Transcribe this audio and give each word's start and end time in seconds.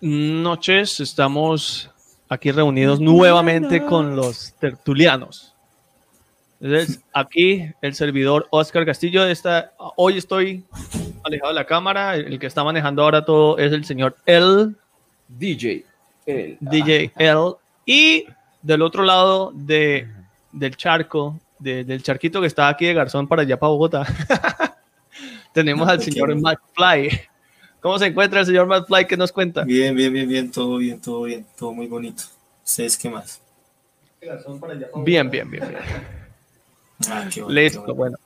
Noches, 0.00 1.00
estamos 1.00 1.90
aquí 2.28 2.52
reunidos 2.52 3.00
nuevamente 3.00 3.84
con 3.84 4.14
los 4.14 4.52
tertulianos. 4.60 5.54
Entonces, 6.60 7.00
aquí 7.12 7.70
el 7.82 7.94
servidor 7.94 8.46
Oscar 8.50 8.84
Castillo 8.84 9.24
está, 9.26 9.72
hoy 9.96 10.18
estoy 10.18 10.64
alejado 11.24 11.48
de 11.48 11.54
la 11.54 11.64
cámara, 11.64 12.14
el 12.16 12.38
que 12.38 12.46
está 12.46 12.64
manejando 12.64 13.02
ahora 13.02 13.24
todo 13.24 13.58
es 13.58 13.72
el 13.72 13.84
señor 13.84 14.16
El 14.26 14.76
DJ. 15.28 15.84
El. 16.26 16.58
DJ 16.60 17.12
L. 17.16 17.52
Y 17.86 18.24
del 18.62 18.82
otro 18.82 19.02
lado 19.04 19.52
de, 19.54 20.08
del 20.52 20.76
charco, 20.76 21.38
de- 21.58 21.84
del 21.84 22.02
charquito 22.02 22.40
que 22.40 22.46
está 22.48 22.68
aquí 22.68 22.86
de 22.86 22.94
Garzón 22.94 23.26
para 23.26 23.42
allá, 23.42 23.58
para 23.58 23.70
Bogotá, 23.70 24.06
tenemos 25.52 25.88
al 25.88 26.00
señor 26.02 26.34
Matt 26.40 26.58
Fly. 26.74 27.20
¿Cómo 27.80 27.98
se 27.98 28.06
encuentra 28.06 28.40
el 28.40 28.46
señor 28.46 28.66
Matt 28.66 28.86
Fly? 28.86 29.06
¿Qué 29.06 29.16
nos 29.16 29.32
cuenta? 29.32 29.62
Bien, 29.62 29.94
bien, 29.94 30.12
bien, 30.12 30.28
bien, 30.28 30.50
todo 30.50 30.78
bien, 30.78 31.00
todo 31.00 31.22
bien, 31.22 31.46
todo 31.56 31.72
muy 31.72 31.86
bonito. 31.86 32.24
¿Ustedes 32.64 32.98
qué 32.98 33.08
más? 33.08 33.40
Bien, 35.04 35.30
bien, 35.30 35.30
bien, 35.30 35.50
bien. 35.50 35.76
Ah, 37.08 37.28
qué 37.32 37.44
Listo, 37.48 37.80
bueno. 37.82 37.94
bueno. 37.94 38.16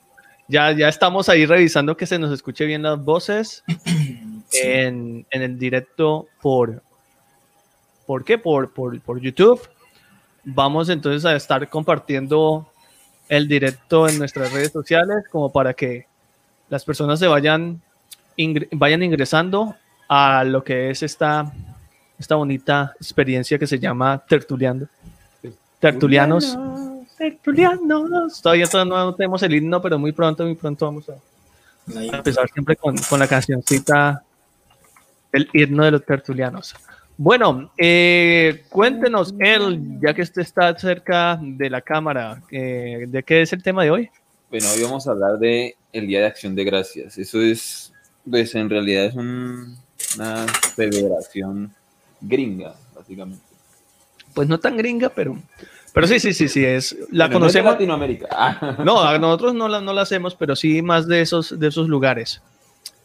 Ya, 0.48 0.73
ya 0.73 0.88
estamos 0.88 1.29
ahí 1.29 1.46
revisando 1.46 1.96
que 1.96 2.07
se 2.07 2.19
nos 2.19 2.33
escuche 2.33 2.65
bien 2.65 2.83
las 2.83 3.02
voces 3.02 3.62
Sí. 4.48 4.59
en, 4.62 5.27
en 5.30 5.43
el 5.43 5.59
directo 5.59 6.27
por... 6.41 6.82
¿Por 8.07 8.24
qué? 8.24 8.37
Por, 8.38 8.73
por, 8.73 9.01
por 9.01 9.21
YouTube. 9.21 9.60
Vamos 10.45 10.88
entonces 10.88 11.24
a 11.24 11.37
estar 11.37 11.69
compartiendo 11.69 12.69
el 13.29 13.48
directo 13.48 14.09
en 14.09 14.19
nuestras 14.19 14.52
redes 14.52 14.73
sociales 14.73 15.24
como 15.30 15.52
para 15.52 15.73
que 15.73 16.07
las 16.69 16.85
personas 16.85 17.19
se 17.21 17.26
vayan, 17.29 17.80
ingre- 18.37 18.69
vayan 18.73 19.02
ingresando 19.02 19.75
a 20.09 20.45
lo 20.45 20.63
que 20.63 20.91
es 20.91 21.02
esta, 21.02 21.52
esta 22.19 22.35
bonita 22.35 22.95
experiencia 23.01 23.59
que 23.59 23.66
se 23.66 23.79
llama 23.79 24.23
Tertuliando. 24.29 24.88
Tertulianos. 25.80 26.57
Tertulianos. 27.19 28.41
Todavía, 28.41 28.66
todavía 28.66 28.93
no 28.93 29.15
tenemos 29.15 29.43
el 29.43 29.55
himno, 29.55 29.80
pero 29.80 29.99
muy 29.99 30.13
pronto, 30.13 30.45
muy 30.45 30.55
pronto 30.55 30.87
vamos 30.87 31.09
a, 31.09 31.15
empezar 32.16 32.49
siempre 32.51 32.77
con, 32.77 32.97
con 32.97 33.19
la 33.19 33.27
cancioncita, 33.27 34.23
el 35.33 35.49
himno 35.53 35.85
de 35.85 35.91
los 35.93 36.05
tertulianos. 36.05 36.75
Bueno, 37.16 37.71
eh, 37.77 38.65
cuéntenos, 38.69 39.35
él, 39.38 39.99
ya 40.01 40.15
que 40.15 40.23
usted 40.23 40.43
está 40.43 40.77
cerca 40.79 41.38
de 41.41 41.71
la 41.71 41.80
cámara, 41.80 42.43
eh, 42.51 43.05
¿de 43.07 43.23
qué 43.23 43.43
es 43.43 43.53
el 43.53 43.63
tema 43.63 43.85
de 43.85 43.91
hoy? 43.91 44.10
Bueno, 44.51 44.66
hoy 44.75 44.83
vamos 44.83 45.07
a 45.07 45.13
hablar 45.13 45.38
de 45.38 45.77
el 45.93 46.07
Día 46.07 46.21
de 46.21 46.27
Acción 46.27 46.55
de 46.55 46.65
Gracias. 46.65 47.19
Eso 47.19 47.41
es, 47.41 47.91
pues 48.28 48.54
en 48.54 48.70
realidad 48.70 49.04
es 49.06 49.15
un- 49.15 49.76
una 50.16 50.46
federación 50.74 51.73
gringa, 52.20 52.74
básicamente. 52.95 53.42
Pues 54.34 54.48
no 54.48 54.59
tan 54.59 54.76
gringa, 54.76 55.09
pero, 55.10 55.37
pero 55.92 56.06
sí, 56.06 56.18
sí, 56.20 56.32
sí, 56.32 56.48
sí, 56.48 56.64
es, 56.64 56.96
la 57.10 57.26
Bueno, 57.26 57.40
no 57.40 57.46
es 57.46 57.52
de 57.52 57.60
conocemos. 57.60 57.73
Latinoamérica. 57.73 58.29
Ah. 58.30 58.76
No, 58.84 59.01
a 59.02 59.18
nosotros 59.18 59.54
no 59.54 59.68
la, 59.68 59.80
no 59.80 59.92
la 59.92 60.02
hacemos, 60.02 60.34
pero 60.34 60.56
sí 60.56 60.82
más 60.82 61.06
de 61.06 61.20
esos, 61.20 61.59
de 61.59 61.68
esos 61.68 61.88
lugares. 61.88 62.40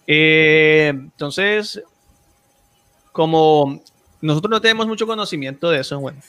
Eh, 0.07 0.89
entonces, 0.93 1.81
como 3.11 3.81
nosotros 4.21 4.49
no 4.51 4.61
tenemos 4.61 4.87
mucho 4.87 5.05
conocimiento 5.07 5.69
de 5.69 5.79
eso, 5.81 5.99
bueno, 5.99 6.19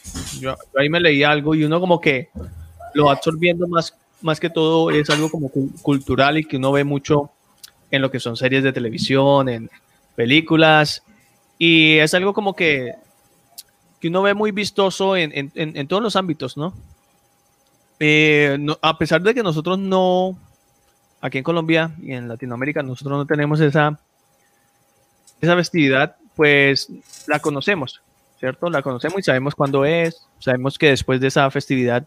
yo, 0.41 0.55
yo 0.55 0.81
ahí 0.81 0.89
me 0.89 1.01
leí 1.01 1.23
algo 1.23 1.55
y 1.55 1.65
uno 1.65 1.81
como 1.81 2.01
que 2.01 2.29
lo 2.95 3.07
va 3.07 3.13
absorbiendo 3.13 3.67
más, 3.69 3.95
más 4.21 4.41
que 4.41 4.51
todo 4.51 4.91
es 4.91 5.09
algo 5.11 5.31
como 5.31 5.49
cu- 5.49 5.71
cultural 5.83 6.39
y 6.39 6.45
que 6.45 6.57
uno 6.57 6.73
ve 6.73 6.85
mucho 6.85 7.31
en 7.91 8.03
lo 8.03 8.11
que 8.11 8.21
son 8.21 8.37
series 8.37 8.63
de 8.63 8.73
televisión, 8.73 9.49
en 9.49 9.71
películas, 10.17 11.03
y 11.59 11.99
es 11.99 12.13
algo 12.15 12.35
como 12.35 12.55
que, 12.55 12.95
que 14.01 14.09
uno 14.09 14.23
ve 14.23 14.35
muy 14.35 14.51
vistoso 14.53 15.17
en, 15.17 15.33
en- 15.35 15.53
en- 15.77 15.89
todos 15.89 16.03
los 16.03 16.17
ámbitos, 16.17 16.57
¿no? 16.57 16.73
Eh, 18.01 18.57
no- 18.61 18.79
a 18.83 18.97
pesar 18.99 19.23
de 19.23 19.35
que 19.35 19.43
nosotros 19.43 19.79
no, 19.79 20.39
aquí 21.21 21.39
en 21.39 21.45
Colombia 21.45 21.93
y 22.01 22.13
en 22.13 22.29
Latinoamérica, 22.29 22.83
nosotros 22.83 23.19
no 23.19 23.27
tenemos 23.27 23.61
esa, 23.61 23.99
esa 25.41 25.57
festividad, 25.57 26.17
pues 26.37 26.89
la 27.27 27.41
conocemos, 27.41 28.01
¿cierto? 28.39 28.71
La 28.71 28.83
conocemos 28.83 29.19
y 29.19 29.23
sabemos 29.23 29.55
cuándo 29.55 29.85
es, 29.85 30.27
sabemos 30.39 30.79
que 30.79 30.91
después 30.91 31.21
de 31.21 31.29
esa 31.29 31.51
festividad 31.51 32.07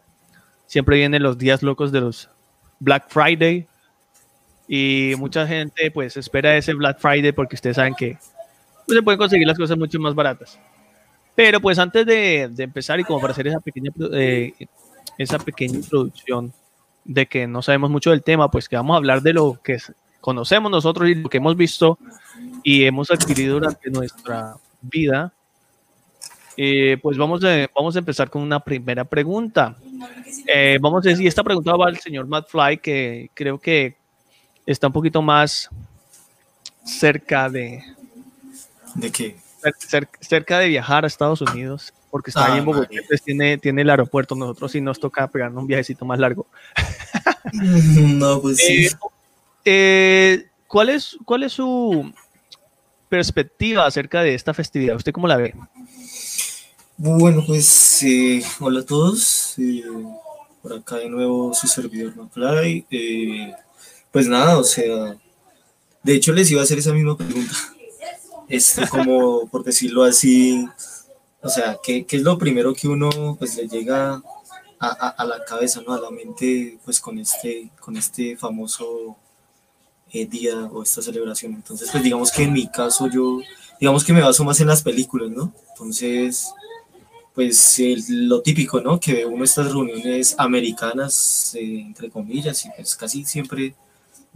siempre 0.68 0.98
vienen 0.98 1.24
los 1.24 1.38
días 1.38 1.62
locos 1.64 1.92
de 1.92 2.00
los 2.02 2.30
Black 2.80 3.06
Friday 3.10 3.68
y 4.74 5.16
mucha 5.18 5.46
gente 5.46 5.92
pues 5.92 6.16
espera 6.16 6.56
ese 6.56 6.74
Black 6.74 6.98
Friday 6.98 7.34
porque 7.34 7.56
ustedes 7.56 7.76
saben 7.76 7.94
que 7.94 8.18
pues, 8.86 8.98
se 8.98 9.04
pueden 9.04 9.18
conseguir 9.18 9.46
las 9.46 9.58
cosas 9.58 9.78
mucho 9.78 10.00
más 10.00 10.16
baratas. 10.16 10.58
Pero 11.36 11.60
pues 11.60 11.78
antes 11.78 12.06
de, 12.06 12.48
de 12.50 12.64
empezar 12.64 12.98
y 12.98 13.04
como 13.04 13.20
para 13.20 13.34
hacer 13.34 13.48
esa 13.48 13.60
pequeña 13.60 13.92
eh, 14.14 14.54
esa 15.18 15.40
pequeña 15.40 15.76
introducción 15.76 16.54
de 17.04 17.26
que 17.26 17.48
no 17.48 17.62
sabemos 17.62 17.90
mucho 17.90 18.12
del 18.12 18.24
tema, 18.24 18.50
pues 18.50 18.70
que 18.70 18.78
vamos 18.78 18.94
a 18.94 18.98
hablar 18.98 19.22
de 19.22 19.34
lo 19.34 19.60
que 19.62 19.78
conocemos 20.22 20.72
nosotros 20.72 21.10
y 21.10 21.16
lo 21.16 21.28
que 21.28 21.40
hemos 21.40 21.58
visto 21.58 22.00
y 22.64 22.86
hemos 22.86 23.12
adquirido 23.12 23.56
durante 23.56 23.92
nuestra 23.92 24.56
vida. 24.82 25.34
Eh, 26.56 26.98
pues 27.02 27.18
vamos 27.18 27.44
a, 27.44 27.68
vamos 27.76 27.98
a 27.98 28.00
empezar 28.00 28.30
con 28.30 28.42
una 28.42 28.62
primera 28.62 29.04
pregunta. 29.04 29.76
Eh, 30.48 30.78
vamos 30.80 31.06
a 31.06 31.10
decir, 31.10 31.28
esta 31.28 31.44
pregunta 31.44 31.76
va 31.76 31.88
al 31.88 31.98
señor 31.98 32.26
Matt 32.28 32.48
Fly, 32.48 32.78
que 32.78 33.32
creo 33.34 33.60
que 33.60 34.00
está 34.72 34.88
un 34.88 34.94
poquito 34.94 35.22
más 35.22 35.70
cerca 36.86 37.50
de, 37.50 37.84
¿De 38.96 39.12
qué? 39.12 39.38
cer- 39.62 39.76
cer- 39.90 40.10
cerca 40.20 40.60
de 40.60 40.68
viajar 40.70 41.04
a 41.04 41.08
Estados 41.08 41.42
Unidos, 41.42 41.94
porque 42.10 42.30
está 42.32 42.46
ahí 42.46 42.54
Ah, 42.54 42.58
en 42.58 42.66
Bogotá, 42.66 42.88
María. 42.88 43.02
entonces 43.02 43.24
tiene, 43.24 43.58
tiene 43.58 43.82
el 43.84 43.90
aeropuerto. 43.90 44.36
Nosotros 44.36 44.72
sí 44.72 44.82
nos 44.82 45.00
toca 45.00 45.28
pegarnos 45.28 45.62
un 45.62 45.68
viajecito 45.68 46.06
más 46.06 46.20
largo. 46.20 46.48
No, 47.54 48.42
pues 48.42 48.58
sí. 48.58 48.86
Eh, 48.86 48.92
eh, 49.66 50.48
¿cuál, 50.68 50.90
es, 50.90 51.18
¿Cuál 51.26 51.44
es 51.44 51.54
su 51.54 52.12
perspectiva 53.10 53.86
acerca 53.86 54.22
de 54.24 54.36
esta 54.36 54.54
festividad? 54.54 54.96
¿Usted 54.96 55.12
cómo 55.12 55.28
la 55.28 55.38
ve? 55.38 55.54
Bueno, 56.98 57.44
pues 57.46 58.04
eh, 58.04 58.42
hola 58.60 58.82
a 58.82 58.86
todos. 58.86 59.56
por 60.62 60.74
acá 60.74 60.98
de 60.98 61.10
nuevo 61.10 61.54
su 61.54 61.68
servidor 61.68 62.16
McFly. 62.16 62.86
Pues 64.12 64.28
nada, 64.28 64.58
o 64.58 64.64
sea, 64.64 65.18
de 66.04 66.16
hecho 66.16 66.34
les 66.34 66.50
iba 66.52 66.62
a 66.62 66.64
hacer 66.64 66.80
esa 66.80 66.94
misma 66.94 67.18
pregunta. 67.18 67.54
Este, 68.50 68.88
como 68.88 69.48
por 69.48 69.64
decirlo 69.64 70.04
así, 70.04 70.68
o 71.42 71.50
sea, 71.50 71.78
¿qué, 71.84 72.06
qué 72.06 72.18
es 72.18 72.24
lo 72.24 72.38
primero 72.38 72.74
que 72.74 72.88
uno 72.88 73.36
pues 73.40 73.56
le 73.56 73.68
llega 73.68 74.16
a, 74.16 74.88
a- 74.88 75.10
a 75.10 75.26
la 75.26 75.44
cabeza, 75.46 75.82
¿no? 75.88 75.94
A 75.94 76.02
la 76.02 76.10
mente, 76.12 76.78
pues 76.84 77.00
con 77.00 77.18
este, 77.20 77.70
con 77.80 77.96
este 77.98 78.36
famoso 78.38 79.16
eh, 80.12 80.26
día 80.26 80.56
o 80.66 80.84
esta 80.84 81.02
celebración. 81.02 81.54
Entonces, 81.54 81.90
pues 81.92 82.04
digamos 82.04 82.32
que 82.32 82.44
en 82.44 82.54
mi 82.54 82.68
caso 82.68 83.08
yo, 83.08 83.40
digamos 83.80 84.04
que 84.04 84.12
me 84.14 84.22
baso 84.22 84.44
más 84.44 84.60
en 84.60 84.68
las 84.68 84.84
películas, 84.84 85.30
¿no? 85.32 85.54
Entonces, 85.70 86.50
pues 87.34 87.80
lo 88.10 88.42
típico, 88.42 88.82
¿no? 88.82 89.00
Que 89.00 89.14
ve 89.14 89.26
uno 89.26 89.46
estas 89.46 89.72
reuniones 89.72 90.36
americanas, 90.38 91.56
eh, 91.56 91.80
entre 91.80 92.10
comillas, 92.10 92.66
y 92.66 92.70
pues 92.76 92.96
casi 92.98 93.24
siempre 93.24 93.74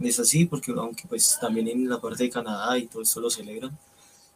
es 0.00 0.20
así, 0.20 0.44
porque 0.44 0.72
aunque 0.76 1.04
pues 1.08 1.38
también 1.40 1.68
en 1.68 1.88
la 1.88 2.00
parte 2.00 2.24
de 2.24 2.30
Canadá 2.30 2.78
y 2.78 2.86
todo 2.86 3.02
esto 3.02 3.20
lo 3.20 3.30
celebran. 3.30 3.76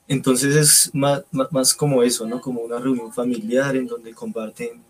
Entonces 0.09 0.57
es 0.57 0.91
más, 0.95 1.23
más, 1.31 1.53
más 1.53 1.75
como 1.75 2.03
eso, 2.03 2.27
¿no? 2.27 2.41
Como 2.41 2.63
una 2.63 2.79
reunión 2.79 3.13
familiar 3.13 3.77
en 3.77 3.87
donde 3.87 4.13
comparten, 4.13 4.83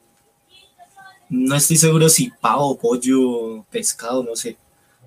no 1.29 1.55
estoy 1.55 1.77
seguro 1.77 2.09
si 2.09 2.31
pavo, 2.41 2.77
pollo, 2.77 3.65
pescado, 3.71 4.25
no 4.25 4.35
sé, 4.35 4.57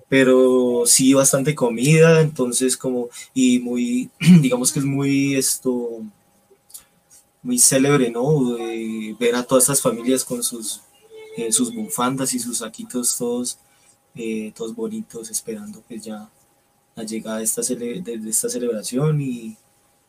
pero 0.08 0.84
sí 0.86 1.12
bastante 1.14 1.54
comida, 1.54 2.20
entonces 2.20 2.76
como, 2.76 3.08
y 3.34 3.58
muy, 3.58 4.10
digamos 4.40 4.72
que 4.72 4.78
es 4.78 4.84
muy 4.84 5.34
esto, 5.34 6.02
muy 7.42 7.58
célebre, 7.58 8.10
¿no? 8.10 8.56
Ver 9.18 9.34
a 9.36 9.42
todas 9.42 9.64
estas 9.64 9.82
familias 9.82 10.24
con 10.24 10.42
sus, 10.42 10.80
eh, 11.36 11.52
sus 11.52 11.74
bufandas 11.74 12.32
y 12.32 12.38
sus 12.38 12.58
saquitos 12.58 13.18
todos, 13.18 13.58
eh, 14.16 14.52
todos 14.54 14.74
bonitos, 14.74 15.30
esperando 15.30 15.82
pues 15.86 16.04
ya 16.04 16.28
la 16.96 17.04
llegada 17.04 17.38
de 17.38 17.44
esta, 17.44 17.62
cele- 17.62 18.02
de, 18.02 18.30
esta 18.30 18.48
celebración 18.48 19.20
y, 19.20 19.56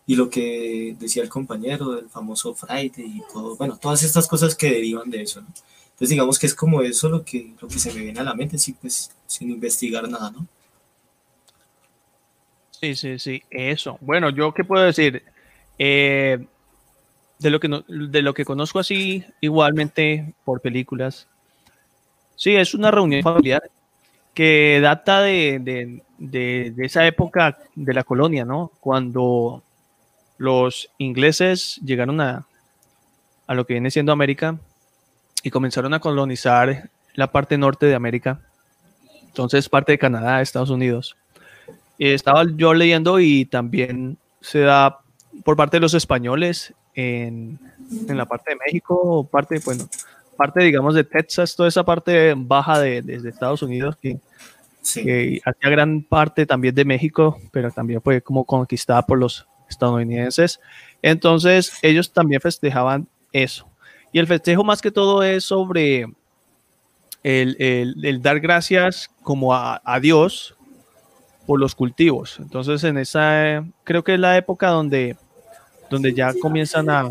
y 0.08 0.16
lo 0.16 0.30
que 0.30 0.96
decía 1.00 1.24
el 1.24 1.30
compañero 1.30 1.92
del 1.92 2.10
famoso 2.10 2.54
Friday 2.56 2.92
y 2.98 3.22
todo, 3.34 3.56
bueno, 3.58 3.78
todas 3.78 4.04
estas 4.04 4.28
cosas 4.28 4.56
que 4.56 4.72
derivan 4.72 5.10
de 5.10 5.24
eso. 5.24 5.40
Entonces 5.40 6.10
digamos 6.10 6.40
que 6.40 6.48
es 6.48 6.56
como 6.56 6.82
eso 6.82 7.10
lo 7.10 7.24
que, 7.26 7.54
lo 7.62 7.68
que 7.68 7.80
se 7.80 7.94
me 7.94 8.02
viene 8.02 8.20
a 8.20 8.24
la 8.24 8.36
mente, 8.36 8.58
sí, 8.58 8.74
pues 8.74 9.12
sin 9.28 9.52
investigar 9.52 10.08
nada, 10.10 10.32
¿no? 10.32 10.48
Sí, 12.72 12.96
sí, 12.96 13.20
sí, 13.20 13.42
eso. 13.50 13.98
Bueno, 14.02 14.30
yo 14.30 14.54
qué 14.54 14.64
puedo 14.64 14.84
decir. 14.84 15.24
Eh, 15.78 16.46
de, 17.40 17.50
lo 17.50 17.60
que 17.60 17.68
no- 17.68 17.84
de 17.88 18.22
lo 18.22 18.34
que 18.34 18.46
conozco 18.46 18.80
así, 18.80 19.24
igualmente 19.42 20.34
por 20.44 20.62
películas. 20.62 21.28
Sí, 22.36 22.56
es 22.56 22.74
una 22.74 22.92
reunión 22.92 23.24
familiar 23.24 23.64
que 24.36 24.80
data 24.82 25.22
de, 25.22 25.60
de- 25.60 26.04
de- 26.20 26.86
esa 26.86 27.08
época 27.08 27.58
de 27.74 27.94
la 27.94 28.04
colonia, 28.04 28.46
¿no? 28.46 28.72
Cuando 28.80 29.64
los 30.38 30.90
ingleses 31.00 31.80
llegaron 31.84 32.22
a, 32.22 32.46
a 33.48 33.54
lo 33.56 33.66
que 33.66 33.74
viene 33.74 33.90
siendo 33.90 34.12
América 34.12 34.58
y 35.42 35.50
comenzaron 35.50 35.94
a 35.94 36.00
colonizar 36.00 36.90
la 37.14 37.32
parte 37.32 37.58
norte 37.58 37.86
de 37.88 37.96
América. 37.96 38.42
Entonces, 39.28 39.70
parte 39.70 39.94
de 39.94 39.98
Canadá, 39.98 40.42
Estados 40.42 40.70
Unidos. 40.70 41.16
Y 41.98 42.10
estaba 42.12 42.44
yo 42.56 42.74
leyendo 42.74 43.20
y 43.20 43.46
también 43.46 44.18
se 44.42 44.60
da 44.60 45.00
por 45.44 45.56
parte 45.56 45.78
de 45.78 45.82
los 45.82 45.94
españoles 45.94 46.74
en, 46.94 47.60
en 48.08 48.18
la 48.18 48.26
parte 48.26 48.52
de 48.52 48.58
México, 48.66 49.28
parte, 49.32 49.60
bueno, 49.66 49.88
parte, 50.36 50.64
digamos, 50.64 50.94
de 50.96 51.04
Texas, 51.04 51.56
toda 51.56 51.70
esa 51.70 51.84
parte 51.84 52.34
baja 52.38 52.80
de, 52.80 53.02
desde 53.02 53.30
Estados 53.30 53.62
Unidos, 53.62 53.96
que, 54.02 54.20
Sí. 54.82 55.04
que 55.04 55.42
hacía 55.44 55.70
gran 55.72 56.04
parte 56.04 56.46
también 56.46 56.76
de 56.76 56.86
México, 56.86 57.40
pero 57.52 57.72
también 57.72 58.02
fue 58.02 58.22
como 58.22 58.44
conquistada 58.46 59.02
por 59.02 59.18
los 59.18 59.48
estadounidenses. 59.68 60.60
Entonces, 61.02 61.74
ellos 61.82 62.14
también 62.14 62.40
festejaban 62.40 63.08
eso. 63.34 63.68
Y 64.12 64.20
el 64.20 64.28
festejo 64.28 64.64
más 64.64 64.82
que 64.84 64.92
todo 64.92 65.24
es 65.24 65.44
sobre 65.46 66.02
el, 67.24 67.56
el- 67.60 68.06
el 68.06 68.22
dar 68.22 68.40
gracias 68.40 69.10
como 69.24 69.54
a, 69.56 69.82
a 69.84 70.00
Dios 70.00 70.56
por 71.48 71.60
los 71.60 71.74
cultivos. 71.76 72.38
Entonces, 72.40 72.84
en 72.84 72.98
esa, 72.98 73.66
creo 73.84 74.04
que 74.04 74.14
es 74.14 74.20
la 74.20 74.38
época 74.38 74.70
donde, 74.70 75.16
donde 75.90 76.14
ya 76.14 76.34
comienzan 76.40 76.90
a, 76.90 77.10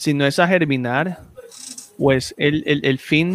si 0.00 0.14
no 0.14 0.24
es 0.26 0.38
a 0.38 0.48
germinar, 0.48 1.20
pues 1.98 2.34
el, 2.38 2.62
el- 2.66 2.84
el 2.86 2.98
fin, 2.98 3.34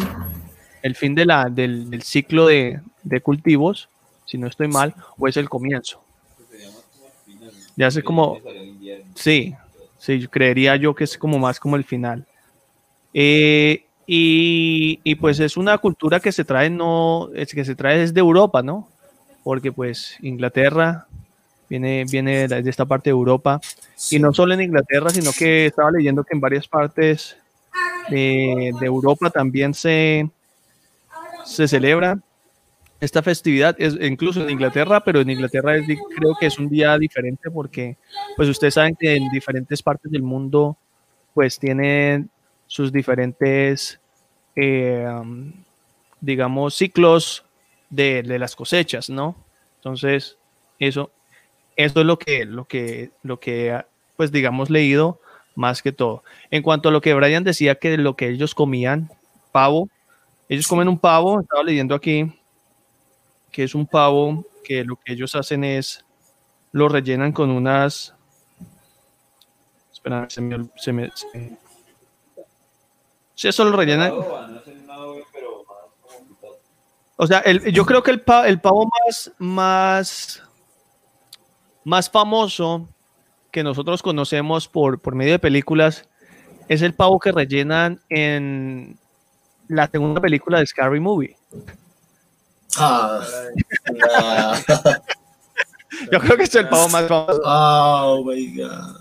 el 0.82 0.96
fin 0.96 1.14
de 1.14 1.24
la, 1.24 1.48
del, 1.48 2.02
ciclo 2.02 2.46
de, 2.46 2.80
de 3.04 3.20
cultivos, 3.20 3.88
si 4.24 4.36
no 4.36 4.48
estoy 4.48 4.66
mal, 4.68 4.94
o 5.16 5.28
es 5.28 5.36
el 5.36 5.48
comienzo. 5.48 6.02
Ya 7.76 7.90
sé 7.90 8.02
como, 8.02 8.40
sí, 9.14 9.54
sí, 9.98 10.26
creería 10.28 10.76
yo 10.76 10.94
que 10.94 11.04
es 11.04 11.16
como 11.16 11.38
más 11.38 11.60
como 11.60 11.76
el 11.76 11.84
final. 11.84 12.26
Eh, 13.14 13.84
y, 14.06 15.00
y 15.04 15.14
pues 15.16 15.40
es 15.40 15.56
una 15.56 15.78
cultura 15.78 16.20
que 16.20 16.32
se 16.32 16.44
trae, 16.44 16.70
no, 16.70 17.30
es 17.34 17.54
que 17.54 17.64
se 17.64 17.74
trae 17.76 17.98
desde 17.98 18.20
Europa, 18.20 18.62
¿no? 18.62 18.88
Porque 19.44 19.72
pues 19.72 20.16
Inglaterra 20.22 21.06
viene, 21.68 22.04
viene 22.04 22.48
de 22.48 22.70
esta 22.70 22.84
parte 22.84 23.10
de 23.10 23.12
Europa. 23.12 23.60
Y 24.10 24.18
no 24.18 24.32
solo 24.32 24.54
en 24.54 24.62
Inglaterra, 24.62 25.10
sino 25.10 25.32
que 25.32 25.66
estaba 25.66 25.90
leyendo 25.90 26.24
que 26.24 26.34
en 26.34 26.40
varias 26.40 26.68
partes 26.68 27.36
de, 28.08 28.72
de 28.78 28.86
Europa 28.86 29.30
también 29.30 29.74
se, 29.74 30.28
se 31.44 31.68
celebra 31.68 32.18
esta 33.00 33.22
festividad, 33.22 33.76
es, 33.78 33.94
incluso 34.00 34.42
en 34.42 34.50
Inglaterra, 34.50 35.00
pero 35.04 35.20
en 35.20 35.28
Inglaterra 35.28 35.76
es 35.76 35.84
creo 35.84 36.34
que 36.40 36.46
es 36.46 36.58
un 36.58 36.68
día 36.68 36.96
diferente 36.98 37.50
porque 37.50 37.96
pues 38.36 38.48
ustedes 38.48 38.74
saben 38.74 38.96
que 38.96 39.16
en 39.16 39.28
diferentes 39.28 39.82
partes 39.82 40.10
del 40.10 40.22
mundo 40.22 40.76
pues 41.34 41.58
tienen 41.58 42.30
sus 42.66 42.90
diferentes, 42.90 44.00
eh, 44.56 45.06
um, 45.08 45.52
digamos, 46.20 46.74
ciclos 46.74 47.44
de, 47.90 48.22
de 48.22 48.38
las 48.38 48.56
cosechas, 48.56 49.10
¿no? 49.10 49.36
Entonces, 49.76 50.38
eso, 50.78 51.10
eso 51.76 52.00
es 52.00 52.06
lo 52.06 52.18
que, 52.18 52.44
lo 52.44 52.64
que, 52.66 53.10
lo 53.22 53.38
que, 53.38 53.82
pues 54.16 54.32
digamos, 54.32 54.70
leído 54.70 55.20
más 55.54 55.82
que 55.82 55.92
todo. 55.92 56.22
En 56.50 56.62
cuanto 56.62 56.88
a 56.88 56.92
lo 56.92 57.00
que 57.00 57.14
Brian 57.14 57.44
decía 57.44 57.76
que 57.76 57.96
lo 57.96 58.16
que 58.16 58.28
ellos 58.28 58.54
comían, 58.54 59.10
pavo, 59.52 59.88
ellos 60.48 60.66
comen 60.68 60.88
un 60.88 60.98
pavo, 60.98 61.40
estaba 61.40 61.62
leyendo 61.62 61.94
aquí, 61.94 62.32
que 63.52 63.64
es 63.64 63.74
un 63.74 63.86
pavo 63.86 64.44
que 64.64 64.84
lo 64.84 64.96
que 64.96 65.12
ellos 65.12 65.34
hacen 65.34 65.64
es, 65.64 66.04
lo 66.72 66.88
rellenan 66.88 67.32
con 67.32 67.50
unas, 67.50 68.14
espera, 69.92 70.26
se 70.28 70.40
me, 70.40 70.68
se 70.76 70.92
me, 70.92 71.10
se 71.14 71.26
me- 71.38 71.58
Sí, 73.34 73.48
eso 73.48 73.64
lo 73.64 73.76
rellenan, 73.76 74.12
o 77.16 77.26
sea, 77.26 77.38
el- 77.40 77.72
yo 77.72 77.84
creo 77.86 78.02
que 78.02 78.10
el, 78.10 78.20
pa- 78.20 78.46
el 78.48 78.60
pavo 78.60 78.88
más, 79.04 79.32
más, 79.38 80.42
más 81.86 82.10
famoso 82.10 82.88
que 83.52 83.62
nosotros 83.62 84.02
conocemos 84.02 84.66
por, 84.66 85.00
por 85.00 85.14
medio 85.14 85.32
de 85.32 85.38
películas 85.38 86.08
es 86.68 86.82
el 86.82 86.94
pavo 86.94 87.20
que 87.20 87.30
rellenan 87.30 88.00
en 88.08 88.98
la 89.68 89.86
segunda 89.86 90.20
película 90.20 90.58
de 90.58 90.66
Scary 90.66 90.98
Movie. 90.98 91.36
Ah. 92.76 93.24
Yo 96.10 96.18
creo 96.18 96.36
que 96.36 96.42
es 96.42 96.54
el 96.56 96.68
pavo 96.68 96.88
más 96.88 97.06
famoso. 97.06 97.40
Oh 97.44 98.24
my 98.24 98.56
god. 98.56 98.96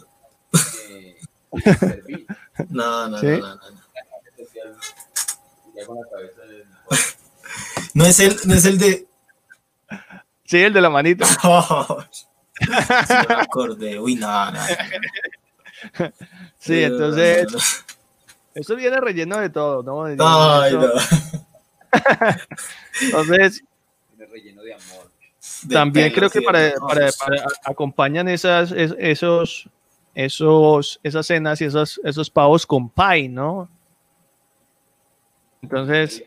No, 2.70 3.10
no, 3.10 3.18
¿Sí? 3.18 3.26
no, 3.26 3.40
no, 3.40 3.56
no. 3.56 3.86
No 7.96 8.06
es 8.06 8.20
el, 8.20 8.38
no 8.46 8.54
es 8.54 8.66
el 8.66 8.78
de. 8.78 9.08
Sí, 10.44 10.58
el 10.60 10.72
de 10.72 10.82
la 10.82 10.90
manita. 10.92 11.26
Oh, 11.44 12.04
me 13.30 13.36
acordé. 13.36 14.00
Uy, 14.00 14.16
no, 14.16 14.52
no. 14.52 14.60
Sí, 16.60 16.84
entonces, 16.84 17.46
eso 18.54 18.76
viene 18.76 19.00
relleno 19.00 19.38
de 19.40 19.50
todo, 19.50 19.84
¿no? 19.84 20.06
Ay, 20.06 20.16
no. 20.74 20.88
Entonces, 23.02 23.64
Tiene 24.16 24.32
relleno 24.32 24.62
de 24.64 24.74
amor. 24.74 25.12
De 25.64 25.74
también 25.76 26.12
creo 26.12 26.30
que 26.30 26.42
para, 26.42 26.74
para- 26.80 27.12
para- 27.12 27.46
acompañan 27.64 28.28
esas, 28.30 28.72
es- 28.72 28.96
esos, 28.98 29.70
esos, 30.16 31.00
esas 31.04 31.26
cenas 31.28 31.62
y 31.62 31.66
esos, 31.66 32.00
esos 32.04 32.30
pavos 32.30 32.66
con 32.66 32.90
pie, 32.90 33.30
¿no? 33.30 33.70
Entonces, 35.62 36.24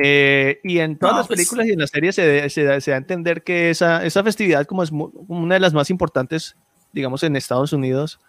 eh, 0.00 0.60
y 0.62 0.78
en 0.78 0.96
todas 0.96 1.12
No, 1.14 1.18
las 1.18 1.26
pues- 1.26 1.38
películas 1.38 1.66
y 1.66 1.72
en 1.72 1.80
las 1.80 1.90
series 1.90 2.14
se, 2.14 2.48
se 2.50 2.62
da, 2.64 2.80
se 2.80 2.90
da 2.92 2.96
a 2.96 2.98
entender 2.98 3.42
que 3.42 3.70
esa, 3.70 4.04
esa 4.06 4.22
festividad 4.22 4.64
como 4.66 4.82
es 4.84 4.92
mu- 4.92 5.10
una 5.26 5.54
de 5.54 5.60
las 5.60 5.74
más 5.74 5.90
importantes, 5.90 6.56
digamos, 6.92 7.22
en 7.24 7.34
Estados 7.36 7.72
Unidos, 7.72 8.20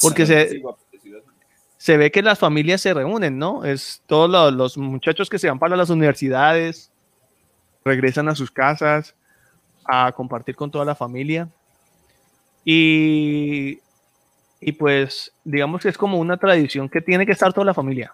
porque 0.00 0.24
se, 0.26 0.62
se 1.78 1.96
ve 1.96 2.10
que 2.10 2.22
las 2.22 2.38
familias 2.38 2.80
se 2.80 2.94
reúnen, 2.94 3.38
¿no? 3.38 3.64
Es 3.64 4.02
todos 4.06 4.30
lo- 4.30 4.50
los, 4.50 4.78
muchachos 4.78 5.28
que 5.28 5.38
se 5.38 5.48
van 5.48 5.58
para 5.58 5.76
las 5.76 5.90
universidades, 5.90 6.90
regresan 7.84 8.28
a 8.28 8.34
sus 8.34 8.50
casas 8.50 9.14
a 9.84 10.12
compartir 10.12 10.54
con 10.56 10.70
toda 10.70 10.84
la 10.84 10.94
familia. 10.94 11.48
Y, 12.64 13.78
y 14.60 14.72
pues, 14.72 15.32
digamos 15.44 15.82
que 15.82 15.88
es 15.88 15.96
como 15.98 16.18
una 16.18 16.36
tradición 16.36 16.88
que 16.88 17.00
tiene 17.00 17.24
que 17.26 17.32
estar 17.32 17.52
toda 17.52 17.64
la 17.64 17.74
familia. 17.74 18.12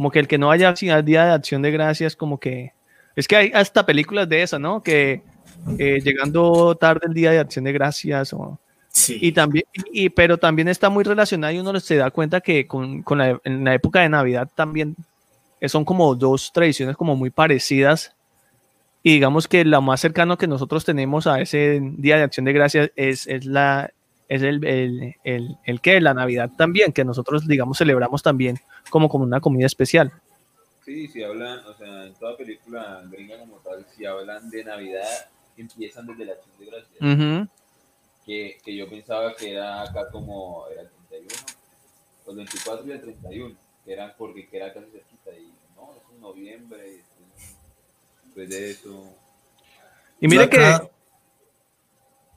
Como 0.00 0.10
que 0.10 0.18
el 0.18 0.28
que 0.28 0.38
no 0.38 0.50
haya 0.50 0.70
al 0.70 1.04
día 1.04 1.26
de 1.26 1.32
acción 1.32 1.60
de 1.60 1.70
gracias, 1.70 2.16
como 2.16 2.40
que. 2.40 2.72
Es 3.16 3.28
que 3.28 3.36
hay 3.36 3.52
hasta 3.52 3.84
películas 3.84 4.26
de 4.30 4.40
esa, 4.40 4.58
¿no? 4.58 4.82
Que 4.82 5.20
eh, 5.78 6.00
llegando 6.02 6.74
tarde 6.74 7.02
el 7.06 7.12
día 7.12 7.32
de 7.32 7.38
acción 7.38 7.66
de 7.66 7.72
gracias 7.72 8.32
o, 8.32 8.58
Sí. 8.88 9.18
y 9.20 9.32
también, 9.32 9.66
y, 9.92 10.08
pero 10.08 10.38
también 10.38 10.68
está 10.68 10.88
muy 10.88 11.04
relacionado 11.04 11.52
y 11.52 11.58
uno 11.58 11.78
se 11.80 11.96
da 11.96 12.10
cuenta 12.10 12.40
que 12.40 12.66
con, 12.66 13.02
con 13.02 13.18
la, 13.18 13.38
en 13.44 13.62
la 13.62 13.74
época 13.74 14.00
de 14.00 14.08
Navidad 14.08 14.48
también 14.54 14.96
son 15.66 15.84
como 15.84 16.14
dos 16.14 16.50
tradiciones 16.50 16.96
como 16.96 17.14
muy 17.14 17.28
parecidas. 17.28 18.14
Y 19.02 19.12
digamos 19.12 19.48
que 19.48 19.66
lo 19.66 19.82
más 19.82 20.00
cercano 20.00 20.38
que 20.38 20.46
nosotros 20.46 20.86
tenemos 20.86 21.26
a 21.26 21.42
ese 21.42 21.78
Día 21.98 22.16
de 22.16 22.22
Acción 22.22 22.46
de 22.46 22.54
Gracias 22.54 22.90
es, 22.96 23.26
es, 23.26 23.44
la, 23.44 23.90
es 24.30 24.42
el, 24.42 24.64
el, 24.64 25.16
el, 25.24 25.58
el 25.64 25.80
que, 25.80 26.00
la 26.00 26.14
Navidad 26.14 26.50
también, 26.56 26.92
que 26.92 27.04
nosotros, 27.04 27.46
digamos, 27.48 27.76
celebramos 27.76 28.22
también 28.22 28.58
como, 28.88 29.08
como 29.08 29.24
una 29.24 29.40
comida 29.40 29.66
especial. 29.66 30.12
Sí, 30.84 31.08
si 31.08 31.22
hablan, 31.22 31.58
o 31.66 31.74
sea, 31.74 32.06
en 32.06 32.14
toda 32.14 32.36
película 32.36 33.02
gringa 33.10 33.38
como 33.40 33.56
tal, 33.56 33.84
si 33.94 34.06
hablan 34.06 34.48
de 34.48 34.64
Navidad, 34.64 35.26
empiezan 35.56 36.06
desde 36.06 36.24
la 36.24 36.32
acción 36.34 36.54
de 36.58 36.66
gracias. 36.66 37.00
Ujú. 37.00 37.48
que, 38.24 38.58
que 38.64 38.76
yo 38.76 38.88
pensaba 38.88 39.34
que 39.34 39.52
era 39.52 39.82
acá 39.82 40.08
como 40.10 40.64
era 40.72 40.82
el 40.82 40.88
31, 41.08 41.34
los 42.26 42.36
24 42.36 42.86
y 42.86 42.92
el 42.92 43.00
31, 43.00 43.56
que 43.84 43.92
eran 43.92 44.12
porque 44.16 44.46
que 44.48 44.56
era 44.58 44.72
casi 44.72 44.86
cerquita 44.92 45.30
y 45.36 45.52
no, 45.74 45.92
es 45.96 46.14
en 46.14 46.20
noviembre, 46.20 46.78
después, 46.82 47.56
después 48.24 48.48
de 48.50 48.70
eso. 48.70 49.16
Y 50.20 50.28
mire 50.28 50.48
que 50.48 50.58
Acá- 50.58 50.89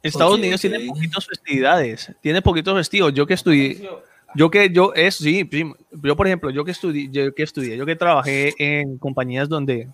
Estados 0.03 0.35
Unidos 0.35 0.59
tiene 0.59 0.81
poquitos 0.81 1.25
festividades, 1.25 2.11
tiene 2.21 2.41
poquitos 2.41 2.75
festivos. 2.75 3.13
Yo 3.13 3.25
que 3.25 3.33
estudié, 3.33 3.89
Yo 4.35 4.51
que 4.51 4.69
yo 4.69 4.93
es 4.93 5.15
sí, 5.15 5.49
yo 5.91 6.15
por 6.15 6.27
ejemplo, 6.27 6.49
yo 6.49 6.65
que 6.65 6.71
estudié, 6.71 7.09
yo 7.09 7.33
que 7.33 7.43
estudié, 7.43 7.77
yo 7.77 7.85
que 7.85 7.95
trabajé 7.95 8.53
en 8.57 8.97
compañías 8.97 9.47
donde 9.47 9.87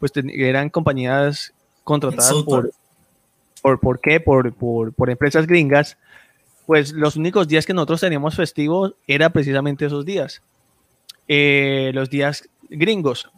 pues 0.00 0.12
eran 0.16 0.68
compañías 0.68 1.54
contratadas 1.84 2.42
por 2.42 2.72
por 3.62 3.80
por 3.80 4.00
qué, 4.00 4.20
por, 4.20 4.52
por, 4.54 4.92
por 4.92 5.10
empresas 5.10 5.46
gringas, 5.46 5.98
pues 6.66 6.92
los 6.92 7.16
únicos 7.16 7.48
días 7.48 7.66
que 7.66 7.74
nosotros 7.74 8.00
teníamos 8.00 8.36
festivos 8.36 8.94
era 9.06 9.30
precisamente 9.30 9.86
esos 9.86 10.04
días. 10.04 10.42
Eh, 11.28 11.90
los 11.92 12.08
días 12.08 12.48
gringos. 12.68 13.28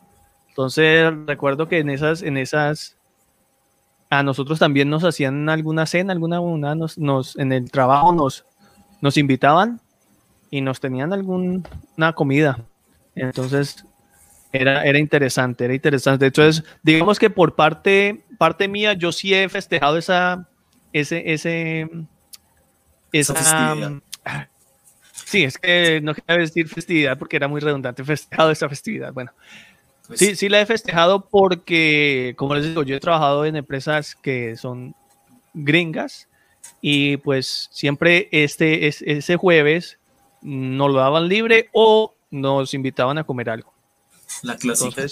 Entonces 0.49 1.11
recuerdo 1.27 1.69
que 1.69 1.79
en 1.79 1.89
esas 1.89 2.23
en 2.23 2.37
esas 2.37 2.98
a 4.11 4.23
nosotros 4.23 4.59
también 4.59 4.89
nos 4.89 5.05
hacían 5.05 5.49
alguna 5.49 5.87
cena, 5.87 6.13
alguna 6.13 6.41
una, 6.41 6.75
nos, 6.75 6.99
nos, 6.99 7.37
en 7.39 7.53
el 7.53 7.71
trabajo 7.71 8.13
nos, 8.13 8.45
nos 9.01 9.17
invitaban 9.17 9.81
y 10.51 10.61
nos 10.61 10.81
tenían 10.81 11.13
alguna 11.13 12.13
comida. 12.15 12.59
Entonces, 13.15 13.85
era, 14.53 14.85
era 14.85 14.99
interesante, 14.99 15.65
era 15.65 15.75
interesante. 15.75 16.27
Entonces, 16.27 16.65
digamos 16.83 17.19
que 17.19 17.31
por 17.31 17.55
parte, 17.55 18.25
parte 18.39 18.69
mía, 18.69 18.95
yo 18.95 19.13
sí 19.13 19.35
he 19.35 19.49
festejado 19.49 19.99
esa, 19.99 20.49
ese, 20.93 21.33
ese, 21.33 21.91
esa, 23.13 24.01
sí, 25.13 25.45
es 25.45 25.59
que 25.59 26.01
no 26.03 26.15
quería 26.15 26.39
decir 26.39 26.69
festividad 26.69 27.19
porque 27.19 27.37
era 27.37 27.49
muy 27.49 27.61
redundante, 27.61 28.05
festejado 28.05 28.51
esa 28.51 28.69
festividad. 28.69 29.13
Bueno, 29.13 29.33
pues 30.09 30.21
sí, 30.21 30.37
sí 30.37 30.49
la 30.49 30.61
he 30.61 30.67
festejado 30.67 31.29
porque, 31.29 32.35
como 32.39 32.55
les 32.55 32.65
digo, 32.65 32.83
yo 32.83 32.97
he 32.97 33.01
trabajado 33.01 33.45
en 33.45 33.57
empresas 33.57 34.17
que 34.17 34.57
son 34.57 34.95
gringas 35.53 36.29
y 36.81 37.19
pues 37.19 37.69
siempre 37.71 38.29
este, 38.33 38.87
ese 38.87 39.37
jueves 39.37 39.99
nos 40.41 40.91
lo 40.91 40.99
daban 40.99 41.29
libre 41.29 41.69
o 41.73 42.15
nos 42.31 42.73
invitaban 42.73 43.19
a 43.19 43.25
comer 43.25 43.51
algo. 43.51 43.73
La 44.43 44.57
clásica. 44.57 45.05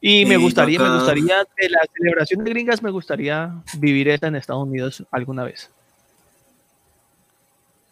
y 0.00 0.24
me 0.26 0.36
gustaría, 0.36 0.78
me 0.78 0.94
gustaría, 0.94 1.38
de 1.60 1.70
la 1.70 1.80
celebración 1.92 2.44
de 2.44 2.50
gringas, 2.50 2.84
me 2.84 2.90
gustaría 2.92 3.52
vivir 3.78 4.08
esta 4.08 4.28
en 4.28 4.36
Estados 4.36 4.62
Unidos 4.62 5.04
alguna 5.10 5.42
vez. 5.42 5.70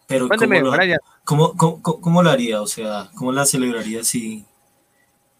Pero 0.07 0.29
¿cómo, 0.29 0.55
lo, 0.55 1.83
¿cómo, 1.83 2.23
lo 2.23 2.31
haría? 2.31 2.63
O 2.63 2.67
sea, 2.67 3.11
¿cómo 3.15 3.31
la 3.33 3.45
celebraría 3.45 4.05
si, 4.05 4.47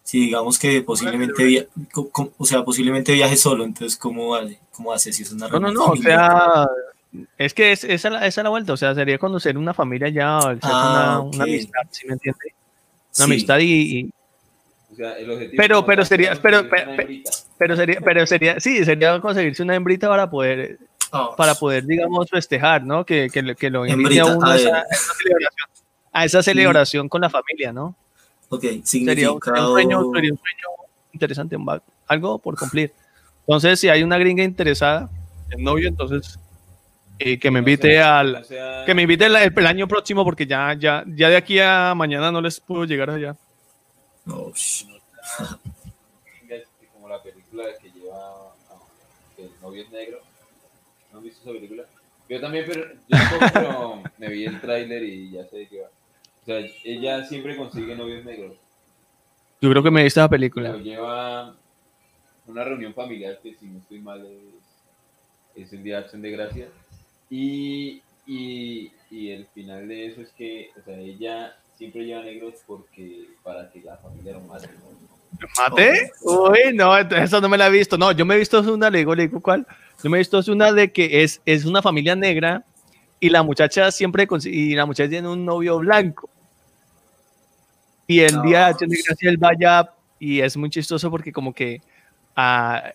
si 0.09 0.21
digamos 0.21 0.57
que 0.57 0.81
posiblemente, 0.81 1.67
o 1.93 2.43
sea, 2.43 2.65
posiblemente 2.65 3.13
viaje 3.13 3.35
solo? 3.35 3.63
Entonces, 3.63 3.95
¿cómo, 3.95 4.35
cómo 4.71 4.91
hace 4.91 5.13
si 5.13 5.21
es 5.21 5.31
una 5.31 5.47
No, 5.49 5.59
no, 5.59 5.71
no, 5.71 5.85
o 5.85 5.95
sea, 5.97 6.67
es 7.37 7.53
que 7.53 7.71
es, 7.71 7.83
esa, 7.83 8.25
es 8.25 8.37
la 8.37 8.49
vuelta, 8.49 8.73
o 8.73 8.77
sea, 8.77 8.95
sería 8.95 9.19
conocer 9.19 9.55
una 9.55 9.71
familia 9.71 10.09
ya, 10.09 10.39
ah, 10.63 11.19
una, 11.19 11.43
amistad, 11.43 11.81
¿sí 11.91 12.07
me 12.07 12.13
entiende? 12.13 12.55
Una 13.17 13.25
amistad 13.25 13.59
y, 13.59 14.09
o 14.91 14.95
sea, 14.95 15.11
el 15.19 15.29
objetivo 15.29 15.61
pero 15.61 15.85
pero 15.85 16.05
sería 16.05 16.33
pero, 16.41 16.67
pero, 17.59 17.75
sería 17.75 18.01
pero 18.01 18.25
sería 18.25 18.59
sí 18.59 18.83
sería 18.83 19.21
conseguirse 19.21 19.61
una 19.61 19.75
hembrita 19.75 20.09
para 20.09 20.27
poder 20.27 20.79
oh. 21.11 21.35
para 21.35 21.53
poder 21.53 21.85
digamos 21.85 22.27
festejar 22.31 22.83
no 22.83 23.05
que, 23.05 23.29
que, 23.31 23.53
que 23.53 23.69
lo 23.69 23.85
invite 23.85 24.21
a 24.21 24.25
uno 24.25 24.47
a, 24.47 24.55
esa, 24.55 24.83
celebración, 25.21 25.69
a 26.11 26.25
esa 26.25 26.41
celebración 26.41 27.07
con 27.07 27.21
la 27.21 27.29
familia 27.29 27.71
no 27.71 27.95
Ok, 28.49 28.65
sería, 28.83 29.31
un 29.31 29.39
sueño, 29.41 29.73
sería 29.73 29.97
un 29.99 30.11
sueño 30.11 30.67
interesante 31.13 31.55
algo 32.07 32.39
por 32.39 32.57
cumplir. 32.57 32.91
Entonces 33.41 33.79
si 33.79 33.89
hay 33.89 34.03
una 34.03 34.17
gringa 34.17 34.43
interesada 34.43 35.09
en 35.51 35.63
novio 35.63 35.87
entonces 35.87 36.39
y 37.19 37.37
que 37.37 37.51
me 37.51 37.59
invite 37.59 37.99
al 38.01 38.45
que 38.85 38.93
me 38.93 39.03
invite 39.03 39.25
el, 39.25 39.67
año 39.67 39.87
próximo 39.87 40.23
porque 40.23 40.45
ya 40.45 40.73
ya 40.73 41.03
ya 41.07 41.29
de 41.29 41.37
aquí 41.37 41.59
a 41.59 41.93
mañana 41.95 42.31
no 42.31 42.41
les 42.41 42.59
puedo 42.59 42.85
llegar 42.85 43.09
allá. 43.09 43.35
Oh, 44.27 44.51
como 46.93 47.09
la 47.09 47.21
película 47.21 47.63
que 47.81 47.91
lleva 47.91 48.53
el 49.37 49.51
novio 49.61 49.83
es 49.83 49.91
negro. 49.91 50.19
No 51.11 51.19
han 51.19 51.23
visto 51.23 51.41
esa 51.41 51.51
película 51.51 51.83
yo 52.29 52.39
también 52.39 52.65
pero 52.67 52.93
yo 53.07 53.17
tampoco, 53.51 54.03
me 54.19 54.29
vi 54.29 54.45
el 54.45 54.61
tráiler 54.61 55.03
y 55.03 55.31
ya 55.31 55.45
sé 55.45 55.57
de 55.57 55.67
qué 55.67 55.81
va 55.81 55.87
sea 56.49 56.69
ella 56.83 57.25
siempre 57.25 57.55
consigue 57.55 57.95
novios 57.95 58.25
negros 58.25 58.57
yo 59.61 59.69
creo 59.69 59.83
que 59.83 59.91
me 59.91 60.01
he 60.01 60.03
visto 60.03 60.19
esa 60.19 60.29
película 60.29 60.71
pero 60.71 60.83
lleva 60.83 61.55
una 62.47 62.63
reunión 62.63 62.93
familiar 62.93 63.39
que 63.41 63.55
si 63.55 63.67
no 63.67 63.79
estoy 63.79 63.99
mal 63.99 64.25
es, 64.25 65.63
es 65.63 65.73
el 65.73 65.83
día 65.83 65.97
de 65.97 66.03
acción 66.03 66.21
de 66.21 66.31
gracias 66.31 66.69
y, 67.29 68.01
y, 68.25 68.91
y, 69.11 69.29
el 69.29 69.45
final 69.53 69.87
de 69.87 70.07
eso 70.07 70.21
es 70.21 70.31
que, 70.31 70.71
o 70.79 70.83
sea, 70.83 70.97
ella 70.97 71.55
siempre 71.77 72.05
lleva 72.05 72.23
negros 72.23 72.55
porque 72.65 73.27
para 73.43 73.69
que 73.69 73.81
la 73.81 73.97
familia 73.97 74.33
lo 74.33 74.41
mate. 74.41 74.69
¿Mate? 75.57 76.11
Uy, 76.23 76.73
no, 76.73 76.97
eso 76.97 77.39
no 77.39 77.47
me 77.47 77.57
la 77.57 77.67
he 77.67 77.71
visto. 77.71 77.97
No, 77.97 78.11
yo 78.11 78.25
me 78.25 78.35
he 78.35 78.39
visto 78.39 78.59
una, 78.61 78.89
le 78.89 78.99
digo, 78.99 79.13
le 79.13 79.27
digo 79.27 79.39
cuál. 79.41 79.65
Yo 80.03 80.09
me 80.09 80.17
he 80.17 80.19
visto 80.19 80.41
una 80.51 80.71
de 80.71 80.91
que 80.91 81.23
es, 81.23 81.41
es 81.45 81.65
una 81.65 81.81
familia 81.81 82.15
negra 82.15 82.63
y 83.19 83.29
la 83.29 83.43
muchacha 83.43 83.91
siempre 83.91 84.27
y 84.45 84.75
la 84.75 84.85
muchacha 84.85 85.09
tiene 85.09 85.27
un 85.29 85.45
novio 85.45 85.77
blanco. 85.77 86.29
Y 88.09 88.21
el 88.21 88.41
día 88.41 88.73
de 88.73 88.87
gracia 88.87 89.29
él 89.29 89.37
vaya 89.37 89.87
y 90.17 90.39
es 90.39 90.57
muy 90.57 90.71
chistoso 90.71 91.11
porque 91.11 91.31
como 91.31 91.53
que 91.53 91.79
a, 92.35 92.91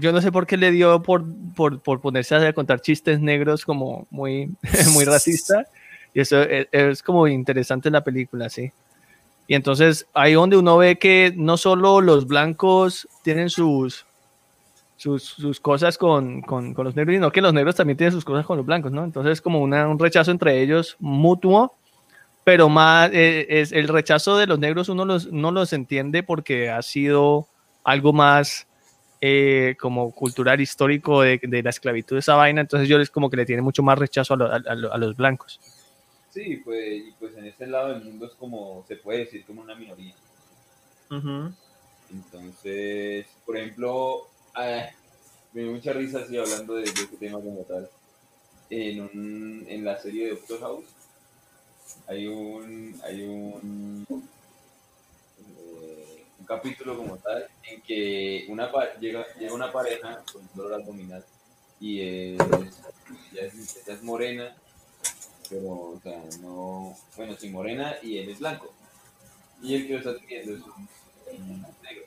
yo 0.00 0.10
no 0.10 0.20
sé 0.20 0.32
por 0.32 0.44
qué 0.44 0.56
le 0.56 0.72
dio 0.72 1.00
por, 1.04 1.24
por, 1.54 1.78
por, 1.78 2.00
ponerse 2.00 2.34
a 2.34 2.52
contar 2.52 2.80
chistes 2.80 3.20
negros 3.20 3.64
como 3.64 4.08
muy, 4.10 4.50
muy 4.92 5.04
racista. 5.04 5.68
Y 6.12 6.18
eso 6.18 6.42
es, 6.42 6.66
es, 6.72 7.00
como 7.00 7.28
interesante 7.28 7.88
en 7.88 7.92
la 7.92 8.02
película, 8.02 8.50
sí. 8.50 8.72
Y 9.46 9.54
entonces 9.54 10.04
ahí 10.14 10.32
donde 10.32 10.56
uno 10.56 10.76
ve 10.76 10.98
que 10.98 11.32
no 11.36 11.56
solo 11.56 12.00
los 12.00 12.26
blancos 12.26 13.06
tienen 13.22 13.50
sus, 13.50 14.04
sus, 14.96 15.22
sus 15.22 15.60
cosas 15.60 15.96
con, 15.96 16.42
con, 16.42 16.74
con, 16.74 16.86
los 16.86 16.96
negros, 16.96 17.14
sino 17.14 17.30
que 17.30 17.40
los 17.40 17.54
negros 17.54 17.76
también 17.76 17.96
tienen 17.96 18.14
sus 18.14 18.24
cosas 18.24 18.44
con 18.44 18.56
los 18.56 18.66
blancos, 18.66 18.90
¿no? 18.90 19.04
Entonces 19.04 19.40
como 19.40 19.60
una, 19.60 19.86
un 19.86 20.00
rechazo 20.00 20.32
entre 20.32 20.60
ellos 20.60 20.96
mutuo, 20.98 21.76
pero 22.50 22.68
más 22.68 23.12
eh, 23.12 23.46
es 23.48 23.70
el 23.70 23.86
rechazo 23.86 24.36
de 24.36 24.48
los 24.48 24.58
negros 24.58 24.88
uno 24.88 25.04
los, 25.04 25.30
no 25.30 25.52
los 25.52 25.72
entiende 25.72 26.24
porque 26.24 26.68
ha 26.68 26.82
sido 26.82 27.46
algo 27.84 28.12
más 28.12 28.66
eh, 29.20 29.76
como 29.78 30.12
cultural 30.12 30.60
histórico 30.60 31.22
de, 31.22 31.38
de, 31.40 31.62
la 31.62 31.70
esclavitud 31.70 32.16
de 32.16 32.18
esa 32.18 32.34
vaina, 32.34 32.60
entonces 32.60 32.88
yo 32.88 32.98
les 32.98 33.08
como 33.08 33.30
que 33.30 33.36
le 33.36 33.46
tiene 33.46 33.62
mucho 33.62 33.84
más 33.84 33.96
rechazo 33.96 34.34
a, 34.34 34.56
a, 34.66 34.98
los 34.98 35.14
blancos. 35.14 35.60
Sí, 36.30 36.60
pues, 36.64 37.04
y 37.06 37.12
pues 37.20 37.36
en 37.36 37.46
este 37.46 37.68
lado 37.68 37.90
del 37.90 38.02
mundo 38.02 38.26
es 38.26 38.32
como, 38.32 38.84
se 38.88 38.96
puede 38.96 39.20
decir 39.20 39.44
como 39.46 39.62
una 39.62 39.76
minoría. 39.76 40.16
Entonces, 42.10 43.26
por 43.46 43.58
ejemplo, 43.58 44.26
me 45.52 45.62
dio 45.62 45.70
mucha 45.70 45.92
risa 45.92 46.18
así 46.18 46.36
hablando 46.36 46.74
de, 46.74 46.82
este 46.82 47.16
tema 47.16 47.38
como 47.38 47.60
tal. 47.60 47.88
En, 48.70 49.02
un, 49.02 49.66
en 49.68 49.84
la 49.84 49.96
serie 49.98 50.24
de 50.24 50.30
Doctor 50.30 50.58
House 50.58 50.99
hay 52.10 52.26
un, 52.26 53.00
hay 53.04 53.22
un 53.22 54.04
capítulo 56.44 56.96
como 56.96 57.16
tal 57.18 57.46
en 57.62 57.80
que 57.82 58.46
una 58.48 58.68
llega, 59.00 59.24
llega 59.38 59.54
una 59.54 59.70
pareja 59.70 60.20
con 60.32 60.42
dolor 60.54 60.80
abdominal 60.80 61.24
y 61.78 62.00
es, 62.00 62.40
ella 63.32 63.42
es, 63.46 63.86
es, 63.86 64.02
morena, 64.02 64.56
pero, 65.48 65.70
o 65.70 66.00
sea, 66.02 66.20
no, 66.42 66.96
bueno, 67.16 67.36
sí, 67.38 67.48
morena 67.48 67.94
y 68.02 68.18
él 68.18 68.28
es 68.30 68.40
blanco. 68.40 68.74
Y 69.62 69.76
el 69.76 69.86
que 69.86 69.92
lo 69.92 69.98
está 70.00 70.18
teniendo 70.18 70.56
es 70.56 70.62
un, 71.38 71.62
negro. 71.82 72.06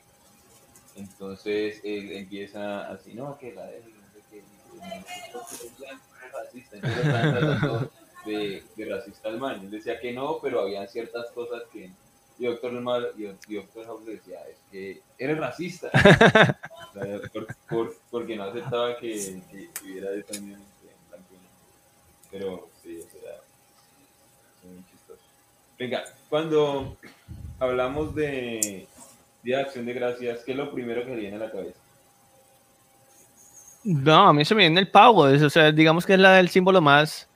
Entonces 0.96 1.80
él 1.82 2.12
empieza 2.12 2.88
así, 2.88 3.14
no, 3.14 3.38
que 3.38 3.54
la 3.54 3.66
de 3.66 3.82
racista, 6.30 6.76
entonces 6.76 8.03
de, 8.24 8.62
de 8.76 8.84
racista 8.84 9.28
al 9.28 9.38
man. 9.38 9.60
Él 9.60 9.70
decía 9.70 10.00
que 10.00 10.12
no, 10.12 10.38
pero 10.42 10.60
había 10.60 10.86
ciertas 10.86 11.30
cosas 11.32 11.62
que 11.72 11.90
y 12.38 12.46
doctor, 12.46 12.72
Mal, 12.72 13.10
y, 13.16 13.54
doctor 13.54 13.86
House 13.86 14.06
decía, 14.06 14.40
es 14.50 14.56
que 14.70 15.02
eres 15.18 15.38
racista. 15.38 15.90
porque 18.10 18.36
no 18.36 18.44
aceptaba 18.44 18.96
que, 18.98 19.40
que 19.50 19.68
hubiera 19.84 20.12
esa 20.14 20.40
unión 20.40 20.60
Pero 22.30 22.68
sí, 22.82 22.98
eso 22.98 23.08
era, 23.22 23.36
muy 24.64 24.84
chistoso. 24.90 25.20
Venga, 25.78 26.04
cuando 26.28 26.96
hablamos 27.60 28.14
de 28.14 28.88
Día 29.42 29.58
de 29.58 29.62
Acción 29.62 29.86
de 29.86 29.92
Gracias, 29.92 30.44
¿qué 30.44 30.52
es 30.52 30.58
lo 30.58 30.72
primero 30.72 31.04
que 31.04 31.10
le 31.10 31.20
viene 31.20 31.36
a 31.36 31.40
la 31.40 31.52
cabeza? 31.52 31.78
No, 33.84 34.28
a 34.28 34.32
mí 34.32 34.44
se 34.44 34.54
me 34.54 34.62
viene 34.62 34.80
el 34.80 34.90
pavo, 34.90 35.22
o 35.22 35.50
sea, 35.50 35.70
digamos 35.70 36.06
que 36.06 36.14
es 36.14 36.18
la, 36.18 36.40
el 36.40 36.48
símbolo 36.48 36.80
más 36.80 37.28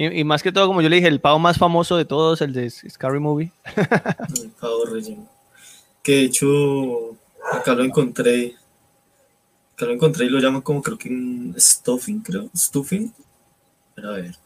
y, 0.00 0.22
más 0.22 0.44
que 0.44 0.52
todo, 0.52 0.68
como 0.68 0.80
yo 0.80 0.88
le 0.88 0.94
dije, 0.94 1.08
el 1.08 1.20
pavo 1.20 1.40
más 1.40 1.58
famoso 1.58 1.96
de 1.96 2.04
todos, 2.04 2.40
el 2.40 2.52
de 2.52 2.70
Scary 2.70 3.18
Movie. 3.18 3.50
el 4.40 4.50
pavo 4.50 4.84
relleno. 4.84 5.28
Que 6.04 6.12
de 6.12 6.22
hecho, 6.22 7.16
acá 7.52 7.74
lo 7.74 7.82
encontré. 7.82 8.54
Acá 9.72 9.86
lo 9.86 9.94
encontré 9.94 10.26
y 10.26 10.28
lo 10.28 10.38
llaman 10.38 10.62
como 10.62 10.80
creo 10.82 10.96
que 10.96 11.08
un 11.08 11.52
stuffing, 11.58 12.20
creo. 12.20 12.48
Stuffing. 12.56 13.12
Pero 13.96 14.10
a 14.10 14.12
ver. 14.12 14.36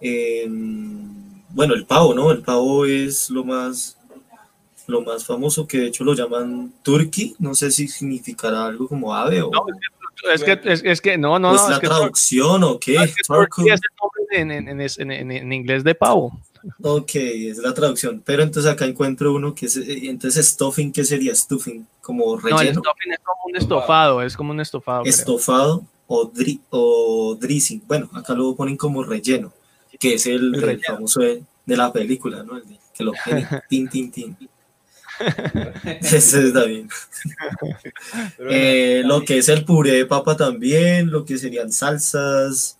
Em, 0.00 1.42
bueno, 1.48 1.74
el 1.74 1.86
pavo, 1.86 2.14
¿no? 2.14 2.30
El 2.30 2.42
pavo 2.42 2.86
es 2.86 3.30
lo 3.30 3.42
más 3.42 3.96
lo 4.86 5.02
más 5.02 5.24
famoso 5.24 5.66
que 5.66 5.78
de 5.78 5.86
hecho 5.86 6.04
lo 6.04 6.14
llaman 6.14 6.72
turkey, 6.82 7.34
no 7.38 7.54
sé 7.54 7.70
si 7.70 7.86
significará 7.86 8.66
algo 8.66 8.88
como 8.88 9.14
ave 9.14 9.40
o... 9.40 9.50
No, 9.50 9.64
es 10.32 10.44
que, 10.44 10.60
es, 10.64 10.82
es 10.84 11.00
que 11.00 11.16
no, 11.18 11.38
no, 11.38 11.50
pues 11.50 11.62
no. 11.62 11.68
la 11.70 11.76
es 11.76 11.80
traducción 11.82 12.64
o 12.64 12.78
qué? 12.78 12.96
Es, 12.96 13.10
es 13.10 13.30
el 13.30 13.36
nombre 13.38 14.22
en, 14.30 14.50
en, 14.50 14.80
en, 14.80 15.32
en, 15.32 15.52
inglés 15.52 15.84
de 15.84 15.94
pavo. 15.94 16.38
Ok, 16.82 17.14
es 17.14 17.58
la 17.58 17.72
traducción. 17.72 18.22
Pero 18.24 18.42
entonces 18.42 18.70
acá 18.70 18.84
encuentro 18.84 19.32
uno 19.34 19.54
que 19.54 19.66
es. 19.66 19.76
eh, 19.76 20.00
Entonces, 20.10 20.46
stuffing, 20.48 20.92
¿qué 20.92 21.04
sería? 21.04 21.34
Stuffing, 21.34 21.86
como 22.02 22.24
No, 22.26 22.34
el 22.36 22.42
relleno, 22.42 22.80
stuffing 22.82 23.12
es 23.12 23.18
como 23.20 23.40
un 23.46 23.56
estofado, 23.56 24.22
es 24.22 24.36
como 24.36 24.50
un 24.52 24.60
estofado. 24.60 25.04
estofado 25.04 25.84
o, 26.06 26.30
dri- 26.30 26.60
o 26.70 27.36
dressing. 27.40 27.82
Bueno, 27.86 28.10
acá 28.12 28.34
lo 28.34 28.54
ponen 28.54 28.76
como 28.76 29.02
relleno, 29.02 29.52
que 29.98 30.14
es 30.14 30.26
el, 30.26 30.34
El 30.48 30.54
el 30.56 30.60
relleno. 30.62 30.82
famoso 30.86 31.20
de, 31.20 31.42
de 31.64 31.76
la 31.76 31.92
película, 31.92 32.42
¿no? 32.42 32.56
El 32.58 32.68
de- 32.68 32.78
que 32.94 33.04
lo 33.04 33.12
tiene 33.24 33.46
tin, 33.68 33.88
tin, 33.88 34.10
tin. 34.10 34.36
Está 36.00 36.64
bien. 36.64 36.88
Eh, 38.48 39.02
lo 39.04 39.24
que 39.24 39.38
es 39.38 39.48
el 39.48 39.64
puré 39.64 39.92
de 39.92 40.06
papa 40.06 40.36
también, 40.36 41.10
lo 41.10 41.24
que 41.24 41.38
serían 41.38 41.72
salsas, 41.72 42.78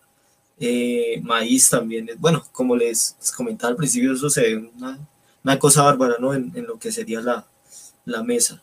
eh, 0.58 1.20
maíz 1.22 1.68
también. 1.70 2.10
Bueno, 2.18 2.44
como 2.52 2.76
les 2.76 3.16
comentaba 3.36 3.70
al 3.70 3.76
principio, 3.76 4.12
eso 4.12 4.30
se 4.30 4.42
ve 4.42 4.70
una, 4.76 4.98
una 5.44 5.58
cosa 5.58 5.82
bárbara, 5.82 6.16
¿no? 6.18 6.34
En, 6.34 6.52
en 6.54 6.66
lo 6.66 6.78
que 6.78 6.92
sería 6.92 7.20
la, 7.20 7.46
la 8.04 8.22
mesa. 8.22 8.62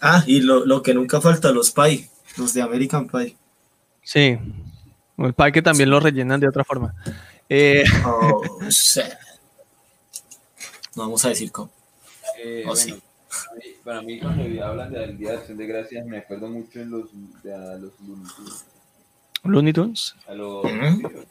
Ah, 0.00 0.24
y 0.26 0.40
lo, 0.40 0.64
lo 0.64 0.82
que 0.82 0.94
nunca 0.94 1.20
falta, 1.20 1.52
los 1.52 1.70
pie, 1.70 2.08
los 2.38 2.54
de 2.54 2.62
American 2.62 3.06
Pie. 3.06 3.36
Sí. 4.02 4.38
El 5.18 5.34
pie 5.34 5.52
que 5.52 5.60
también 5.62 5.90
lo 5.90 6.00
rellenan 6.00 6.40
de 6.40 6.48
otra 6.48 6.64
forma. 6.64 6.94
Eh, 7.48 7.84
Oh, 8.06 8.42
shit. 8.68 9.04
No 11.00 11.06
vamos 11.06 11.24
a 11.24 11.30
decir 11.30 11.50
cómo. 11.50 11.70
Eh, 12.44 12.62
Oh, 12.66 12.72
bueno, 12.74 12.76
sí. 12.76 13.02
para 13.84 14.02
mí 14.02 14.20
cuando 14.20 14.64
hablan 14.66 14.92
del 14.92 15.16
Día 15.16 15.30
de 15.32 15.36
Acción 15.38 15.56
de 15.56 15.66
Gracias 15.66 16.04
me 16.06 16.18
acuerdo 16.18 16.48
mucho 16.48 16.78
en 16.80 16.90
los, 16.90 17.08
de 17.42 17.54
a 17.54 17.76
los 17.78 17.92
Looney 18.00 18.26
Tunes, 18.36 18.64
Looney 19.44 19.72
Tunes, 19.72 20.14
a 20.28 20.34
los 20.34 20.64
Ujú. 20.64 21.24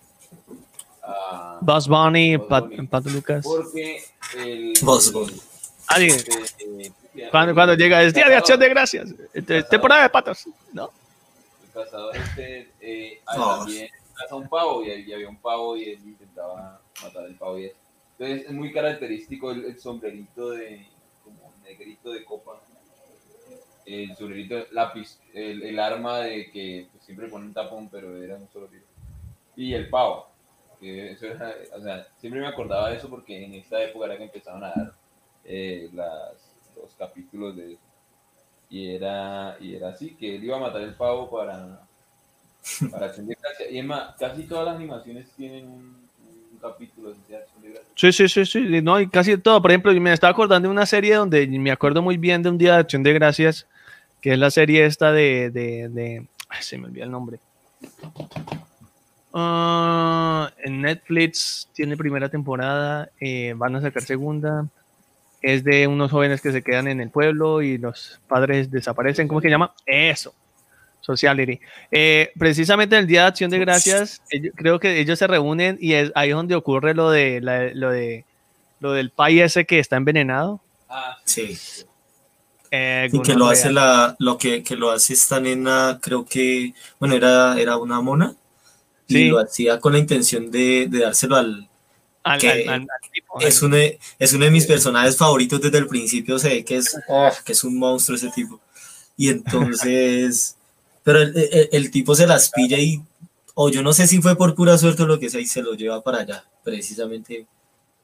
a- 1.04 1.60
Bugs 1.62 1.88
Bunny, 1.88 2.38
Pat. 2.40 2.66
Pato 2.90 3.10
Lucas. 3.10 3.44
porque 3.46 4.02
el 4.38 4.74
Bugs 4.82 5.12
Bunny. 5.12 5.40
Ah, 5.88 5.98
sí, 5.98 6.06
este, 6.08 6.94
cuando, 7.32 7.54
cuando 7.54 7.74
llega 7.76 8.02
el 8.02 8.12
Día 8.12 8.28
de 8.28 8.36
Acción 8.38 8.60
de 8.60 8.70
Gracias, 8.70 9.14
este, 9.34 9.62
temporada 9.64 10.04
de 10.04 10.10
patos, 10.10 10.46
¿no? 10.74 10.92
el 11.64 11.72
cazador 11.84 12.16
este 12.18 12.72
eh, 12.82 13.22
Oh. 13.38 13.58
también 13.60 13.88
caza 14.16 14.36
un 14.36 14.50
pavo 14.50 14.84
y, 14.84 14.90
y 14.90 15.14
había 15.14 15.30
un 15.30 15.38
pavo 15.38 15.78
y 15.78 15.90
él 15.92 16.00
intentaba 16.06 16.82
matar 17.04 17.24
al 17.26 17.36
pavo 17.36 17.60
y 17.60 17.66
eso. 17.66 17.76
Entonces 18.20 18.48
es 18.48 18.54
muy 18.54 18.74
característico 18.74 19.52
el, 19.52 19.80
sombrerito 19.80 20.52
de 20.52 20.86
como 21.24 21.54
negrito 21.64 22.12
de 22.12 22.26
copa, 22.26 22.62
el 23.86 24.16
sombrerito 24.18 24.66
lápiz, 24.72 25.20
el, 25.34 25.64
el 25.64 25.80
arma 25.80 26.20
de 26.20 26.52
que 26.52 26.88
pues, 26.92 27.04
siempre 27.06 27.30
pone 27.30 27.46
un 27.46 27.54
tapón 27.54 27.90
pero 27.90 28.22
era 28.22 28.36
un 28.36 28.50
solo 28.50 28.68
tiro 28.68 28.84
y 29.56 29.74
el 29.74 29.90
pavo. 29.90 30.28
Que 30.80 31.12
eso 31.12 31.28
era, 31.28 31.54
o 31.76 31.82
sea, 31.82 32.08
siempre 32.20 32.42
me 32.42 32.48
acordaba 32.48 32.90
de 32.90 32.98
eso 32.98 33.10
porque 33.10 33.44
en 33.44 33.54
esta 33.54 33.82
época 33.82 34.06
era 34.06 34.18
que 34.18 34.24
empezaron 34.24 34.64
a 34.64 34.70
dar 34.70 34.94
eh, 35.44 35.90
las, 35.94 36.56
los 36.76 36.94
capítulos 36.96 37.56
de 37.56 37.74
eso 37.74 37.90
y 38.70 38.92
era, 38.96 39.58
y 39.60 39.76
era 39.76 39.90
así, 39.90 40.16
que 40.16 40.36
él 40.36 40.44
iba 40.44 40.58
a 40.58 40.60
matar 40.60 40.82
el 40.82 40.94
pavo 40.94 41.30
para, 41.30 41.82
para 42.92 43.08
gracia. 43.08 43.24
Y 43.70 43.80
es 43.80 43.86
casi 44.20 44.44
todas 44.44 44.66
las 44.66 44.76
animaciones 44.76 45.30
tienen 45.32 45.68
un, 45.68 46.10
capítulo. 46.62 47.16
Sí, 47.96 48.14
sí, 48.14 48.30
sí, 48.30 48.46
sí, 48.46 48.82
no, 48.82 49.00
y 49.00 49.10
casi 49.10 49.38
todo. 49.38 49.62
Por 49.62 49.72
ejemplo, 49.72 49.92
me 50.00 50.14
estaba 50.14 50.32
acordando 50.32 50.68
de 50.70 50.72
una 50.72 50.86
serie 50.86 51.16
donde 51.16 51.46
me 51.48 51.72
acuerdo 51.72 52.02
muy 52.02 52.18
bien 52.18 52.42
de 52.42 52.50
un 52.50 52.58
Día 52.58 52.74
de 52.76 52.80
Acción 52.80 53.04
de 53.04 53.14
Gracias, 53.14 53.68
que 54.22 54.34
es 54.34 54.40
la 54.40 54.52
serie 54.52 54.86
esta 54.86 55.12
de, 55.12 55.50
de, 55.52 55.90
de- 55.90 56.28
se 56.62 56.78
me 56.78 56.86
olvida 56.86 57.04
el 57.04 57.12
nombre. 57.12 57.40
Ah, 59.34 60.52
en 60.64 60.82
Netflix 60.82 61.70
tiene 61.74 61.96
primera 61.98 62.30
temporada, 62.30 63.10
eh, 63.20 63.54
van 63.56 63.76
a 63.76 63.82
sacar 63.82 64.02
segunda. 64.04 64.66
Es 65.42 65.64
de 65.64 65.88
unos 65.88 66.12
jóvenes 66.12 66.42
que 66.42 66.52
se 66.52 66.64
quedan 66.64 66.88
en 66.88 67.00
el 67.02 67.10
pueblo 67.12 67.62
y 67.62 67.78
los 67.78 68.20
padres 68.28 68.72
desaparecen. 68.72 69.28
¿Cómo 69.28 69.42
se 69.42 69.50
llama? 69.50 69.74
Eso. 69.86 70.34
Sociality. 71.14 71.60
Eh, 71.92 72.32
precisamente 72.38 72.96
el 72.98 73.08
Día 73.08 73.22
de 73.24 73.28
Acción 73.30 73.50
de 73.50 73.58
Gracias, 73.60 74.22
ellos- 74.30 74.54
creo 74.56 74.80
que 74.80 75.00
ellos 75.00 75.18
se 75.18 75.26
reúnen 75.26 75.78
y 75.82 75.94
es 75.94 76.12
ahí 76.14 76.30
es 76.30 76.36
donde 76.36 76.54
ocurre 76.56 76.94
lo 76.94 77.10
de 77.10 77.42
la- 77.42 77.74
lo 77.74 77.90
de 77.90 78.26
lo 78.80 78.94
del 78.94 79.10
pay 79.10 79.40
ese 79.42 79.66
que 79.66 79.80
está 79.80 79.98
envenenado. 79.98 80.62
Ah, 80.88 81.18
Sí. 81.26 81.58
Eh, 82.72 83.10
Y 83.12 83.22
que 83.24 83.34
lo 83.34 83.48
hace 83.48 83.72
la, 83.72 84.16
lo 84.20 84.38
que, 84.38 84.62
que 84.62 84.76
lo 84.76 84.92
hace 84.92 85.14
esta 85.14 85.40
nena, 85.40 85.98
creo 86.02 86.24
que, 86.26 86.74
bueno, 87.00 87.16
era, 87.16 87.60
era 87.60 87.78
una 87.78 88.00
mona. 88.00 88.36
Y 89.08 89.14
Sí. 89.16 89.28
lo 89.30 89.40
hacía 89.40 89.80
con 89.80 89.94
la 89.94 90.00
intención 90.00 90.52
de, 90.52 90.86
de 90.88 91.00
dárselo 91.00 91.36
al. 91.36 91.68
Al- 92.24 92.40
que 92.40 92.50
al- 92.52 92.70
al- 92.70 92.82
al 92.82 93.12
tipo, 93.12 93.40
Es 93.42 93.62
uno, 93.64 93.76
de- 93.76 93.98
es 94.20 94.34
uno 94.34 94.46
de 94.46 94.52
mis 94.52 94.68
personajes 94.68 95.18
favoritos 95.18 95.60
desde 95.60 95.80
el 95.80 95.88
principio. 95.88 96.38
Se 96.38 96.50
ve 96.50 96.64
que 96.64 96.78
es, 96.78 96.96
oh, 97.08 97.32
que 97.44 97.54
es 97.54 97.64
un 97.64 97.76
monstruo 97.80 98.16
ese 98.16 98.30
tipo. 98.30 98.60
Y 99.18 99.30
entonces. 99.30 100.56
Pero 101.04 101.22
el, 101.22 101.36
el- 101.38 101.70
el 101.72 101.92
tipo 101.92 102.16
se 102.16 102.28
las 102.28 102.50
pilla 102.52 102.78
y. 102.78 103.02
O 103.56 103.70
yo 103.70 103.82
no 103.84 103.92
sé 103.94 104.08
si 104.08 104.22
fue 104.22 104.38
por 104.38 104.56
pura 104.56 104.78
suerte 104.78 105.04
o 105.04 105.08
lo 105.08 105.20
que 105.20 105.30
sea, 105.30 105.42
y 105.42 105.46
se 105.46 105.62
lo 105.62 105.74
lleva 105.74 106.02
para 106.02 106.20
allá. 106.20 106.44
Precisamente. 106.64 107.46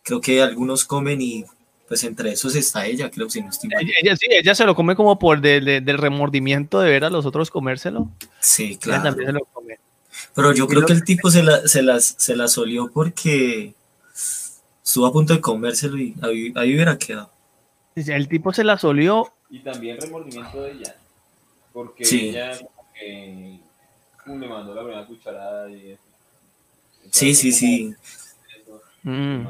Creo 0.04 0.20
que 0.22 0.42
algunos 0.42 0.86
comen 0.86 1.22
y. 1.22 1.46
Pues 1.88 2.04
entre 2.04 2.32
esos 2.32 2.56
está 2.56 2.86
ella, 2.88 3.12
creo, 3.12 3.30
si 3.30 3.42
no 3.44 3.50
estoy 3.52 3.70
mal. 3.70 3.84
ella, 3.84 3.94
ella 4.02 4.16
sí, 4.16 4.26
ella 4.32 4.56
se 4.56 4.66
lo 4.66 4.74
come 4.76 4.96
como 4.96 5.20
por 5.20 5.40
de- 5.40 5.62
de- 5.62 5.82
del 5.82 6.00
remordimiento 6.00 6.80
de 6.80 6.90
ver 6.90 7.06
a 7.06 7.12
los 7.12 7.28
otros 7.28 7.52
comérselo. 7.52 8.10
Sí, 8.40 8.64
Ella 8.72 8.80
claro. 8.80 9.04
también 9.04 9.28
se 9.28 9.34
lo 9.34 9.40
come. 9.54 9.78
Pero 10.34 10.52
yo 10.54 10.68
creo 10.68 10.84
que 10.86 10.94
el 10.94 11.04
tipo 11.04 11.30
se, 11.30 11.44
la, 11.44 11.68
se, 11.68 11.84
las, 11.84 12.16
se 12.18 12.36
las 12.36 12.58
olió 12.58 12.90
porque 12.92 13.76
estuvo 14.84 15.06
a 15.06 15.12
punto 15.14 15.34
de 15.34 15.42
comérselo 15.42 15.98
y 16.00 16.16
ahí, 16.22 16.52
ahí 16.56 16.74
hubiera 16.74 16.98
quedado. 16.98 17.30
El 17.96 18.28
tipo 18.28 18.52
se 18.52 18.64
la 18.64 18.78
solió. 18.80 19.32
y 19.52 19.60
también 19.60 20.02
remordimiento 20.02 20.62
de 20.64 20.72
ella. 20.72 20.96
Porque 21.72 22.04
Sí. 22.04 22.30
ella 22.30 22.58
le 23.02 24.48
mandó 24.48 24.74
la 24.74 24.82
primera 24.84 25.06
cucharada 25.06 25.70
y 25.70 25.92
eso. 25.92 26.02
Sí, 27.12 27.36
sí, 27.36 27.52
sí. 27.52 27.94
Mm. 29.04 29.46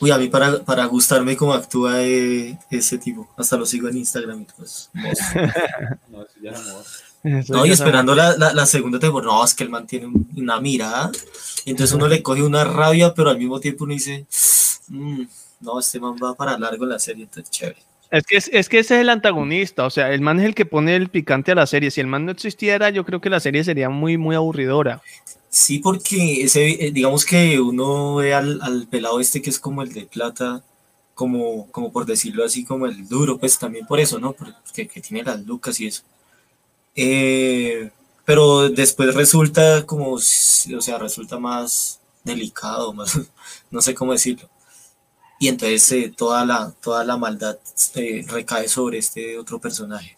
Uy, 0.00 0.10
a 0.10 0.18
mí 0.18 0.28
para, 0.28 0.62
para 0.64 0.84
gustarme 0.86 1.36
cómo 1.36 1.52
actúa 1.52 2.02
eh, 2.02 2.58
ese 2.70 2.98
tipo. 2.98 3.28
Hasta 3.36 3.56
lo 3.56 3.66
sigo 3.66 3.88
en 3.88 3.98
Instagram 3.98 4.42
y 4.42 4.44
todo 4.46 4.64
eso. 4.64 4.88
no, 6.08 6.22
eso 6.22 6.32
ya 6.42 6.50
es 6.52 7.50
No, 7.50 7.66
y 7.66 7.70
esperando 7.70 8.14
la, 8.14 8.36
la, 8.36 8.52
la 8.54 8.66
segunda 8.66 8.98
temporada. 8.98 9.32
No, 9.32 9.44
es 9.44 9.54
que 9.54 9.64
el 9.64 9.70
man 9.70 9.86
tiene 9.86 10.06
un- 10.06 10.28
una 10.36 10.58
mirada. 10.60 11.10
Entonces 11.66 11.94
uno 11.94 12.08
le 12.08 12.22
coge 12.22 12.42
una 12.42 12.64
rabia, 12.64 13.12
pero 13.14 13.28
al 13.30 13.38
mismo 13.38 13.60
tiempo 13.60 13.84
uno 13.84 13.92
dice, 13.92 14.26
"Mm, 14.88 15.22
no, 15.60 15.78
este 15.80 16.00
man 16.00 16.16
va 16.22 16.34
para 16.34 16.58
largo 16.58 16.84
en 16.84 16.90
la 16.90 16.98
serie, 16.98 17.24
entonces 17.24 17.50
chévere. 17.50 17.82
Es 18.10 18.24
que, 18.24 18.36
es, 18.36 18.50
es 18.52 18.68
que 18.68 18.80
ese 18.80 18.96
es 18.96 19.00
el 19.02 19.08
antagonista, 19.08 19.84
o 19.84 19.90
sea, 19.90 20.12
el 20.12 20.20
man 20.20 20.40
es 20.40 20.46
el 20.46 20.54
que 20.54 20.66
pone 20.66 20.96
el 20.96 21.10
picante 21.10 21.52
a 21.52 21.54
la 21.54 21.66
serie. 21.66 21.90
Si 21.92 22.00
el 22.00 22.08
man 22.08 22.26
no 22.26 22.32
existiera, 22.32 22.90
yo 22.90 23.04
creo 23.04 23.20
que 23.20 23.30
la 23.30 23.38
serie 23.40 23.62
sería 23.62 23.88
muy, 23.88 24.18
muy 24.18 24.34
aburridora. 24.34 25.00
Sí, 25.48 25.78
porque 25.78 26.42
ese, 26.42 26.86
eh, 26.86 26.90
digamos 26.92 27.24
que 27.24 27.60
uno 27.60 28.16
ve 28.16 28.34
al, 28.34 28.60
al 28.62 28.86
pelado 28.88 29.20
este 29.20 29.42
que 29.42 29.50
es 29.50 29.58
como 29.58 29.82
el 29.82 29.92
de 29.92 30.06
plata, 30.06 30.64
como, 31.14 31.70
como 31.70 31.92
por 31.92 32.06
decirlo 32.06 32.44
así, 32.44 32.64
como 32.64 32.86
el 32.86 33.06
duro, 33.08 33.38
pues 33.38 33.58
también 33.58 33.86
por 33.86 34.00
eso, 34.00 34.18
¿no? 34.18 34.32
Porque 34.32 34.88
que 34.88 35.00
tiene 35.00 35.22
las 35.24 35.44
lucas 35.44 35.78
y 35.80 35.86
eso. 35.88 36.02
Eh, 36.94 37.90
pero 38.24 38.68
después 38.70 39.14
resulta 39.14 39.86
como, 39.86 40.12
o 40.12 40.18
sea, 40.18 40.98
resulta 40.98 41.38
más 41.38 42.00
delicado, 42.24 42.92
más, 42.94 43.18
no 43.70 43.82
sé 43.82 43.94
cómo 43.94 44.12
decirlo. 44.12 44.48
Y 45.40 45.48
entonces 45.48 45.90
eh, 45.90 46.12
toda 46.16 46.44
la, 46.44 46.72
toda 46.80 47.02
la 47.04 47.16
maldad 47.16 47.58
eh, 47.96 48.24
recae 48.28 48.68
sobre 48.68 48.98
este 48.98 49.36
otro 49.38 49.58
personaje. 49.58 50.16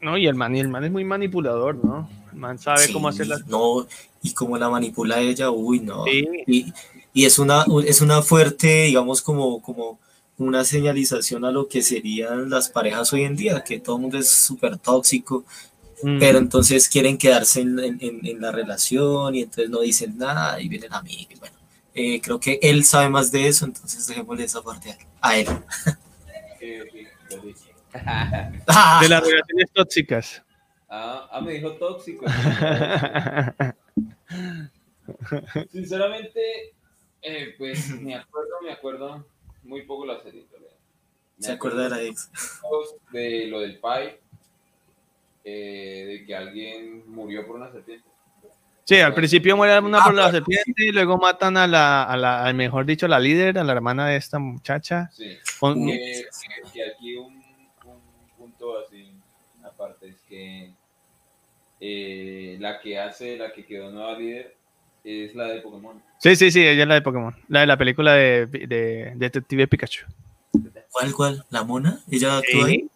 No, 0.00 0.16
y 0.16 0.26
el 0.26 0.34
man, 0.34 0.56
y 0.56 0.60
el 0.60 0.68
man 0.68 0.84
es 0.84 0.90
muy 0.90 1.04
manipulador, 1.04 1.74
¿no? 1.84 2.08
El 2.32 2.38
man 2.38 2.58
sabe 2.58 2.78
Sí, 2.86 2.92
cómo 2.92 3.08
hacer 3.08 3.26
las 3.26 3.46
No, 3.48 3.86
y 4.22 4.32
cómo 4.32 4.56
la 4.56 4.70
manipula 4.70 5.20
ella, 5.20 5.50
uy, 5.50 5.80
no. 5.80 6.04
Sí. 6.04 6.24
Y, 6.46 6.72
y 7.12 7.24
es 7.26 7.38
una, 7.38 7.66
es 7.84 8.00
una 8.00 8.22
fuerte, 8.22 8.84
digamos, 8.84 9.20
como, 9.20 9.60
como 9.60 9.98
una 10.38 10.64
señalización 10.64 11.44
a 11.44 11.50
lo 11.50 11.68
que 11.68 11.82
serían 11.82 12.48
las 12.48 12.70
parejas 12.70 13.12
hoy 13.12 13.24
en 13.24 13.36
día, 13.36 13.62
que 13.62 13.78
todo 13.80 13.96
el 13.96 14.02
mundo 14.02 14.16
es 14.18 14.30
súper 14.30 14.78
tóxico, 14.78 15.44
Mm. 16.02 16.18
pero 16.18 16.38
entonces 16.38 16.88
quieren 16.88 17.18
quedarse 17.18 17.60
en, 17.60 17.78
en- 17.78 17.98
en- 18.24 18.40
la 18.40 18.50
relación 18.50 19.34
y 19.34 19.42
entonces 19.42 19.68
no 19.68 19.80
dicen 19.80 20.16
nada 20.16 20.58
y 20.58 20.66
vienen 20.66 20.94
amigos. 20.94 21.38
Bueno, 21.38 21.56
eh, 21.94 22.20
creo 22.20 22.38
que 22.38 22.58
él 22.62 22.84
sabe 22.84 23.08
más 23.08 23.32
de 23.32 23.48
eso, 23.48 23.64
entonces 23.64 24.06
dejémosle 24.06 24.44
esa 24.44 24.62
parte 24.62 24.96
a 25.20 25.38
él. 25.38 25.46
De 29.00 29.08
las 29.08 29.22
relaciones 29.22 29.70
tóxicas. 29.72 30.42
ah, 30.88 31.28
ah, 31.32 31.40
me 31.40 31.54
dijo 31.54 31.72
tóxico. 31.72 32.24
Sinceramente, 35.70 36.74
eh, 37.22 37.54
pues 37.58 37.90
me 38.00 38.14
acuerdo, 38.14 38.60
me 38.62 38.72
acuerdo 38.72 39.26
muy 39.62 39.82
poco 39.82 40.06
la 40.06 40.20
serie. 40.22 40.46
Se 41.38 41.52
acuerda 41.52 41.84
de 41.84 41.90
la 41.90 42.02
ex. 42.02 42.30
de 43.12 43.46
lo 43.46 43.60
del 43.60 43.78
pai, 43.78 44.18
eh, 45.42 46.04
de 46.06 46.26
que 46.26 46.36
alguien 46.36 47.10
murió 47.10 47.46
por 47.46 47.56
una 47.56 47.72
serpiente. 47.72 48.09
Sí, 48.90 48.96
al 49.00 49.14
principio 49.14 49.56
muere 49.56 49.78
una 49.78 49.98
Ah, 49.98 50.04
por 50.04 50.14
la 50.14 50.32
serpiente 50.32 50.72
y 50.84 50.90
luego 50.90 51.16
matan 51.16 51.56
a 51.56 51.68
la, 51.68 52.02
a 52.02 52.16
la, 52.16 52.44
al 52.44 52.54
mejor 52.54 52.84
dicho, 52.84 53.06
a 53.06 53.08
la 53.08 53.20
líder, 53.20 53.56
a 53.56 53.62
la 53.62 53.72
hermana 53.72 54.08
de 54.08 54.16
esta 54.16 54.40
muchacha. 54.40 55.08
Sí. 55.12 55.38
Con-. 55.60 55.86
Que, 55.86 56.24
que- 56.24 56.72
que 56.72 56.90
aquí 56.90 57.14
un, 57.14 57.34
un 57.84 58.00
punto 58.36 58.80
así, 58.80 59.12
aparte, 59.64 60.08
es 60.08 60.16
que 60.28 60.72
eh, 61.80 62.56
la 62.58 62.80
que 62.80 62.98
hace, 62.98 63.36
la 63.38 63.52
que 63.52 63.64
quedó 63.64 63.92
nueva 63.92 64.18
líder, 64.18 64.56
es 65.04 65.36
la 65.36 65.44
de 65.44 65.60
Pokémon. 65.60 66.02
Sí, 66.18 66.34
sí, 66.34 66.50
sí, 66.50 66.66
ella 66.66 66.82
es 66.82 66.88
la 66.88 66.94
de 66.94 67.02
Pokémon. 67.02 67.36
La 67.46 67.60
de 67.60 67.66
la 67.68 67.76
película 67.76 68.14
de, 68.14 68.46
de 68.46 69.12
Detective 69.14 69.68
Pikachu. 69.68 70.04
¿Cuál, 70.90 71.14
cuál? 71.14 71.44
¿La 71.50 71.62
mona? 71.62 72.00
¿Ella 72.10 72.38
actúa 72.38 72.66
ahí? 72.66 72.88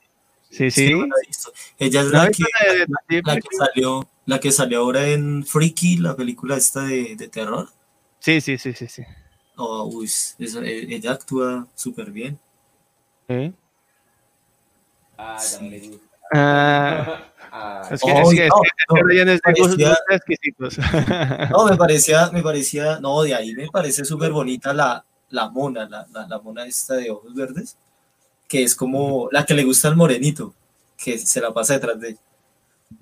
Sí, 0.51 0.73
sí. 0.73 0.91
no 0.93 1.07
la 1.07 1.15
he 1.23 1.27
visto. 1.29 1.53
Ella 1.79 2.01
es 2.01 2.07
¿No 2.11 2.19
has 2.21 2.25
la 2.25 2.31
que, 2.31 2.43
la 2.67 2.73
de 2.73 2.79
la, 2.81 2.87
que 3.09 3.23
Pikachu? 3.23 3.49
salió, 3.57 4.09
la 4.27 4.41
que 4.41 4.51
salió 4.53 4.81
ahora 4.81 5.07
en 5.09 5.45
Freaky, 5.45 5.99
la 5.99 6.17
película 6.17 6.57
esta 6.57 6.83
de, 6.85 7.17
de 7.17 7.29
terror. 7.29 7.69
Sí, 8.21 8.41
sí, 8.41 8.57
sí, 8.59 8.73
sí, 8.73 8.87
sí. 8.89 9.03
Oh, 9.57 9.85
uy, 9.85 10.07
esa- 10.07 10.65
eh, 10.65 10.87
ella 10.89 11.13
actúa 11.13 11.67
súper 11.75 12.11
bien. 12.11 12.39
Sí. 13.29 13.53
Ah, 15.17 15.39
ya 15.41 15.61
le 15.63 15.79
gusta. 15.81 16.07
Ah, 16.33 17.21
Ah, 17.57 17.89
es 17.89 18.01
que, 18.01 18.11
Oh, 18.13 18.33
es 18.33 18.37
que, 18.37 18.47
es 18.47 18.51
no, 18.51 18.97
que 18.97 19.25
no, 19.25 19.31
es 19.33 19.41
gustos 19.57 19.77
parecía- 19.77 19.97
exquisitos. 20.11 20.77
No, 21.51 21.67
me 21.67 21.77
parecía, 21.77 22.31
me 22.33 22.43
parecía, 22.43 22.99
no, 22.99 23.23
de 23.23 23.33
ahí 23.33 23.55
me 23.55 23.69
parece 23.69 24.05
súper 24.05 24.33
bonita 24.33 24.73
la, 24.75 25.05
la 25.31 25.49
mona, 25.51 25.89
la, 25.89 26.05
la, 26.13 26.27
la 26.27 26.39
mona 26.41 26.67
esta 26.67 26.95
de 26.95 27.13
ojos 27.13 27.33
verdes, 27.33 27.77
que 28.49 28.65
es 28.65 28.75
como 28.75 29.29
la 29.31 29.47
que 29.47 29.55
le 29.55 29.63
gusta 29.63 29.87
al 29.87 29.95
morenito, 29.95 30.53
que 30.99 31.17
se 31.17 31.41
la 31.41 31.53
pasa 31.53 31.75
detrás 31.75 32.01
de 32.01 32.09
ella. 32.09 32.19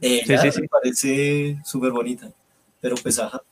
Ella 0.01 0.39
Sí, 0.39 0.51
sí, 0.51 0.53
sí. 0.53 0.61
me 0.63 0.69
parece 0.69 1.59
súper 1.65 1.91
bonita, 1.93 2.31
pero 2.81 2.97
pues 2.97 3.19
ajá. 3.19 3.43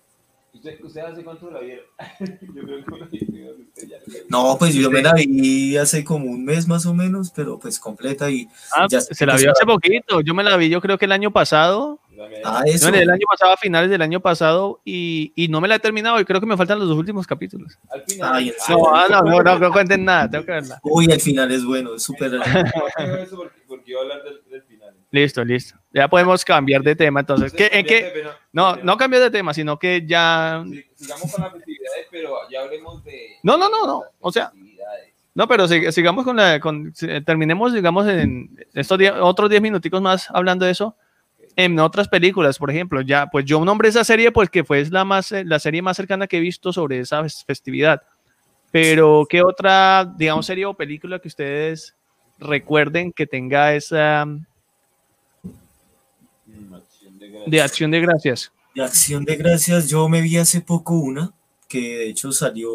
¿Usted, 0.53 0.79
¿Usted 0.83 1.01
hace 1.01 1.25
cuánto 1.25 1.51
la 1.51 1.61
vieron? 1.61 1.85
Yo 2.55 2.63
creo 2.63 2.85
que 2.85 2.91
la 2.91 3.05
usted 3.05 3.89
ya 3.89 3.97
la. 3.97 4.19
No, 4.29 4.57
pues 4.59 4.75
yo 4.75 4.91
me 4.91 5.01
la 5.01 5.15
vi 5.15 5.77
hace 5.77 6.05
como 6.05 6.27
un 6.27 6.45
mes 6.45 6.67
más 6.67 6.87
o 6.87 6.93
menos, 6.93 7.31
pero 7.35 7.59
pues 7.59 7.79
completa 7.79 8.31
y 8.31 8.49
Ah, 8.75 8.87
Ya 8.91 9.01
se 9.01 9.25
la 9.27 9.39
sé, 9.39 9.45
vio 9.45 9.53
hace 9.53 9.65
poquito. 9.65 10.21
Yo 10.21 10.35
me 10.35 10.43
la 10.43 10.57
vi, 10.57 10.69
yo 10.69 10.81
creo 10.81 10.99
que 10.99 11.05
el 11.05 11.13
año 11.13 11.31
pasado. 11.31 12.01
La 12.15 12.25
ah, 12.45 12.63
No, 12.67 12.71
eso. 12.73 12.89
el 12.89 13.11
año 13.11 13.27
pasado, 13.31 13.53
a 13.53 13.57
finales 13.57 13.91
del 13.91 14.03
año 14.03 14.21
pasado, 14.21 14.81
y, 14.85 15.33
y 15.37 15.49
no 15.49 15.61
me 15.61 15.69
la 15.69 15.77
he 15.77 15.79
terminado. 15.79 16.21
Y 16.21 16.25
creo 16.25 16.41
que 16.41 16.47
me 16.47 16.57
faltan 16.57 16.79
los 16.79 16.89
dos 16.89 16.99
últimos 16.99 17.27
capítulos. 17.27 17.79
Al 17.91 18.03
final. 18.03 18.35
Ay. 18.35 18.53
No, 18.69 18.95
ah, 18.95 19.07
no, 19.09 19.23
no, 19.23 19.43
no, 19.43 19.59
no 19.59 19.73
cuenten 19.73 20.05
nada, 20.05 20.29
tengo 20.29 20.45
que 20.45 20.53
verla. 20.53 20.81
Uy, 20.83 21.07
el 21.07 21.21
final 21.21 21.51
es 21.53 21.65
bueno, 21.65 21.95
es 21.95 22.03
súper. 22.03 22.33
no 22.33 22.43
porque, 23.37 23.61
porque 23.67 23.91
iba 23.93 24.01
a 24.01 24.03
hablar 24.03 24.25
del. 24.25 24.40
Listo, 25.13 25.45
listo. 25.45 25.77
Ya 25.93 26.09
podemos 26.09 26.45
cambiar 26.45 26.83
de 26.83 26.95
tema 26.95 27.21
entonces. 27.21 27.53
¿Qué, 27.53 27.69
¿En 27.73 27.85
qué? 27.85 28.11
Pero- 28.15 28.31
No, 28.53 28.77
no 28.77 28.97
cambio 28.97 29.21
de 29.21 29.31
tema, 29.31 29.53
sino 29.53 29.79
que 29.79 30.05
ya. 30.07 30.63
Sí, 30.69 30.85
sigamos 30.95 31.33
con 31.33 31.43
las 31.45 31.53
festividades, 31.53 32.07
pero 32.11 32.37
ya 32.51 32.61
hablemos 32.63 33.03
de. 33.05 33.37
No, 33.43 33.57
no, 33.57 33.69
no, 33.69 33.87
no, 33.87 34.03
o 34.21 34.31
sea-. 34.33 34.53
No, 35.35 35.47
pero 35.49 35.67
sig- 35.67 35.91
sigamos 35.91 36.25
con 36.25 36.37
la. 36.37 36.61
Con, 36.61 36.93
terminemos, 37.25 37.73
digamos, 37.73 38.07
en 38.09 38.57
estos 38.75 38.99
diez- 38.99 39.15
otros 39.21 39.51
10 39.51 39.61
minuticos 39.63 40.01
más 40.01 40.29
hablando 40.31 40.65
de 40.65 40.73
eso. 40.73 40.97
En 41.57 41.79
otras 41.81 42.07
películas, 42.09 42.59
por 42.59 42.71
ejemplo, 42.71 43.01
ya, 43.01 43.27
pues 43.27 43.45
yo 43.45 43.65
nombré 43.65 43.89
esa 43.89 44.05
serie 44.05 44.31
porque 44.31 44.63
fue 44.63 44.85
la, 44.91 45.05
más, 45.05 45.33
eh, 45.33 45.45
la 45.45 45.59
serie 45.59 45.83
más 45.83 45.97
cercana 45.97 46.29
que 46.29 46.37
he 46.37 46.41
visto 46.41 46.73
sobre 46.73 47.01
esa 47.01 47.23
fes- 47.23 47.45
festividad. 47.45 48.03
Pero, 48.71 49.27
¿qué 49.29 49.43
otra, 49.43 50.05
digamos, 50.17 50.47
serie 50.47 50.67
o 50.67 50.75
película 50.75 51.19
que 51.19 51.27
ustedes 51.27 51.97
recuerden 52.39 53.13
que 53.13 53.27
tenga 53.27 53.75
esa 53.75 54.27
de 57.47 57.61
acción 57.63 57.91
de 57.91 58.01
gracias? 58.01 58.53
De 58.75 58.83
acción 58.83 59.25
de 59.25 59.37
gracias, 59.37 59.89
yo 59.89 60.09
me 60.09 60.21
vi 60.21 60.37
hace 60.37 60.61
poco 60.61 60.95
una, 60.95 61.33
que 61.69 61.81
de 61.99 62.09
hecho 62.11 62.31
salió, 62.33 62.71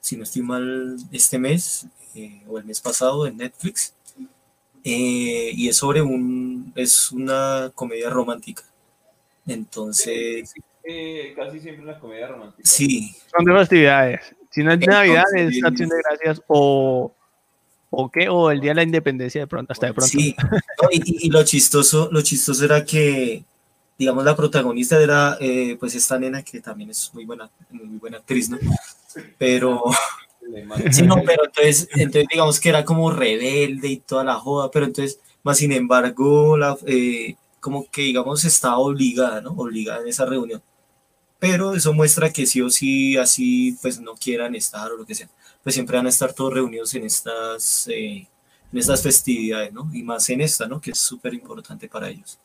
si 0.00 0.16
no 0.16 0.24
estoy 0.24 0.42
mal, 0.42 0.96
este 1.12 1.38
mes 1.38 1.86
eh, 2.14 2.42
o 2.48 2.58
el 2.58 2.64
mes 2.64 2.80
pasado 2.80 3.26
en 3.26 3.36
Netflix. 3.36 3.94
eh, 4.82 5.50
y 5.54 5.68
es 5.68 5.76
sobre 5.76 6.00
un, 6.00 6.72
es 6.74 7.12
una 7.12 7.70
comedia 7.74 8.08
romántica. 8.10 8.62
Entonces, 9.46 10.52
Eh, 10.82 11.34
casi 11.36 11.60
siempre 11.60 11.82
en 11.82 11.86
las 11.88 11.98
comedias 12.00 12.30
románticas. 12.30 12.70
sí, 12.72 13.14
Son 13.36 13.44
de 13.44 13.52
festividades. 13.58 14.20
Si 14.50 14.62
no 14.64 14.72
es 14.72 14.80
de 14.80 14.86
Entonces- 14.86 15.08
Navidad, 15.14 15.24
es 15.36 15.64
acción 15.64 15.88
de 15.90 15.96
gracias 16.08 16.42
o. 16.48 17.12
¿O 17.92 18.08
qué? 18.10 18.28
O 18.28 18.50
el 18.52 18.60
día 18.60 18.70
de 18.70 18.76
la 18.76 18.82
independencia 18.84 19.40
de 19.40 19.46
pronto, 19.48 19.72
hasta 19.72 19.86
de 19.88 19.94
pronto. 19.94 20.10
sí. 20.10 20.34
No, 20.80 20.88
y- 20.92 21.26
y 21.26 21.30
lo 21.30 21.42
chistoso, 21.44 22.08
lo 22.12 22.22
chistoso 22.22 22.64
era 22.64 22.84
que, 22.84 23.44
digamos, 24.00 24.24
la 24.24 24.34
protagonista 24.34 24.98
era, 24.98 25.36
eh, 25.40 25.76
pues, 25.78 25.94
esta 25.94 26.18
nena 26.18 26.42
que 26.42 26.60
también 26.62 26.88
es 26.88 27.10
muy 27.12 27.26
buena, 27.26 27.50
muy 27.68 27.98
buena 27.98 28.16
actriz, 28.16 28.48
¿no? 28.48 28.58
Pero, 29.36 29.82
Sí, 30.90 31.02
no, 31.02 31.16
pero 31.24 31.44
entonces, 31.44 31.88
entonces 31.92 32.26
digamos 32.32 32.58
que 32.58 32.70
era 32.70 32.84
como 32.84 33.10
rebelde 33.10 33.88
y 33.88 33.98
toda 33.98 34.24
la 34.24 34.34
joda, 34.36 34.70
pero 34.70 34.86
entonces, 34.86 35.20
más 35.42 35.58
sin 35.58 35.70
embargo, 35.72 36.56
la, 36.56 36.76
eh, 36.86 37.36
como 37.60 37.88
que 37.90 38.02
digamos 38.02 38.44
estaba 38.44 38.78
obligada, 38.78 39.42
¿no? 39.42 39.50
Obligada 39.50 40.00
en 40.00 40.08
esa 40.08 40.24
reunión. 40.24 40.62
Pero 41.38 41.74
eso 41.74 41.92
muestra 41.92 42.32
que 42.32 42.46
sí 42.46 42.62
o 42.62 42.70
sí, 42.70 43.16
así 43.18 43.76
pues 43.82 44.00
no 44.00 44.14
quieran 44.14 44.54
estar 44.54 44.90
o 44.92 44.96
lo 44.96 45.06
que 45.06 45.14
sea, 45.14 45.28
pues 45.62 45.74
siempre 45.74 45.98
van 45.98 46.06
a 46.06 46.10
estar 46.10 46.32
todos 46.32 46.54
reunidos 46.54 46.94
en 46.94 47.04
estas, 47.04 47.86
eh, 47.88 48.26
en 48.72 48.78
estas 48.78 49.02
festividades, 49.02 49.72
¿no? 49.72 49.90
Y 49.92 50.02
más 50.02 50.28
en 50.30 50.40
esta, 50.40 50.66
¿no? 50.66 50.80
Que 50.80 50.92
es 50.92 50.98
súper 50.98 51.34
importante 51.34 51.88
para 51.88 52.08
ellos. 52.08 52.38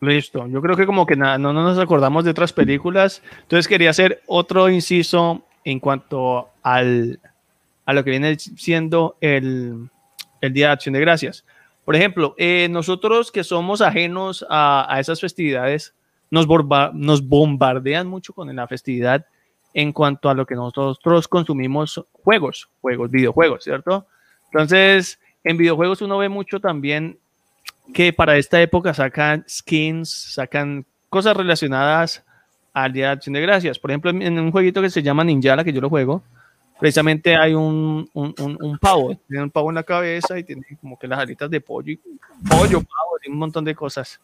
Listo. 0.00 0.46
Yo 0.46 0.60
creo 0.60 0.76
que 0.76 0.86
como 0.86 1.06
que 1.06 1.16
nada, 1.16 1.38
no, 1.38 1.52
no 1.52 1.62
nos 1.62 1.78
acordamos 1.78 2.24
de 2.24 2.30
otras 2.30 2.52
películas. 2.52 3.22
Entonces 3.42 3.66
quería 3.66 3.90
hacer 3.90 4.22
otro 4.26 4.68
inciso 4.68 5.42
en 5.64 5.80
cuanto 5.80 6.50
al, 6.62 7.18
a 7.86 7.92
lo 7.92 8.04
que 8.04 8.10
viene 8.10 8.38
siendo 8.38 9.16
el, 9.20 9.88
el 10.40 10.52
Día 10.52 10.66
de 10.66 10.72
Acción 10.72 10.92
de 10.92 11.00
Gracias. 11.00 11.44
Por 11.84 11.96
ejemplo, 11.96 12.34
eh, 12.36 12.68
nosotros 12.70 13.32
que 13.32 13.44
somos 13.44 13.80
ajenos 13.80 14.44
a, 14.50 14.86
a 14.92 15.00
esas 15.00 15.20
festividades, 15.20 15.94
nos, 16.30 16.46
nos 16.94 17.26
bombardean 17.26 18.06
mucho 18.08 18.32
con 18.32 18.54
la 18.54 18.66
festividad 18.66 19.24
en 19.72 19.92
cuanto 19.92 20.28
a 20.28 20.34
lo 20.34 20.46
que 20.46 20.54
nosotros 20.54 21.28
consumimos 21.28 22.04
juegos, 22.12 22.68
juegos, 22.80 23.10
videojuegos, 23.10 23.64
¿cierto? 23.64 24.06
Entonces, 24.46 25.20
en 25.44 25.56
videojuegos 25.56 26.02
uno 26.02 26.18
ve 26.18 26.28
mucho 26.28 26.60
también 26.60 27.18
que 27.94 28.12
para 28.12 28.36
esta 28.36 28.60
época 28.60 28.92
sacan 28.94 29.44
skins, 29.48 30.10
sacan 30.34 30.84
cosas 31.08 31.36
relacionadas 31.36 32.24
al 32.72 32.92
Día 32.92 33.06
de 33.06 33.12
Acción 33.12 33.32
de 33.34 33.40
Gracias. 33.40 33.78
Por 33.78 33.90
ejemplo, 33.90 34.10
en, 34.10 34.38
un 34.38 34.50
jueguito 34.52 34.82
que 34.82 34.90
se 34.90 35.02
llama 35.02 35.24
Ninjala, 35.24 35.64
que 35.64 35.72
yo 35.72 35.80
lo 35.80 35.88
juego, 35.88 36.22
precisamente 36.78 37.34
hay 37.36 37.54
un, 37.54 38.08
un, 38.12 38.34
un- 38.38 38.58
un 38.62 38.78
pavo, 38.78 39.16
tiene 39.28 39.44
un 39.44 39.50
pavo 39.50 39.70
en 39.70 39.76
la 39.76 39.82
cabeza 39.82 40.38
y 40.38 40.44
tiene 40.44 40.62
como 40.80 40.98
que 40.98 41.08
las 41.08 41.18
alitas 41.18 41.48
de 41.50 41.60
pollo, 41.60 41.92
y, 41.92 41.96
pollo, 42.48 42.80
pavo, 42.80 43.16
y 43.24 43.30
un 43.30 43.38
montón 43.38 43.64
de 43.64 43.74
cosas. 43.74 44.20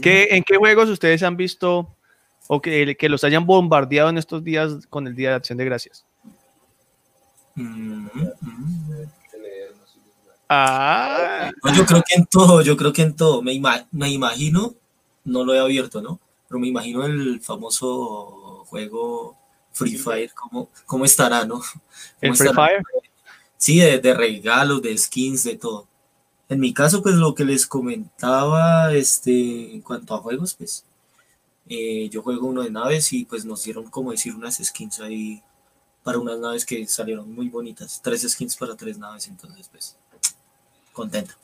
¿Qué, 0.00 0.28
¿En 0.30 0.42
qué 0.42 0.56
juegos 0.56 0.88
ustedes 0.88 1.22
han 1.22 1.36
visto 1.36 1.94
o 2.46 2.60
que, 2.62 2.96
que 2.96 3.08
los 3.08 3.24
hayan 3.24 3.44
bombardeado 3.46 4.08
en 4.10 4.18
estos 4.18 4.42
días 4.44 4.86
con 4.88 5.06
el 5.06 5.14
Día 5.14 5.30
de 5.30 5.34
Acción 5.36 5.58
de 5.58 5.64
Gracias? 5.64 6.04
Mm, 7.56 8.06
mm. 8.06 8.08
de 9.32 9.38
leer, 9.40 9.70
no 9.78 9.86
sé. 9.86 9.98
Ah, 10.48 11.50
No, 11.64 11.74
yo 11.74 11.86
creo 11.86 12.02
que 12.06 12.14
en 12.14 12.26
todo, 12.26 12.62
yo 12.62 12.76
creo 12.76 12.92
que 12.92 13.02
en 13.02 13.16
todo. 13.16 13.42
Me, 13.42 13.52
ima- 13.52 13.86
me 13.92 14.10
imagino, 14.10 14.74
no 15.24 15.44
lo 15.44 15.54
he 15.54 15.58
abierto, 15.58 16.00
¿no? 16.02 16.20
Pero 16.48 16.58
me 16.60 16.68
imagino 16.68 17.04
el 17.04 17.40
famoso 17.40 18.64
juego 18.66 19.36
Free 19.72 19.96
Fire, 19.96 20.32
¿cómo, 20.34 20.68
cómo 20.86 21.04
estará, 21.04 21.44
no? 21.44 21.56
el 22.20 22.30
¿Cómo 22.30 22.34
Free 22.36 22.48
estará? 22.48 22.68
Fire. 22.68 22.82
Sí, 23.58 23.80
de, 23.80 23.98
de 24.00 24.14
regalos, 24.14 24.82
de 24.82 24.96
skins, 24.98 25.44
de 25.44 25.56
todo. 25.56 25.88
En 26.48 26.60
mi 26.60 26.74
caso, 26.74 27.02
pues 27.02 27.16
lo 27.16 27.34
que 27.34 27.44
les 27.44 27.66
comentaba, 27.66 28.92
este, 28.94 29.74
en 29.74 29.82
cuanto 29.82 30.14
a 30.14 30.18
juegos, 30.18 30.54
pues 30.54 30.84
eh, 31.68 32.08
yo 32.10 32.22
juego 32.22 32.46
uno 32.48 32.62
de 32.62 32.70
naves 32.70 33.12
y 33.12 33.24
pues 33.24 33.44
nos 33.44 33.64
dieron, 33.64 33.90
como 33.90 34.10
decir, 34.10 34.34
unas 34.34 34.56
skins 34.62 35.00
ahí 35.00 35.42
para 36.02 36.18
unas 36.18 36.38
naves 36.38 36.66
que 36.66 36.86
salieron 36.86 37.32
muy 37.34 37.48
bonitas. 37.48 38.00
Tres 38.02 38.22
skins 38.30 38.56
para 38.56 38.76
tres 38.76 38.98
naves, 38.98 39.28
entonces 39.28 39.68
pues 39.70 39.96
contento. 40.94 41.34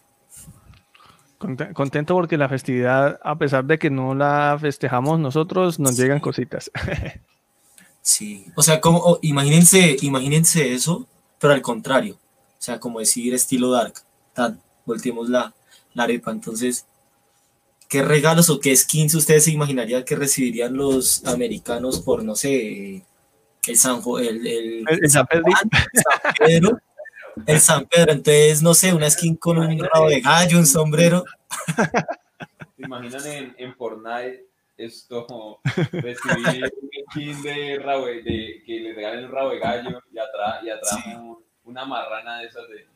Conte- 1.38 1.72
Contento 1.74 2.14
porque 2.14 2.36
la 2.38 2.48
festividad, 2.48 3.18
a 3.22 3.36
pesar 3.36 3.64
de 3.64 3.78
que 3.78 3.90
no 3.90 4.14
la 4.14 4.56
festejamos 4.60 5.18
nosotros, 5.18 5.78
nos 5.78 5.96
llegan 5.98 6.20
cositas. 6.20 6.70
Sí, 8.02 8.46
o 8.56 8.62
sea, 8.62 8.80
como, 8.80 8.96
oh, 8.98 9.18
imagínense, 9.20 9.94
imagínense 10.00 10.72
eso, 10.72 11.06
pero 11.38 11.52
al 11.52 11.60
contrario, 11.60 12.14
o 12.14 12.56
sea, 12.62 12.80
como 12.80 12.98
decir 12.98 13.34
estilo 13.34 13.70
dark, 13.70 13.92
tan, 14.32 14.58
volteemos 14.86 15.28
la, 15.28 15.52
la 15.92 16.04
arepa, 16.04 16.30
entonces, 16.30 16.86
¿qué 17.90 18.02
regalos 18.02 18.48
o 18.48 18.58
qué 18.58 18.74
skins 18.74 19.14
ustedes 19.14 19.44
se 19.44 19.50
imaginarían 19.50 20.02
que 20.04 20.16
recibirían 20.16 20.74
los 20.78 21.26
americanos 21.26 22.00
por, 22.00 22.24
no 22.24 22.34
sé, 22.36 23.04
el 23.66 23.76
San, 23.76 24.00
Jo- 24.00 24.18
el, 24.18 24.46
el, 24.46 24.84
El- 24.88 25.04
el 25.04 25.10
San 25.10 25.26
Pedro. 25.26 26.78
El 27.46 27.60
San 27.60 27.86
Pedro, 27.86 28.12
entonces, 28.12 28.62
no 28.62 28.74
sé, 28.74 28.92
una 28.94 29.08
skin 29.10 29.36
con 29.36 29.58
un 29.58 29.78
rabo 29.84 30.08
de 30.08 30.20
gallo, 30.20 30.58
un 30.58 30.66
sombrero, 30.66 31.24
¿Se 32.76 32.82
imaginan 32.84 33.26
en, 33.26 33.54
en 33.58 33.74
Fortnite 33.76 34.46
esto 34.76 35.60
recibí 35.92 36.62
un 36.62 36.70
skin 37.10 37.42
de, 37.42 37.78
rabo, 37.84 38.06
de 38.06 38.62
que 38.64 38.80
le 38.80 38.94
regalen 38.94 39.26
un 39.26 39.30
rabo 39.32 39.50
de 39.50 39.58
gallo 39.58 40.02
y 40.12 40.18
atrás, 40.18 40.62
y 40.62 40.70
atrás 40.70 40.98
Sí. 41.04 41.10
un- 41.14 41.38
una 41.64 41.84
marrana 41.84 42.38
de 42.40 42.46
esas 42.46 42.66
de. 42.68 42.86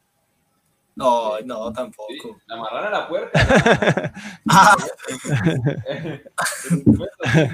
No, 0.97 1.39
no, 1.45 1.69
sí, 1.69 1.75
tampoco. 1.75 2.41
la 2.47 2.57
marrana 2.57 2.87
a 2.87 2.91
la 3.01 3.09
puerta. 3.09 3.41
Ah, 4.49 4.77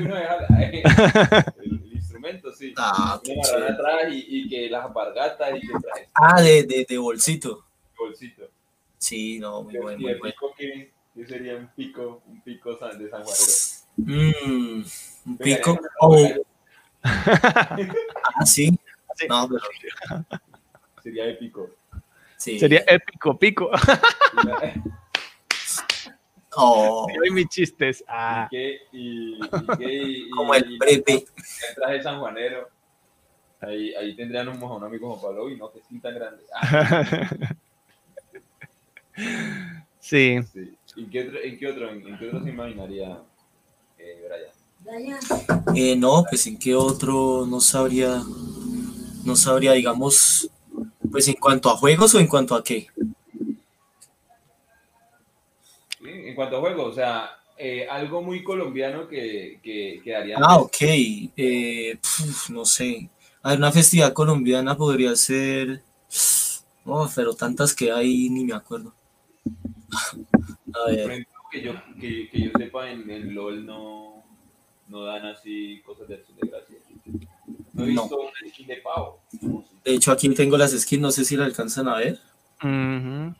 uno 0.00 0.14
deja- 0.14 0.46
el 1.62 1.80
sí. 2.56 2.74
ah, 2.76 3.20
atrás 3.68 4.04
y, 4.10 4.24
y 4.28 4.48
que 4.48 4.68
las 4.70 4.84
alpargatas 4.86 5.50
y 5.56 5.60
que 5.60 5.72
traje 5.80 6.08
Ah, 6.14 6.40
de, 6.40 6.62
de, 6.64 6.86
de 6.88 6.98
bolsito. 6.98 7.64
bolsito. 7.98 8.48
Sí, 8.98 9.38
no, 9.38 9.62
muy 9.62 9.76
bueno, 9.78 9.98
muy 9.98 10.14
bueno. 10.14 10.22
pico 10.34 10.54
que, 10.56 10.92
que 11.14 11.26
sería 11.26 11.56
un 11.56 11.68
pico, 11.68 12.22
un 12.26 12.40
pico 12.42 12.72
de 12.74 13.08
San 13.10 13.22
Juanero. 13.24 13.52
Mm, 13.96 14.82
un 15.26 15.38
pico. 15.38 15.78
Oh, 16.00 16.16
ah, 17.02 18.46
sí. 18.46 18.70
Sí. 19.16 19.26
No, 19.28 19.48
pero 19.48 19.60
Sería 21.02 21.26
épico. 21.26 21.70
sí. 22.36 22.58
Sería 22.58 22.84
épico, 22.86 23.38
pico. 23.38 23.70
Y 26.50 26.52
Oh, 26.56 27.06
y 27.24 27.30
mis 27.30 27.48
chistes. 27.48 28.04
Ah. 28.08 28.48
y 28.50 28.56
que, 28.56 28.78
y, 28.92 29.34
y 29.36 29.76
que, 29.78 29.92
y, 30.02 30.30
como 30.36 30.54
el 30.54 30.70
y- 30.72 30.78
breve. 30.78 31.04
el 31.68 31.74
traje 31.76 32.02
sanjuanero. 32.02 32.68
Ahí, 33.60 33.94
ahí 33.94 34.16
tendrían 34.16 34.48
un 34.48 34.58
mojón 34.58 34.82
amigo 34.82 35.10
como 35.10 35.22
Pablo 35.22 35.50
y 35.50 35.56
no, 35.56 35.70
que 35.70 35.80
skin 35.80 36.00
tan 36.00 36.14
grande. 36.14 36.42
Ah, 36.54 37.04
sí. 40.00 40.38
sí. 40.52 40.74
¿En 40.96 41.10
qué 41.10 41.28
otro, 41.28 41.38
en 41.42 41.58
qué 41.58 41.66
otro, 41.68 41.90
en, 41.90 42.06
en 42.08 42.18
qué 42.18 42.26
otro 42.28 42.42
se 42.42 42.50
imaginaría 42.50 43.22
eh, 43.98 44.24
Brian? 44.82 45.18
Eh, 45.76 45.94
no, 45.96 46.24
pues 46.28 46.46
en 46.46 46.58
qué 46.58 46.74
otro 46.74 47.46
no 47.46 47.60
sabría, 47.60 48.22
no 49.24 49.36
sabría, 49.36 49.72
digamos, 49.72 50.50
pues 51.12 51.28
en 51.28 51.34
cuanto 51.34 51.68
a 51.70 51.76
juegos 51.76 52.14
o 52.14 52.18
en 52.18 52.26
cuanto 52.26 52.54
a 52.54 52.64
qué. 52.64 52.86
En 56.28 56.34
cuanto 56.34 56.56
a 56.56 56.60
juegos, 56.60 56.92
o 56.92 56.94
sea, 56.94 57.30
eh, 57.56 57.86
algo 57.88 58.22
muy 58.22 58.42
colombiano 58.42 59.06
que, 59.08 59.60
que, 59.62 60.00
que 60.02 60.10
daría. 60.10 60.36
Ah, 60.38 60.56
ok. 60.58 60.76
Eh, 60.80 61.98
pf, 62.00 62.50
no 62.52 62.64
sé. 62.64 63.08
A 63.42 63.50
ver, 63.50 63.58
una 63.58 63.72
festividad 63.72 64.12
colombiana 64.12 64.76
podría 64.76 65.14
ser. 65.16 65.82
Oh, 66.84 67.08
pero 67.14 67.34
tantas 67.34 67.74
que 67.74 67.92
hay, 67.92 68.28
ni 68.30 68.44
me 68.44 68.54
acuerdo. 68.54 68.92
A 69.92 70.72
Por 70.72 70.90
ver, 70.90 71.10
ejemplo, 71.10 71.32
que 71.50 71.62
yo, 71.62 71.74
que, 72.00 72.28
que 72.30 72.40
yo 72.42 72.50
sepa, 72.56 72.90
en, 72.90 73.10
en 73.10 73.34
LOL 73.34 73.66
no, 73.66 74.22
no 74.88 75.04
dan 75.04 75.26
así 75.26 75.82
cosas 75.84 76.08
de 76.08 76.14
acción 76.14 76.36
de 76.38 76.48
gracia. 76.48 76.76
No 77.72 77.84
he 77.84 77.92
No. 77.92 78.02
visto 78.02 78.20
una 78.20 78.30
skin 78.50 78.66
de 78.66 78.76
pavo. 78.76 79.20
De 79.84 79.94
hecho 79.94 80.12
aquí 80.12 80.28
tengo 80.34 80.56
las 80.56 80.72
skins, 80.72 81.02
no 81.02 81.10
sé 81.10 81.24
si 81.24 81.36
la 81.36 81.44
alcanzan 81.44 81.88
a 81.88 81.96
ver. 81.96 82.18
Ujú. 82.62 83.34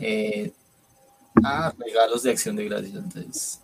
Eh, 0.00 0.52
ah, 1.42 1.72
regalos 1.78 2.22
de 2.22 2.30
acción 2.30 2.56
de 2.56 2.64
gracias. 2.66 2.94
Entonces. 2.94 3.60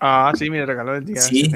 Ah, 0.00 0.32
sí, 0.36 0.50
mi 0.50 0.62
regalo 0.64 0.92
del 0.92 1.04
día. 1.04 1.20
Sí. 1.20 1.50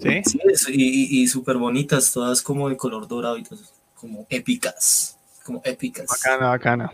Sí. 0.00 0.22
Sí, 0.24 0.38
es- 0.44 0.68
y, 0.68 1.22
y, 1.22 1.26
súper 1.26 1.56
bonitas, 1.56 2.12
todas 2.12 2.42
como 2.42 2.68
de 2.68 2.76
color 2.76 3.08
dorado 3.08 3.36
y 3.36 3.42
todo, 3.42 3.58
como 3.96 4.26
épicas. 4.30 5.16
Como 5.44 5.60
épicas. 5.64 6.06
Bacana, 6.06 6.48
bacana. 6.48 6.84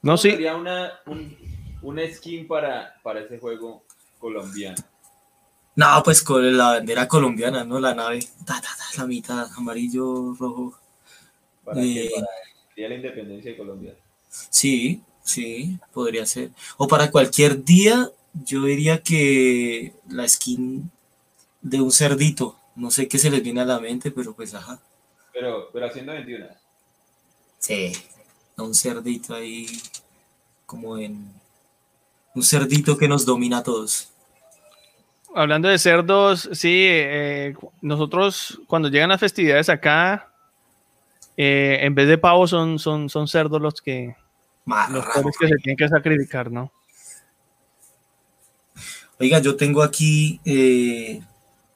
No, 0.00 0.12
¿Cómo 0.12 0.16
sí. 0.18 0.30
Sería 0.30 0.54
una, 0.56 0.92
un, 1.06 1.36
una 1.82 2.02
skin 2.12 2.46
para, 2.46 2.94
para 3.02 3.20
ese 3.20 3.38
juego 3.38 3.82
colombiano. 4.20 4.76
No, 5.74 6.02
pues 6.04 6.22
con 6.22 6.56
la 6.56 6.68
bandera 6.70 7.08
colombiana, 7.08 7.64
¿no? 7.64 7.80
La 7.80 7.94
nave, 7.94 8.20
ta, 8.44 8.60
ta, 8.60 8.68
ta, 8.76 9.00
la 9.00 9.06
mitad, 9.06 9.48
amarillo, 9.56 10.34
rojo. 10.38 10.78
Para, 11.64 11.80
que, 11.80 12.06
Eh. 12.06 12.10
para 12.14 12.26
el 12.26 12.74
día 12.76 12.84
de 12.84 12.88
la 12.90 12.94
independencia 12.94 13.50
de 13.50 13.56
Colombia. 13.56 13.94
Sí, 14.28 15.02
sí, 15.28 15.78
podría 15.92 16.26
ser. 16.26 16.50
O 16.76 16.88
para 16.88 17.10
cualquier 17.10 17.64
día, 17.64 18.10
yo 18.32 18.64
diría 18.64 19.02
que 19.02 19.92
la 20.08 20.28
skin 20.28 20.90
de 21.60 21.80
un 21.80 21.92
cerdito. 21.92 22.56
No 22.76 22.90
sé 22.90 23.08
qué 23.08 23.18
se 23.18 23.30
les 23.30 23.42
viene 23.42 23.60
a 23.60 23.64
la 23.64 23.80
mente, 23.80 24.10
pero 24.10 24.34
pues 24.34 24.54
ajá. 24.54 24.80
Pero, 25.32 25.70
pero 25.72 25.86
haciendo 25.86 26.12
21. 26.12 26.46
Sí, 27.58 27.92
un 28.56 28.74
cerdito 28.74 29.34
ahí, 29.34 29.66
como 30.66 30.98
en. 30.98 31.32
Un 32.34 32.42
cerdito 32.42 32.96
que 32.96 33.08
nos 33.08 33.24
domina 33.24 33.58
a 33.58 33.62
todos. 33.62 34.10
Hablando 35.34 35.68
de 35.68 35.78
cerdos, 35.78 36.48
sí, 36.52 36.86
eh, 36.88 37.54
nosotros 37.80 38.60
cuando 38.66 38.88
llegan 38.88 39.08
las 39.10 39.20
festividades 39.20 39.68
acá, 39.68 40.32
eh, 41.36 41.78
en 41.82 41.94
vez 41.94 42.08
de 42.08 42.18
pavos 42.18 42.50
son, 42.50 42.78
son, 42.78 43.08
son 43.08 43.28
cerdos 43.28 43.60
los 43.60 43.80
que, 43.80 44.16
los 44.86 45.06
pobres 45.06 45.36
que 45.38 45.48
se 45.48 45.56
tienen 45.58 45.76
que 45.76 45.88
sacrificar, 45.88 46.50
¿no? 46.50 46.72
Oiga, 49.20 49.40
yo 49.40 49.56
tengo 49.56 49.82
aquí 49.82 50.40
eh, 50.44 51.20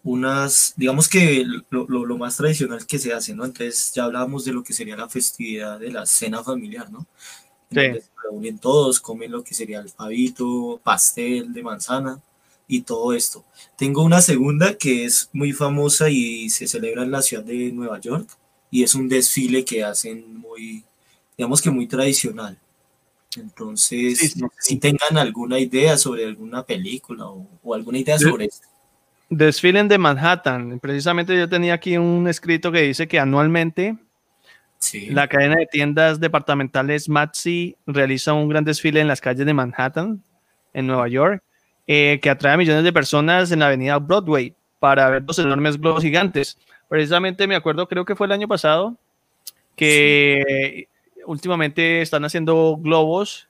unas, 0.05 0.75
digamos 0.77 1.09
que 1.09 1.45
lo, 1.71 1.87
lo- 1.89 2.07
lo 2.07 2.19
más 2.19 2.37
tradicional 2.37 2.87
que 2.87 2.99
se 2.99 3.13
hace, 3.13 3.35
¿no? 3.35 3.45
Entonces 3.45 3.93
ya 3.95 4.05
hablábamos 4.05 4.45
de 4.45 4.53
lo 4.53 4.63
que 4.63 4.73
sería 4.73 4.97
la 4.97 5.09
festividad 5.09 5.81
de 5.81 5.91
la 5.93 6.07
cena 6.07 6.43
familiar, 6.45 6.91
¿no? 6.91 7.07
Sí. 7.73 8.01
se 8.03 8.03
reúnen 8.25 8.59
todos, 8.59 9.01
comen 9.01 9.33
lo 9.33 9.45
que 9.45 9.55
sería 9.55 9.81
el 9.81 9.91
pavito, 9.91 10.81
pastel 10.85 11.53
de 11.53 11.63
manzana 11.63 12.21
y 12.69 12.83
todo 12.83 13.13
esto. 13.15 13.45
Tengo 13.79 14.03
una 14.05 14.23
segunda 14.23 14.77
que 14.79 15.05
es 15.07 15.31
muy 15.33 15.53
famosa 15.53 16.11
y 16.11 16.51
se 16.51 16.69
celebra 16.69 17.03
en 17.05 17.13
la 17.13 17.23
ciudad 17.23 17.45
de 17.45 17.73
Nueva 17.73 18.01
York 18.01 18.29
y 18.71 18.85
es 18.85 18.95
un 18.97 19.09
desfile 19.09 19.65
que 19.65 19.85
hacen 19.85 20.37
muy, 20.39 20.85
digamos 21.39 21.63
que 21.63 21.71
muy 21.71 21.87
tradicional. 21.89 22.59
Entonces, 23.37 24.19
Sí, 24.19 24.29
sí, 24.29 24.41
no 24.41 24.49
sé 24.49 24.55
sí. 24.59 24.75
si 24.75 24.81
tengan 24.81 25.17
alguna 25.19 25.59
idea 25.59 25.97
sobre 25.97 26.27
alguna 26.27 26.63
película 26.65 27.27
o, 27.27 27.47
o 27.63 27.75
alguna 27.75 27.99
idea 27.99 28.19
sobre 28.19 28.47
esto. 28.47 28.67
Desfilen 29.31 29.89
de 29.89 29.97
Manhattan. 29.99 30.79
Precisamente 30.81 31.37
yo 31.37 31.49
tenía 31.49 31.75
aquí 31.75 31.97
un 31.97 32.29
escrito 32.29 32.71
que 32.71 32.83
dice 32.83 33.09
que 33.09 33.19
anualmente 33.19 33.97
Sí. 34.79 35.07
la 35.11 35.29
cadena 35.29 35.55
de 35.57 35.67
tiendas 35.67 36.19
departamentales 36.19 37.09
Maxi 37.09 37.77
realiza 37.87 38.33
un 38.33 38.49
gran 38.49 38.65
desfile 38.65 39.01
en 39.01 39.07
las 39.07 39.21
calles 39.21 39.47
de 39.47 39.55
Manhattan, 39.55 40.21
en 40.75 40.87
Nueva 40.89 41.07
York, 41.09 41.41
eh, 41.87 42.19
que 42.21 42.29
atrae 42.29 42.55
a 42.55 42.57
millones 42.57 42.83
de 42.83 42.93
personas 42.93 43.53
en 43.53 43.61
la 43.61 43.69
avenida 43.69 43.99
Broadway 43.99 44.55
para 44.81 45.09
ver 45.09 45.23
los 45.27 45.39
enormes 45.39 45.81
globos 45.81 46.03
gigantes. 46.03 46.59
Precisamente 46.89 47.47
me 47.47 47.55
acuerdo, 47.55 47.87
creo 47.87 48.05
que 48.05 48.17
fue 48.17 48.27
el 48.27 48.33
año 48.33 48.49
pasado, 48.49 48.97
que 49.77 50.89
últimamente 51.27 52.03
están 52.03 52.25
haciendo 52.25 52.77
globos 52.79 53.49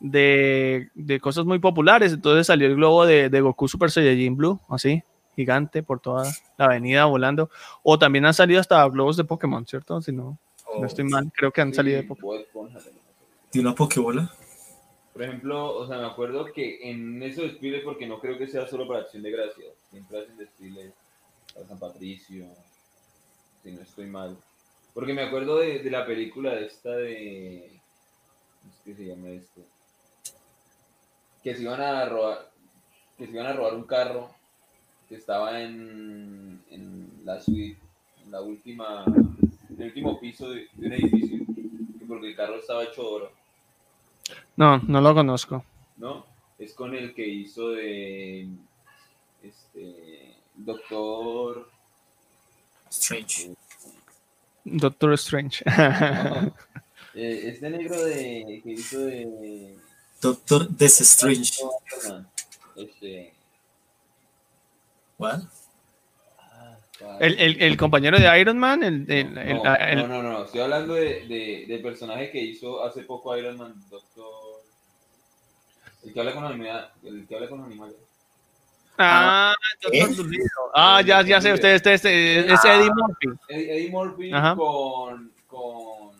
de, 0.00 0.90
de 0.94 1.20
cosas 1.20 1.44
muy 1.44 1.58
populares. 1.58 2.12
Entonces 2.12 2.46
salió 2.46 2.66
el 2.66 2.76
globo 2.76 3.06
de, 3.06 3.28
de 3.30 3.40
Goku 3.40 3.68
Super 3.68 3.90
Saiyajin 3.90 4.36
Blue, 4.36 4.60
así, 4.68 5.02
gigante 5.36 5.82
por 5.82 6.00
toda 6.00 6.30
la 6.58 6.66
avenida 6.66 7.04
volando. 7.06 7.50
O 7.82 7.98
también 7.98 8.26
han 8.26 8.34
salido 8.34 8.60
hasta 8.60 8.86
globos 8.88 9.16
de 9.16 9.24
Pokémon, 9.24 9.66
¿cierto? 9.66 10.00
Si 10.02 10.12
no, 10.12 10.38
no 10.78 10.86
estoy 10.86 11.04
mal, 11.04 11.30
creo 11.34 11.52
que 11.52 11.60
han 11.60 11.72
salido 11.72 11.96
de 11.96 12.02
Sí, 12.02 12.08
Pokémon. 12.08 12.40
¿Y 13.52 13.58
una 13.58 13.74
pokebola? 13.74 14.32
Por 15.12 15.22
ejemplo, 15.22 15.76
o 15.76 15.86
sea, 15.86 15.98
me 15.98 16.06
acuerdo 16.06 16.46
que 16.46 16.90
en 16.90 17.22
esos 17.22 17.44
desfiles, 17.44 17.82
porque 17.84 18.06
no 18.06 18.18
creo 18.18 18.38
que 18.38 18.46
sea 18.46 18.66
solo 18.66 18.88
para 18.88 19.00
Acción 19.00 19.22
de 19.22 19.30
Gracias, 19.30 19.68
siempre 19.90 20.20
hacen 20.20 20.38
desfiles 20.38 20.92
para 21.52 21.66
San 21.66 21.78
Patricio, 21.78 22.46
si 23.62 23.72
no 23.72 23.82
estoy 23.82 24.06
mal. 24.06 24.38
Porque 24.94 25.14
me 25.14 25.22
acuerdo 25.22 25.58
de, 25.58 25.78
de 25.78 25.90
la 25.90 26.04
película 26.06 26.54
de 26.54 26.66
esta 26.66 26.90
de... 26.90 27.80
¿Cómo 28.60 28.72
es 28.72 28.80
que 28.80 28.94
se 28.94 29.06
llama 29.06 29.28
esto? 29.30 29.60
Que 31.42 31.54
se 31.54 31.62
iban 31.62 31.80
a 31.80 32.04
robar, 32.06 32.50
que 33.18 33.26
se 33.26 33.32
iban 33.32 33.46
a 33.46 33.52
robar 33.54 33.74
un 33.74 33.84
carro 33.84 34.30
que 35.08 35.16
estaba 35.16 35.60
en, 35.60 36.62
en 36.70 37.20
la 37.24 37.40
suite, 37.40 37.80
en 38.24 38.30
la 38.30 38.40
última, 38.40 39.04
en 39.04 39.76
el 39.78 39.86
último 39.86 40.20
piso 40.20 40.50
de, 40.50 40.68
de 40.74 40.86
un 40.86 40.92
edificio, 40.92 41.38
porque 42.06 42.28
el 42.28 42.36
carro 42.36 42.56
estaba 42.56 42.84
hecho 42.84 43.02
de 43.02 43.08
oro. 43.08 43.32
No, 44.56 44.78
no 44.78 45.00
lo 45.00 45.14
conozco. 45.14 45.64
¿no? 45.96 46.26
Es 46.58 46.74
con 46.74 46.94
el 46.94 47.14
que 47.14 47.26
hizo 47.26 47.70
de 47.70 48.48
este 49.42 50.36
Doctor 50.54 51.68
Strange. 52.90 53.54
Doctor 54.64 55.12
Strange. 55.14 55.64
no, 55.66 56.54
eh, 57.14 57.42
este 57.46 57.68
negro 57.70 58.02
de 58.04 58.60
que 58.62 58.70
hizo 58.70 59.00
de 59.00 59.76
Doctor 60.20 60.68
Death 60.68 61.00
Strange. 61.00 61.52
Man, 62.08 62.28
este 62.76 63.34
¿What? 65.18 65.40
ah, 66.38 66.76
¿cuál? 66.98 67.22
el, 67.22 67.38
el- 67.40 67.62
el 67.62 67.76
compañero 67.76 68.18
de 68.18 68.40
Iron 68.40 68.58
Man, 68.58 68.82
el, 68.82 69.10
el- 69.10 69.34
no, 69.34 69.40
el- 69.40 69.62
no, 69.62 69.74
el- 69.76 69.96
no, 69.98 70.08
no, 70.08 70.22
no, 70.22 70.44
estoy 70.44 70.60
hablando 70.60 70.94
de, 70.94 71.26
de- 71.26 71.64
del 71.68 71.82
personaje 71.82 72.30
que 72.30 72.40
hizo 72.40 72.82
hace 72.84 73.02
poco 73.02 73.36
Iron 73.36 73.56
Man, 73.56 73.74
Doctor 73.90 74.62
El 76.04 76.12
que 76.12 76.20
habla 76.20 76.34
con 76.34 76.44
animales. 76.44 76.84
El 77.04 77.26
que 77.26 77.34
habla 77.34 77.48
con 77.48 77.58
los 77.58 77.66
animales. 77.68 77.96
Ah, 78.98 79.54
¿eh? 79.90 80.00
Doctor 80.00 80.16
Dolittle. 80.16 80.48
Ah, 80.74 81.02
ya, 81.04 81.22
ya 81.22 81.40
sé, 81.40 81.52
usted, 81.52 81.74
este, 81.74 81.94
este, 81.94 82.52
es 82.52 82.64
Eddie 82.64 82.90
Murphy. 82.90 83.28
Eddie, 83.48 83.90
Murphy 83.90 84.30
con, 84.56 85.32
con. 85.46 86.12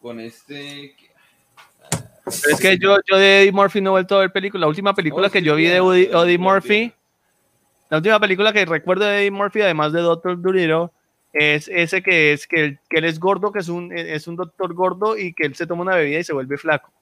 Con 0.00 0.20
este. 0.20 0.96
Es 2.26 2.60
que 2.60 2.78
yo, 2.78 2.96
yo 3.08 3.16
de 3.16 3.42
Eddie 3.42 3.52
Murphy 3.52 3.80
no 3.80 3.90
he 3.90 3.92
vuelto 3.92 4.16
a 4.16 4.20
ver 4.20 4.32
películas. 4.32 4.62
La 4.62 4.68
última 4.68 4.94
película 4.94 5.28
Oh, 5.28 5.30
que 5.30 5.40
sí, 5.40 5.44
yo 5.44 5.56
vi 5.56 5.66
de 5.66 5.76
Eddie 5.76 6.38
Murphy, 6.38 6.92
la 7.90 7.98
última 7.98 8.18
película 8.18 8.52
que 8.52 8.64
recuerdo 8.64 9.04
de 9.04 9.20
Eddie 9.20 9.30
Murphy, 9.30 9.60
además 9.60 9.92
de 9.92 10.00
Doctor 10.00 10.40
Dolittle, 10.40 10.88
es 11.32 11.68
ese 11.68 12.02
que 12.02 12.32
es 12.32 12.46
que, 12.46 12.78
que 12.88 12.98
él 12.98 13.04
es 13.04 13.18
gordo, 13.18 13.52
que 13.52 13.58
es 13.58 13.68
un, 13.68 13.92
es 13.92 14.26
un 14.26 14.36
doctor 14.36 14.72
gordo 14.74 15.16
y 15.16 15.32
que 15.34 15.46
él 15.46 15.54
se 15.54 15.66
toma 15.66 15.82
una 15.82 15.96
bebida 15.96 16.18
y 16.18 16.24
se 16.24 16.32
vuelve 16.32 16.58
flaco. 16.58 16.92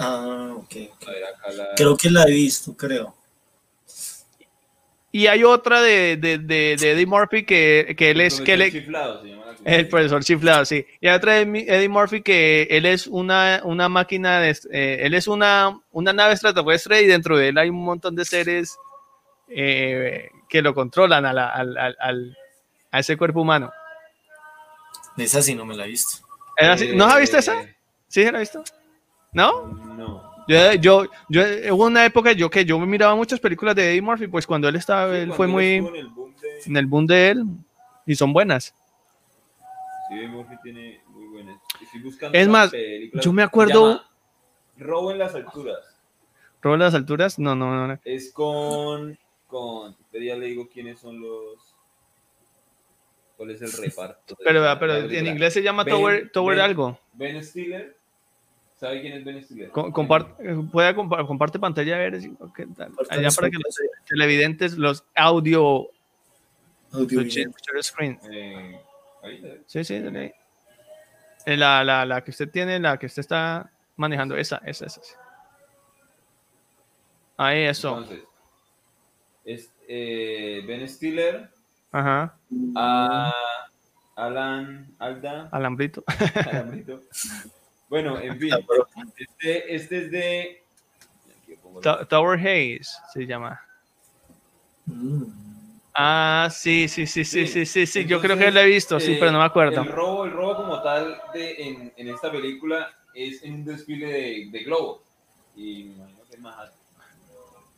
Ah, 0.00 0.54
ok. 0.56 0.72
A 1.06 1.10
ver, 1.10 1.24
acá 1.24 1.52
la. 1.52 1.68
Creo 1.76 1.96
que 1.96 2.10
la 2.10 2.24
he 2.24 2.30
visto, 2.32 2.74
creo. 2.76 3.14
Y 5.12 5.26
hay 5.26 5.42
otra 5.42 5.82
de, 5.82 6.16
de, 6.16 6.38
de, 6.38 6.76
de 6.78 6.92
Eddie 6.92 7.06
Murphy 7.06 7.44
que, 7.44 7.94
que 7.98 8.10
él 8.10 8.20
es 8.20 8.40
que 8.40 8.52
él, 8.54 8.70
Chiflado, 8.70 9.20
se 9.20 9.28
llama 9.28 9.44
la 9.46 9.70
El 9.72 9.88
profesor 9.88 10.22
chiflado, 10.24 10.64
sí. 10.64 10.86
Y 11.00 11.08
hay 11.08 11.16
otra 11.16 11.32
de 11.34 11.42
Eddie 11.42 11.88
Murphy 11.88 12.22
que 12.22 12.68
él 12.70 12.86
es 12.86 13.08
una, 13.08 13.60
una 13.64 13.88
máquina, 13.88 14.38
de, 14.40 14.56
eh, 14.70 14.98
él 15.02 15.14
es 15.14 15.26
una, 15.26 15.80
una 15.90 16.12
nave 16.12 16.32
extraterrestre 16.34 17.02
y 17.02 17.06
dentro 17.06 17.36
de 17.36 17.48
él 17.48 17.58
hay 17.58 17.70
un 17.70 17.84
montón 17.84 18.14
de 18.14 18.24
seres 18.24 18.78
eh, 19.48 20.30
que 20.48 20.62
lo 20.62 20.74
controlan 20.74 21.26
a, 21.26 21.32
la- 21.32 21.48
al- 21.48 21.76
al- 21.76 21.96
al- 21.98 22.38
a 22.92 22.98
ese 23.00 23.16
cuerpo 23.16 23.40
humano. 23.42 23.72
Esa 25.16 25.42
sí 25.42 25.56
no 25.56 25.66
me 25.66 25.76
la 25.76 25.86
he 25.86 25.88
visto. 25.88 26.24
¿No 26.94 27.06
has 27.06 27.18
visto 27.20 27.36
esa? 27.36 27.60
Eh, 27.60 27.76
¿Sí 28.06 28.22
se 28.22 28.30
la 28.30 28.38
has 28.38 28.42
visto? 28.52 28.62
¿No? 29.32 29.66
No. 29.96 30.30
Yo, 30.48 30.72
yo, 30.74 31.04
yo, 31.28 31.42
hubo 31.74 31.84
una 31.86 32.04
época 32.04 32.32
yo 32.32 32.50
que 32.50 32.64
yo 32.64 32.78
miraba 32.80 33.14
muchas 33.14 33.38
películas 33.38 33.76
de 33.76 33.90
Eddie 33.90 34.02
Murphy, 34.02 34.26
pues 34.26 34.46
cuando 34.46 34.68
él 34.68 34.74
estaba, 34.76 35.12
Sí, 35.14 35.20
él 35.20 35.32
fue 35.32 35.46
muy 35.46 35.76
En 35.76 35.94
el 35.96 36.06
boom 36.08 36.34
de. 36.40 36.48
en 36.66 36.76
el 36.76 36.86
boom 36.86 37.06
de 37.06 37.28
él 37.30 37.44
y 38.06 38.14
son 38.16 38.32
buenas. 38.32 38.74
Sí, 40.08 40.14
Eddie 40.14 40.28
Murphy 40.28 40.54
tiene 40.62 41.00
muy 41.08 41.26
buenas. 41.28 41.60
Estoy 41.80 42.00
buscando 42.02 42.36
Es 42.36 42.48
más, 42.48 42.72
yo 43.22 43.32
me 43.32 43.42
acuerdo- 43.44 44.02
Robo 44.76 45.12
en 45.12 45.18
las 45.18 45.34
alturas. 45.34 45.78
¿Robo 46.62 46.76
las 46.78 46.94
alturas? 46.94 47.38
No, 47.38 47.54
no, 47.54 47.86
no. 47.86 47.98
Es 48.04 48.32
con. 48.32 49.16
con 49.46 49.94
ya 50.12 50.36
le 50.36 50.46
digo 50.46 50.68
quiénes 50.72 50.98
son 50.98 51.20
los. 51.20 51.74
¿Cuál 53.36 53.50
es 53.52 53.62
el 53.62 53.72
reparto? 53.72 54.36
Pero, 54.44 54.60
la- 54.62 54.78
pero 54.78 54.94
la 54.94 55.14
en 55.18 55.26
inglés 55.26 55.52
se 55.54 55.62
llama 55.62 55.84
Ben- 55.84 55.94
Tower, 55.94 56.30
Tower 56.32 56.56
Ben- 56.56 56.64
algo. 56.64 56.98
Ben 57.12 57.42
Stiller. 57.44 57.96
¿Sabe 58.80 59.02
quién 59.02 59.12
es 59.12 59.24
Ben 59.24 59.44
Stiller? 59.44 59.68
Co- 59.70 59.92
comparte, 59.92 60.32
puede 60.72 60.94
compa- 60.96 61.26
comparte 61.26 61.58
pantalla 61.58 61.96
a 61.96 61.98
ver 61.98 62.20
si- 62.22 62.30
qué 62.56 62.66
tal. 62.66 62.88
Comparte 62.88 63.14
allá 63.14 63.28
para 63.36 63.50
que 63.50 63.58
los 63.58 63.76
televidentes, 64.08 64.78
los 64.78 65.04
audio, 65.14 65.90
Audio 66.92 67.20
los 67.22 67.86
screen. 67.86 68.18
Eh, 68.32 68.80
ahí. 69.22 69.62
Sí, 69.66 69.84
sí, 69.84 70.00
dale 70.00 70.18
ahí. 70.18 70.32
Eh, 71.46 71.56
La, 71.58 71.84
la, 71.84 72.04
la 72.06 72.24
que 72.24 72.30
usted 72.30 72.50
tiene, 72.50 72.80
la 72.80 72.98
que 72.98 73.04
usted 73.06 73.20
está 73.20 73.70
manejando, 73.96 74.34
esa, 74.36 74.56
esa, 74.64 74.86
esa. 74.86 75.02
sí. 75.02 75.12
Ahí, 77.36 77.64
eso. 77.64 77.90
Entonces, 77.98 78.24
es 79.44 79.70
eh, 79.88 80.62
Ben 80.66 80.88
Stiller, 80.88 81.50
Ajá. 81.92 82.34
a 82.76 83.32
Alan 84.16 84.94
Alda, 84.98 85.48
Alambrito. 85.52 86.02
Alambrito. 86.50 87.02
Bueno, 87.90 88.18
en 88.18 88.38
fin, 88.38 88.50
este, 89.18 89.74
este 89.74 89.98
es 89.98 90.10
de. 90.10 90.64
Tower 92.08 92.38
Hayes 92.38 92.96
se 93.12 93.26
llama. 93.26 93.60
Mm. 94.86 95.24
Ah, 95.92 96.48
sí, 96.50 96.88
sí, 96.88 97.06
sí, 97.06 97.24
sí, 97.24 97.46
sí, 97.46 97.66
Sí. 97.66 97.66
sí, 97.66 97.86
sí. 97.86 98.06
Yo 98.06 98.20
creo 98.20 98.38
que 98.38 98.50
lo 98.50 98.60
he 98.60 98.66
visto, 98.66 98.98
sí, 99.00 99.14
eh, 99.14 99.16
pero 99.18 99.32
no 99.32 99.38
me 99.40 99.44
acuerdo. 99.44 99.82
El 99.82 99.88
robo, 99.88 100.24
el 100.24 100.30
robo 100.30 100.56
como 100.56 100.80
tal 100.82 101.20
de, 101.34 101.62
en, 101.62 101.92
en 101.96 102.08
esta 102.08 102.30
película 102.30 102.94
es 103.12 103.42
en 103.42 103.54
un 103.54 103.64
desfile 103.64 104.06
de, 104.06 104.48
de 104.50 104.64
globos. 104.64 105.00
Y 105.56 105.84
me 105.84 105.94
imagino 105.96 106.20
que 106.28 106.36
es 106.36 106.40
más 106.40 106.70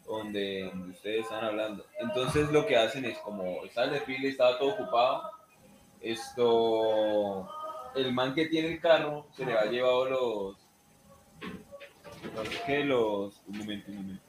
donde, 0.07 0.70
donde 0.72 0.90
ustedes 0.92 1.22
están 1.22 1.44
hablando. 1.44 1.87
Entonces 1.98 2.51
lo 2.53 2.66
que 2.66 2.77
hacen 2.77 3.07
es 3.07 3.16
como 3.18 3.64
está 3.64 3.85
el 3.85 3.92
desfile, 3.92 4.29
estaba 4.29 4.59
todo 4.59 4.75
ocupado. 4.75 5.31
Esto, 6.03 7.48
el 7.94 8.12
man 8.12 8.35
que 8.35 8.46
tiene 8.46 8.68
el 8.74 8.81
carro 8.81 9.26
se 9.37 9.44
le 9.46 9.55
ha 9.55 9.64
llevado 9.64 10.05
los, 10.09 10.57
los 12.35 12.48
¿qué? 12.66 12.85
Los, 12.85 13.40
un 13.46 13.59
momento, 13.59 13.90
un 13.90 13.96
momento. 13.96 14.22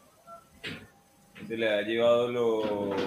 Se 1.47 1.57
le 1.57 1.69
ha 1.69 1.81
llevado 1.81 2.27
los 2.29 3.01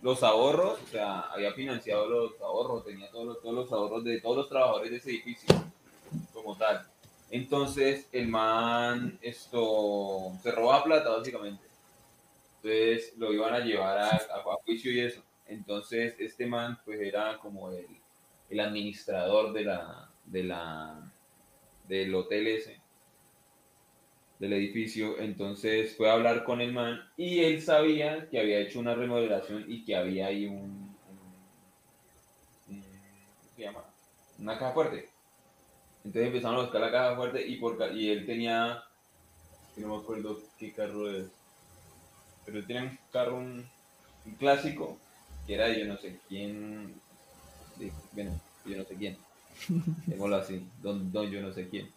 los 0.00 0.22
ahorros, 0.22 0.78
o 0.80 0.86
sea, 0.86 1.20
había 1.22 1.52
financiado 1.52 2.08
los 2.08 2.40
ahorros, 2.40 2.84
tenía 2.84 3.10
todos 3.10 3.26
los, 3.26 3.42
todos 3.42 3.54
los 3.54 3.72
ahorros 3.72 4.04
de 4.04 4.20
todos 4.20 4.36
los 4.36 4.48
trabajadores 4.48 4.90
de 4.92 4.96
ese 4.98 5.10
edificio, 5.10 5.48
como 6.32 6.56
tal. 6.56 6.86
Entonces, 7.30 8.08
el 8.12 8.28
man, 8.28 9.18
esto, 9.20 10.32
se 10.42 10.52
robaba 10.52 10.84
plata, 10.84 11.10
básicamente. 11.10 11.64
Entonces, 12.62 13.12
lo 13.18 13.32
iban 13.32 13.54
a 13.54 13.58
llevar 13.60 13.98
a, 13.98 14.08
a- 14.10 14.14
a 14.16 14.54
juicio 14.64 14.92
y 14.92 15.00
eso. 15.00 15.20
Entonces, 15.46 16.14
este 16.18 16.46
man, 16.46 16.78
pues, 16.84 17.00
era 17.00 17.36
como 17.38 17.70
el, 17.72 17.86
el 18.50 18.60
administrador 18.60 19.52
de 19.52 19.64
la, 19.64 20.10
de 20.24 20.44
la, 20.44 21.12
del 21.88 22.14
hotel 22.14 22.46
ese, 22.48 22.80
del 24.38 24.52
edificio. 24.52 25.18
Entonces, 25.18 25.96
fue 25.96 26.10
a 26.10 26.14
hablar 26.14 26.44
con 26.44 26.60
el 26.60 26.72
man 26.72 27.00
y 27.16 27.40
él 27.40 27.62
sabía 27.62 28.28
que 28.28 28.38
había 28.38 28.60
hecho 28.60 28.80
una 28.80 28.94
remodelación 28.94 29.64
y 29.68 29.84
que 29.84 29.96
había 29.96 30.26
ahí 30.26 30.46
un, 30.46 30.96
¿cómo 32.66 32.82
se 33.56 33.62
llama? 33.62 33.84
Una 34.38 34.58
caja 34.58 34.72
fuerte. 34.72 35.08
Entonces 36.04 36.28
empezaron 36.28 36.58
a 36.58 36.62
buscar 36.62 36.80
la 36.80 36.92
caja 36.92 37.16
fuerte 37.16 37.46
y, 37.46 37.56
por, 37.56 37.76
y 37.94 38.10
él 38.10 38.24
tenía, 38.24 38.82
no 39.76 39.88
me 39.88 40.02
acuerdo 40.02 40.40
qué 40.58 40.72
carro 40.72 41.10
es, 41.10 41.26
pero 42.46 42.58
él 42.58 42.66
tenía 42.66 42.82
un 42.84 42.98
carro, 43.12 43.36
un, 43.36 43.68
un 44.24 44.34
clásico, 44.36 44.96
que 45.46 45.54
era 45.54 45.66
de 45.66 45.80
yo 45.80 45.86
no 45.86 45.98
sé 45.98 46.18
quién, 46.28 46.94
bueno, 48.12 48.40
yo 48.64 48.76
no 48.76 48.84
sé 48.84 48.94
quién, 48.96 49.16
démoslo 50.06 50.36
así, 50.36 50.66
don, 50.82 51.10
don 51.12 51.30
yo 51.30 51.40
no 51.42 51.52
sé 51.52 51.68
quién. 51.68 51.90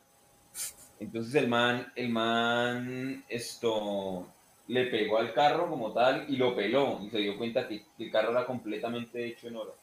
Entonces 1.00 1.34
el 1.36 1.48
man, 1.48 1.92
el 1.96 2.10
man, 2.10 3.24
esto, 3.28 4.28
le 4.68 4.86
pegó 4.86 5.18
al 5.18 5.34
carro 5.34 5.70
como 5.70 5.92
tal 5.94 6.26
y 6.30 6.38
lo 6.38 6.56
peló 6.56 7.00
y 7.04 7.10
se 7.10 7.18
dio 7.20 7.38
cuenta 7.38 7.68
que, 7.68 7.84
que 7.98 8.04
el 8.06 8.12
carro 8.12 8.32
era 8.32 8.46
completamente 8.46 9.26
hecho 9.26 9.48
en 9.48 9.56
oro. 9.56 9.76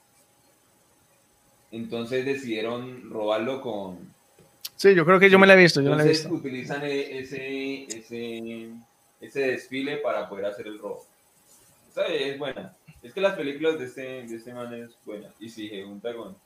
Entonces 1.71 2.25
decidieron 2.25 3.11
robarlo 3.11 3.61
con, 3.61 4.15
Sí, 4.77 4.95
yo 4.95 5.05
creo 5.05 5.19
que 5.19 5.29
yo 5.29 5.39
me 5.41 5.47
la 5.47 5.55
he 5.55 5.57
visto, 5.57 5.81
yo 5.81 5.91
me 5.91 5.97
la 5.97 6.03
he 6.05 6.07
entonces 6.07 6.25
visto. 6.25 6.35
utilizan 6.35 6.85
e- 6.85 7.19
ese, 7.19 7.85
ese, 7.85 8.71
ese 9.21 9.41
desfile 9.41 9.97
para 9.99 10.29
poder 10.29 10.47
hacer 10.47 10.69
el 10.69 10.79
robo. 10.79 11.05
Esa 11.91 12.07
es 12.07 12.39
buena. 12.39 12.78
Es 13.03 13.13
que 13.13 13.21
las 13.21 13.35
películas 13.37 13.79
de 13.79 13.85
este, 13.87 14.03
de 14.27 14.37
este 14.37 14.53
man 14.53 14.73
es 14.75 14.91
buena. 15.05 15.29
Y 15.39 15.49
si 15.49 15.69
se 15.69 15.85
junta 15.85 16.15
con... 16.15 16.37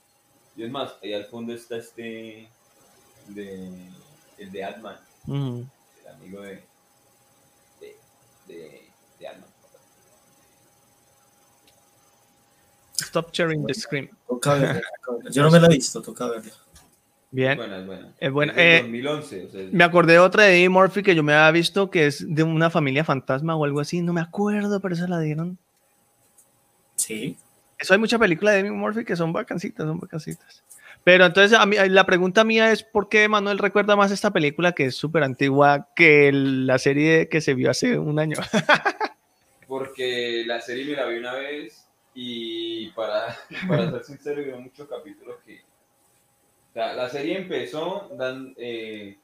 Y 0.56 0.64
es 0.64 0.70
más, 0.70 0.94
ahí 1.02 1.14
al 1.14 1.24
fondo 1.26 1.52
está 1.54 1.76
este... 1.76 2.48
De, 3.28 3.88
el 4.38 4.50
de 4.50 4.64
Atman, 4.64 4.96
el 5.28 6.08
amigo 6.14 6.40
de... 6.42 6.64
De, 7.80 7.96
de, 8.48 8.88
de 9.20 9.28
Ant-Man. 9.28 9.48
Stop 13.00 13.32
sharing 13.32 13.66
the 13.66 13.74
screen. 13.74 14.10
Toca 14.28 14.54
verla. 14.54 14.82
Yo 15.30 15.42
no 15.42 15.50
me 15.50 15.60
la 15.60 15.66
he 15.66 15.70
visto, 15.70 16.02
toca 16.02 16.28
verla. 16.28 16.52
Bien. 17.30 17.56
buena, 17.56 17.78
es 17.78 17.86
buena. 17.86 18.12
Es 18.20 18.32
buena. 18.32 18.52
Es 18.52 18.56
del 18.58 18.66
Eh, 18.66 18.82
2011. 18.82 19.46
O 19.46 19.50
sea, 19.50 19.60
es- 19.62 19.72
Me 19.72 19.84
acordé 19.84 20.12
de 20.14 20.18
otra 20.18 20.44
de 20.44 20.56
Eddie 20.58 20.68
Murphy 20.68 21.02
que 21.02 21.14
yo 21.14 21.22
me 21.22 21.32
había 21.32 21.50
visto 21.50 21.90
que 21.90 22.06
es 22.06 22.24
de 22.34 22.42
una 22.42 22.68
familia 22.70 23.04
fantasma 23.04 23.56
o 23.56 23.64
algo 23.64 23.80
así. 23.80 24.02
No 24.02 24.12
me 24.12 24.20
acuerdo, 24.20 24.80
pero 24.80 24.94
esa 24.94 25.08
la 25.08 25.18
dieron. 25.20 25.58
Sí. 26.96 27.36
Eso 27.78 27.94
hay 27.94 27.98
mucha 27.98 28.18
película 28.18 28.52
de 28.52 28.60
Eddie 28.60 28.70
Murphy 28.70 29.04
que 29.04 29.16
son 29.16 29.32
vacancitas, 29.32 29.86
son 29.86 29.98
vacancitas. 29.98 30.62
Pero 31.04 31.26
entonces 31.26 31.58
a 31.58 31.66
mí, 31.66 31.76
la 31.88 32.06
pregunta 32.06 32.44
mía 32.44 32.70
es 32.70 32.84
¿por 32.84 33.08
qué 33.08 33.28
Manuel 33.28 33.58
recuerda 33.58 33.96
más 33.96 34.12
esta 34.12 34.30
película 34.30 34.72
que 34.72 34.86
es 34.86 34.94
súper 34.94 35.24
antigua 35.24 35.88
que 35.96 36.30
la 36.32 36.78
serie 36.78 37.28
que 37.28 37.40
se 37.40 37.54
vio 37.54 37.70
hace 37.70 37.98
un 37.98 38.18
año? 38.18 38.36
porque 39.66 40.44
la 40.46 40.60
serie 40.60 40.84
me 40.84 40.92
la 40.92 41.06
vi 41.06 41.18
una 41.18 41.34
vez 41.34 41.88
y 42.14 42.88
para, 42.90 43.36
para 43.68 43.90
ser 43.90 44.04
sincero, 44.04 44.42
vio 44.44 44.60
muchos 44.60 44.88
capítulos 44.88 45.36
que... 45.44 45.60
La 46.74 47.08
serie 47.10 47.36
empezó 47.36 48.10
dan, 48.16 48.54
eh, 48.56 49.18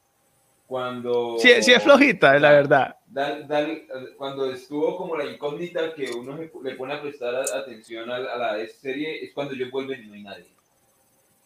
cuando... 0.69 1.37
Sí, 1.39 1.49
sí 1.63 1.71
es 1.73 1.81
flojita, 1.81 2.37
la 2.37 2.51
verdad. 2.51 2.95
Dan- 3.07 3.47
dan- 3.47 3.81
cuando 4.17 4.51
estuvo 4.53 4.95
como 4.95 5.17
la 5.17 5.25
incógnita 5.25 5.95
que 5.95 6.11
uno 6.11 6.37
le 6.37 6.75
pone 6.75 6.93
a 6.93 7.01
prestar 7.01 7.33
atención 7.55 8.07
a, 8.11 8.19
la- 8.19 8.33
a 8.33 8.37
la 8.37 8.67
serie, 8.67 9.23
es 9.25 9.33
cuando 9.33 9.55
ellos 9.55 9.71
vuelven 9.71 10.03
y 10.03 10.07
no 10.07 10.13
hay 10.13 10.21
nadie. 10.21 10.45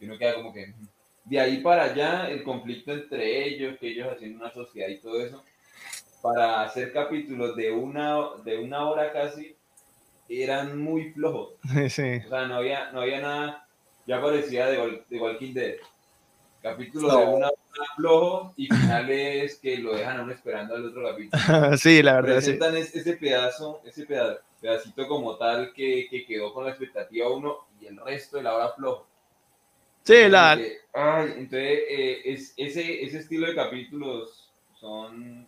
Y 0.01 0.05
uno 0.05 0.17
queda 0.17 0.35
como 0.35 0.53
que... 0.53 0.73
De 1.23 1.39
ahí 1.39 1.61
para 1.61 1.83
allá, 1.85 2.29
el 2.29 2.43
conflicto 2.43 2.91
entre 2.91 3.47
ellos, 3.47 3.77
que 3.79 3.87
ellos 3.91 4.09
hacen 4.13 4.35
una 4.35 4.51
sociedad 4.51 4.89
y 4.89 4.99
todo 4.99 5.21
eso, 5.25 5.41
para 6.21 6.61
hacer 6.63 6.91
capítulos 6.91 7.55
de 7.55 7.71
una, 7.71 8.17
de 8.43 8.57
una 8.57 8.89
hora 8.89 9.13
casi, 9.13 9.55
eran 10.27 10.77
muy 10.77 11.11
flojos. 11.13 11.53
Sí. 11.89 12.19
O 12.25 12.29
sea, 12.29 12.45
no 12.47 12.55
había, 12.55 12.91
no 12.91 12.99
había 12.99 13.21
nada, 13.21 13.65
ya 14.05 14.21
parecía 14.21 14.67
de, 14.67 15.01
de 15.09 15.17
Walking 15.17 15.53
Dead. 15.53 15.75
Capítulos 16.63 17.11
de 17.11 17.17
una 17.17 17.47
hora 17.47 17.51
flojos 17.97 18.53
y 18.55 18.67
finales 18.67 19.59
que 19.61 19.77
lo 19.79 19.93
dejan 19.95 20.17
aún 20.21 20.31
esperando 20.31 20.75
al 20.75 20.85
otro 20.85 21.03
capítulo. 21.09 21.77
sí, 21.77 22.01
la 22.01 22.13
verdad. 22.15 22.35
Presentan 22.35 22.77
es- 22.77 22.95
ese 22.95 23.17
pedazo, 23.17 23.81
ese 23.85 24.05
peda- 24.05 24.39
pedacito 24.61 25.05
como 25.07 25.35
tal 25.37 25.73
que, 25.73 26.07
que 26.09 26.25
quedó 26.25 26.53
con 26.53 26.63
la 26.63 26.69
expectativa 26.71 27.29
uno 27.29 27.57
y 27.81 27.87
el 27.87 27.97
resto 27.97 28.37
de 28.37 28.43
la 28.43 28.55
hora 28.55 28.69
flojo. 28.69 29.05
Sí, 30.03 30.27
la, 30.29 30.53
Entonces, 30.53 30.81
ay, 30.93 31.25
entonces, 31.37 31.79
eh, 31.89 32.21
es, 32.25 32.53
ese, 32.57 33.03
ese 33.03 33.17
estilo 33.19 33.47
de 33.47 33.55
capítulos 33.55 34.49
son 34.79 35.47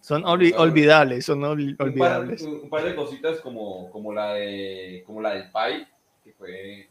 son 0.00 0.22
olvi- 0.24 0.54
olvidables, 0.56 1.24
son 1.24 1.40
olvi- 1.40 1.70
un 1.70 1.76
par, 1.76 1.88
olvidables. 1.88 2.42
un 2.42 2.68
par 2.68 2.84
de 2.84 2.94
cositas 2.94 3.40
como, 3.40 3.90
como, 3.90 4.12
la 4.12 4.34
de, 4.34 5.02
como 5.06 5.22
la 5.22 5.32
del 5.34 5.50
Pai, 5.50 5.86
que 6.22 6.32
fue 6.32 6.88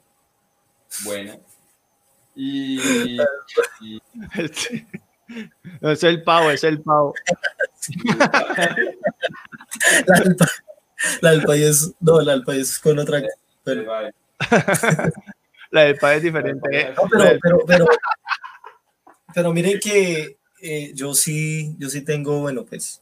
buena. 1.05 1.37
Y, 2.35 2.79
y- 3.11 4.01
es 5.81 6.03
el 6.03 6.23
pavo, 6.23 6.51
es 6.51 6.63
el 6.63 6.81
pavo. 6.81 7.13
La 10.07 10.19
del, 10.19 10.35
pa- 10.35 10.49
la 11.21 11.31
del 11.31 11.43
país, 11.43 11.93
no, 11.99 12.21
la 12.21 12.33
del 12.33 12.43
país 12.43 12.79
con 12.79 12.99
otra. 12.99 13.21
Pero, 13.63 13.85
La 15.71 15.81
del 15.83 15.97
pavo 15.97 16.13
es 16.13 16.23
diferente. 16.23 16.93
no, 16.95 17.03
pero, 17.09 17.39
pero, 17.41 17.57
pero, 17.65 17.85
pero 19.33 19.53
miren 19.53 19.79
que 19.79 20.37
eh, 20.61 20.91
yo 20.93 21.13
sí, 21.13 21.75
yo 21.77 21.89
sí 21.89 22.01
tengo, 22.01 22.39
bueno, 22.41 22.63
pues, 22.65 23.01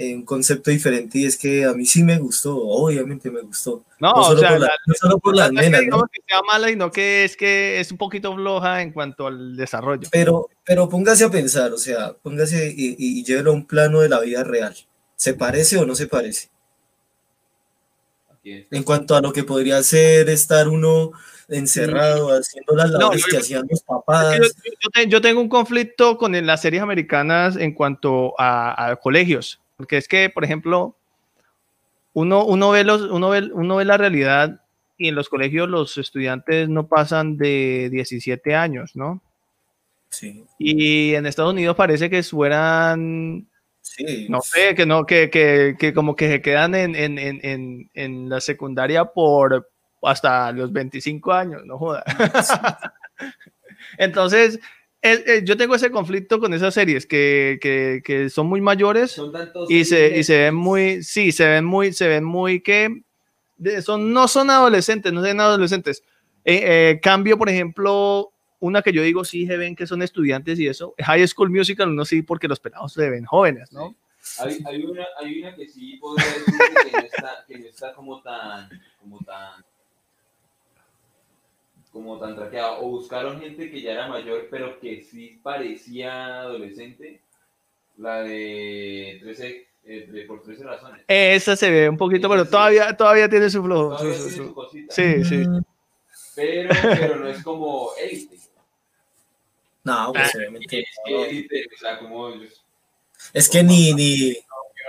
eh, 0.00 0.14
un 0.14 0.24
concepto 0.24 0.70
diferente 0.70 1.18
y 1.18 1.24
es 1.26 1.36
que 1.36 1.64
a 1.64 1.72
mí 1.72 1.84
sí 1.84 2.04
me 2.04 2.18
gustó, 2.18 2.56
obviamente 2.56 3.32
me 3.32 3.40
gustó. 3.40 3.82
No, 3.98 4.12
No 4.12 4.20
o 4.20 4.24
solo 4.26 4.38
sea, 4.40 4.50
por, 4.50 4.60
la- 4.60 4.66
la- 4.68 4.72
no 4.86 4.94
solo 4.94 5.18
por 5.18 5.34
las 5.36 5.50
no 5.52 5.60
que 5.60 5.66
nenas, 5.66 5.80
¿no? 5.80 5.84
digamos 5.86 6.06
que 6.12 6.20
sea 6.28 6.40
mala, 6.42 6.68
sino 6.68 6.90
que 6.92 7.24
es 7.24 7.36
que 7.36 7.80
es 7.80 7.90
un 7.90 7.98
poquito 7.98 8.32
floja 8.34 8.80
en 8.82 8.92
cuanto 8.92 9.26
al 9.26 9.56
desarrollo. 9.56 10.08
Pero, 10.12 10.48
pero 10.64 10.88
póngase 10.88 11.24
a 11.24 11.30
pensar, 11.30 11.72
o 11.72 11.78
sea, 11.78 12.12
póngase 12.12 12.68
y, 12.76 12.90
y, 12.90 13.18
y 13.18 13.24
llévelo 13.24 13.50
a 13.50 13.54
un 13.54 13.66
plano 13.66 13.98
de 14.00 14.08
la 14.08 14.20
vida 14.20 14.44
real. 14.44 14.76
¿Se 15.16 15.34
parece 15.34 15.78
o 15.78 15.84
no 15.84 15.96
se 15.96 16.06
parece? 16.06 16.48
En 18.44 18.82
cuanto 18.82 19.14
a 19.14 19.20
lo 19.20 19.32
que 19.32 19.44
podría 19.44 19.82
ser 19.82 20.30
estar 20.30 20.68
uno 20.68 21.10
encerrado 21.48 22.28
haciendo 22.30 22.74
las 22.74 22.90
No, 22.92 22.98
labores 23.00 23.22
yo- 23.22 23.28
que 23.30 23.36
hacían 23.38 23.66
los 23.68 23.82
papás. 23.82 24.36
Yo, 24.38 24.44
yo 24.44 24.90
te- 24.94 25.06
yo 25.08 25.20
tengo 25.20 25.40
un 25.40 25.48
conflicto 25.50 26.16
con 26.16 26.32
las 26.46 26.62
series 26.62 26.82
americanas 26.82 27.56
en 27.56 27.74
cuanto 27.74 28.34
a, 28.40 28.90
a 28.92 28.96
colegios, 28.96 29.60
porque 29.78 29.96
es 29.96 30.08
que, 30.08 30.28
por 30.28 30.44
ejemplo, 30.44 30.96
uno, 32.12 32.44
uno, 32.44 32.70
ve 32.70 32.82
los, 32.82 33.02
uno, 33.02 33.30
ve, 33.30 33.48
uno 33.54 33.76
ve 33.76 33.84
la 33.84 33.96
realidad 33.96 34.60
y 34.98 35.06
en 35.06 35.14
los 35.14 35.28
colegios 35.28 35.68
los 35.68 35.96
estudiantes 35.98 36.68
no 36.68 36.88
pasan 36.88 37.36
de 37.36 37.88
17 37.92 38.56
años, 38.56 38.96
¿no? 38.96 39.22
Sí, 40.10 40.44
Y 40.58 41.14
en 41.14 41.26
Estados 41.26 41.52
Unidos 41.52 41.76
parece 41.76 42.10
que 42.10 42.24
fueran, 42.24 43.46
sí. 43.80 44.26
no 44.28 44.40
sé, 44.40 44.74
que 44.74 44.84
no, 44.84 45.06
que, 45.06 45.30
que, 45.30 45.76
que 45.78 45.94
como 45.94 46.16
que 46.16 46.28
se 46.28 46.42
quedan 46.42 46.74
en, 46.74 46.96
en, 46.96 47.16
en, 47.16 47.40
en, 47.44 47.90
en 47.94 48.28
la 48.28 48.40
secundaria 48.40 49.04
por 49.04 49.70
hasta 50.02 50.50
los 50.50 50.72
25 50.72 51.32
años, 51.32 51.64
no 51.64 51.78
joda. 51.78 52.02
Entonces, 53.98 54.58
eh, 55.02 55.24
eh, 55.26 55.42
yo 55.44 55.56
tengo 55.56 55.74
ese 55.74 55.90
conflicto 55.90 56.40
con 56.40 56.52
esas 56.54 56.74
series 56.74 57.06
que, 57.06 57.58
que, 57.60 58.02
que 58.04 58.30
son 58.30 58.48
muy 58.48 58.60
mayores 58.60 59.12
Son 59.12 59.32
y 59.68 59.84
se, 59.84 60.18
y 60.18 60.24
se 60.24 60.38
ven 60.38 60.54
muy, 60.54 61.02
sí, 61.02 61.30
se 61.32 61.46
ven 61.46 61.64
muy, 61.64 61.92
se 61.92 62.08
ven 62.08 62.24
muy 62.24 62.60
que 62.60 63.02
son, 63.82 64.12
no 64.12 64.28
son 64.28 64.50
adolescentes, 64.50 65.12
no 65.12 65.24
son 65.24 65.40
adolescentes. 65.40 66.02
Eh, 66.44 66.62
eh, 66.64 67.00
cambio, 67.00 67.36
por 67.36 67.48
ejemplo, 67.48 68.32
una 68.60 68.82
que 68.82 68.92
yo 68.92 69.02
digo 69.02 69.24
sí 69.24 69.46
se 69.46 69.56
ven 69.56 69.76
que 69.76 69.86
son 69.86 70.02
estudiantes 70.02 70.58
y 70.58 70.66
eso, 70.66 70.94
High 70.98 71.26
School 71.28 71.50
Musical, 71.50 71.94
no 71.94 72.04
sí, 72.04 72.22
porque 72.22 72.48
los 72.48 72.60
pelados 72.60 72.92
se 72.92 73.08
ven 73.10 73.24
jóvenes, 73.24 73.72
¿no? 73.72 73.94
Hay, 74.40 74.58
hay, 74.66 74.84
una, 74.84 75.06
hay 75.18 75.40
una 75.40 75.54
que 75.54 75.68
sí 75.68 75.96
podría 75.96 76.26
decir 76.26 76.54
que 76.84 76.92
no 76.92 76.98
está, 76.98 77.44
que 77.46 77.58
no 77.58 77.66
está 77.66 77.92
como 77.94 78.20
tan, 78.20 78.68
como 78.98 79.20
tan, 79.20 79.64
como 81.92 82.18
tan 82.18 82.34
traqueada. 82.36 82.78
O 82.80 82.88
buscaron 82.90 83.40
gente 83.40 83.70
que 83.70 83.80
ya 83.80 83.92
era 83.92 84.08
mayor, 84.08 84.48
pero 84.50 84.78
que 84.80 85.02
sí 85.02 85.40
parecía 85.42 86.40
adolescente. 86.40 87.20
La 87.96 88.22
de 88.22 89.18
13, 89.20 89.66
eh, 89.84 90.06
de 90.08 90.22
por 90.22 90.42
13 90.42 90.62
razones. 90.64 91.02
Esa 91.08 91.56
se 91.56 91.70
ve 91.70 91.88
un 91.88 91.96
poquito, 91.96 92.28
pero 92.28 92.44
todavía, 92.44 92.96
todavía 92.96 93.28
tiene 93.28 93.50
su 93.50 93.62
flow. 93.62 93.96
Todavía 93.96 94.14
su- 94.14 94.22
su- 94.22 94.28
tiene 94.28 94.36
su- 94.36 94.48
su 94.48 94.54
cosita, 94.54 94.94
Sí, 94.94 95.24
sí. 95.24 95.44
Pero, 96.36 96.70
pero 96.82 97.16
no 97.16 97.28
es 97.28 97.42
como 97.42 97.90
élite. 98.00 98.38
No, 99.84 100.12
pues 100.12 100.26
Ah, 100.26 100.38
obviamente. 100.38 100.78
Es 100.80 100.86
que 101.04 101.26
élite, 101.28 101.64
o 101.74 101.78
sea, 101.78 101.98
como 101.98 102.28
ellos, 102.28 102.64
Es 103.32 103.48
que 103.48 103.62
ni, 103.64 103.92
ni, 103.94 104.30
uno 104.30 104.38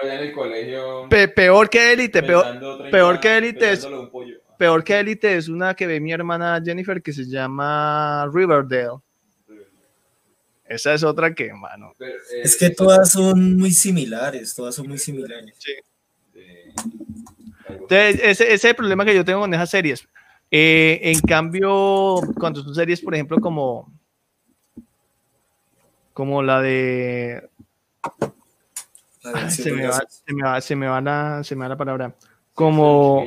allá 0.04 0.16
en 0.22 0.28
el 0.28 0.34
colegio. 0.34 1.08
Pe- 1.10 1.28
peor 1.30 1.70
que 1.70 1.94
Élite, 1.94 2.22
peor, 2.22 2.44
pesando 2.44 2.78
30 2.78 2.92
peor 2.92 3.20
que 3.20 3.38
Élite 3.38 3.78
es- 4.60 4.68
peor 4.68 4.84
que 4.84 5.00
Élite 5.00 5.38
es 5.38 5.48
una 5.48 5.74
que 5.74 5.88
ve 5.88 6.00
mi 6.00 6.12
hermana 6.12 6.62
Jennifer 6.64 7.02
que 7.02 7.14
se 7.14 7.26
llama 7.26 8.30
Riverdale. 8.34 9.00
Esa 10.66 10.94
es 10.94 11.04
otra 11.04 11.34
que, 11.34 11.52
mano. 11.52 11.94
Pero, 11.98 12.12
eh, 12.16 12.42
es 12.44 12.56
que 12.58 12.70
todas 12.70 13.10
son 13.12 13.58
muy 13.58 13.72
similares, 13.72 14.54
todas 14.54 14.76
son 14.76 14.88
muy 14.88 15.00
similares. 15.00 15.56
de- 16.34 16.74
Entonces, 17.70 18.16
ese, 18.22 18.44
ese 18.44 18.54
es 18.54 18.66
el 18.66 18.76
problema 18.76 19.04
que 19.06 19.16
yo 19.16 19.26
tengo 19.26 19.40
con 19.42 19.54
esas 19.54 19.70
series. 19.70 20.08
Eh, 20.52 21.00
en 21.04 21.20
cambio, 21.22 22.22
cuando 22.40 22.62
son 22.64 22.76
series, 22.76 23.02
por 23.02 23.16
ejemplo, 23.16 23.40
como, 23.40 23.92
como 26.14 26.44
la 26.44 26.62
de. 26.62 27.50
La 29.24 29.32
de 29.32 29.40
Ay, 29.40 29.50
se, 29.52 29.64
siete 29.64 29.72
me 29.74 29.88
va, 29.88 29.96
gracias. 29.98 30.24
se, 30.26 30.34
me 30.34 30.44
va, 30.44 30.62
se 30.62 30.76
me 30.76 30.88
va 30.88 31.02
la, 31.02 31.44
se 31.44 31.56
me 31.56 31.62
va 31.66 31.70
la 31.70 31.78
palabra. 31.78 32.16
Como 32.54 33.26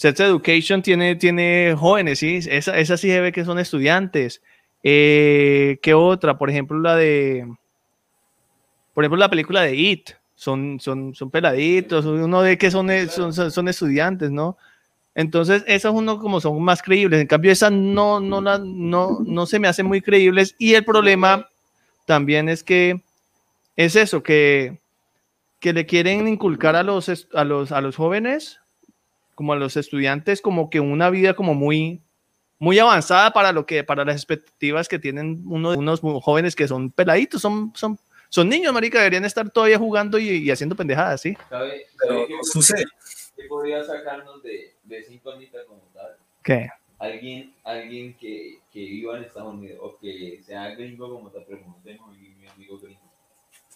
Sex 0.00 0.18
Education 0.18 0.80
tiene, 0.80 1.14
tiene 1.16 1.74
jóvenes, 1.76 2.20
¿sí? 2.20 2.36
Esa, 2.48 2.78
esa 2.78 2.96
sí 2.96 3.08
se 3.08 3.20
ve 3.20 3.32
que 3.32 3.44
son 3.44 3.58
estudiantes. 3.58 4.40
Eh, 4.82 5.78
¿Qué 5.82 5.92
otra? 5.92 6.38
Por 6.38 6.48
ejemplo, 6.48 6.78
la 6.80 6.96
de. 6.96 7.46
Por 8.94 9.04
ejemplo, 9.04 9.18
la 9.18 9.28
película 9.28 9.60
de 9.60 9.76
It. 9.76 10.10
Son, 10.34 10.80
son, 10.80 11.14
son 11.14 11.30
peladitos, 11.30 12.06
uno 12.06 12.40
ve 12.40 12.56
que 12.56 12.70
son, 12.70 12.88
son, 13.10 13.34
son, 13.34 13.50
son 13.50 13.68
estudiantes, 13.68 14.30
¿no? 14.30 14.56
Entonces, 15.14 15.62
esas 15.66 15.92
uno 15.92 16.18
como 16.18 16.40
son 16.40 16.62
más 16.62 16.80
creíbles. 16.80 17.20
En 17.20 17.26
cambio, 17.26 17.52
esas 17.52 17.70
no, 17.70 18.20
no, 18.20 18.40
la- 18.40 18.58
no, 18.58 19.18
no 19.22 19.44
se 19.44 19.58
me 19.58 19.68
hacen 19.68 19.84
muy 19.84 20.00
creíbles. 20.00 20.54
Y 20.58 20.72
el 20.72 20.86
problema 20.86 21.46
también 22.06 22.48
es 22.48 22.64
que 22.64 23.02
es 23.76 23.96
eso, 23.96 24.22
que, 24.22 24.78
que 25.58 25.74
le 25.74 25.84
quieren 25.84 26.26
inculcar 26.26 26.74
a 26.74 26.82
los, 26.84 27.10
a 27.34 27.44
los, 27.44 27.70
a 27.70 27.82
los 27.82 27.96
jóvenes, 27.96 28.59
como 29.40 29.54
a 29.54 29.56
los 29.56 29.74
estudiantes, 29.78 30.42
como 30.42 30.68
que 30.68 30.80
una 30.80 31.08
vida 31.08 31.32
como 31.32 31.54
muy, 31.54 32.02
muy 32.58 32.78
avanzada 32.78 33.32
para 33.32 33.52
lo 33.52 33.64
que, 33.64 33.82
para 33.82 34.04
las 34.04 34.16
expectativas 34.16 34.86
que 34.86 34.98
tienen 34.98 35.42
uno, 35.46 35.70
unos 35.70 36.00
jóvenes 36.00 36.54
que 36.54 36.68
son 36.68 36.90
peladitos, 36.90 37.40
son, 37.40 37.72
son, 37.74 37.98
son 38.28 38.50
niños, 38.50 38.70
marica, 38.74 38.98
deberían 38.98 39.24
estar 39.24 39.48
todavía 39.48 39.78
jugando 39.78 40.18
y, 40.18 40.28
y 40.28 40.50
haciendo 40.50 40.76
pendejadas, 40.76 41.22
¿sí? 41.22 41.38
¿Sabe, 41.48 41.86
Pero 41.98 42.26
qué, 42.26 42.34
sucede. 42.42 42.84
qué 43.34 43.44
podría 43.44 43.82
sacarnos 43.82 44.42
de, 44.42 44.74
de 44.84 44.98
esa 44.98 45.10
incógnita 45.14 45.64
como 45.66 45.80
tal? 45.94 46.18
¿Qué? 46.44 46.68
Alguien, 46.98 47.54
alguien 47.64 48.12
que, 48.18 48.58
que 48.70 48.80
viva 48.80 49.16
en 49.16 49.24
Estados 49.24 49.54
Unidos 49.54 49.78
o 49.80 49.96
que 49.96 50.42
sea 50.44 50.74
gringo 50.74 51.08
como 51.08 51.30
te 51.30 51.40
preguntemos, 51.40 52.14
mi, 52.14 52.28
mi 52.34 52.46
amigo 52.46 52.78
gringo. 52.78 53.00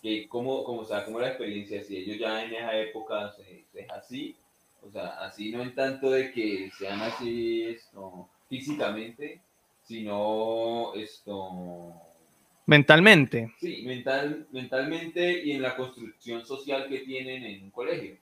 Que 0.03 0.29
cómo, 0.29 0.63
cómo, 0.63 0.83
o 0.83 0.85
sea, 0.85 1.07
cómo 1.07 1.21
la 1.21 1.29
experiencia, 1.29 1.83
si 1.83 1.97
ellos 1.97 2.19
ya 2.19 2.45
en 2.45 2.53
esa 2.53 2.77
época 2.77 3.33
se, 3.33 3.65
se 3.73 3.81
es 3.81 3.91
así, 3.91 4.37
o 4.87 4.91
sea, 4.91 5.09
así 5.25 5.51
no 5.51 5.63
en 5.63 5.75
tanto 5.75 6.11
de 6.11 6.31
que 6.33 6.71
sean 6.79 7.01
así 7.01 7.65
esto, 7.65 8.29
físicamente, 8.49 9.41
sino 9.83 10.93
esto, 10.95 11.95
Mentalmente. 12.67 13.53
Sí, 13.61 13.83
mental, 13.85 14.47
mentalmente 14.51 15.45
y 15.45 15.53
en 15.53 15.61
la 15.63 15.77
construcción 15.77 16.45
social 16.47 16.89
que 16.89 17.01
tienen 17.01 17.45
en 17.45 17.65
un 17.65 17.71
colegio. 17.71 18.17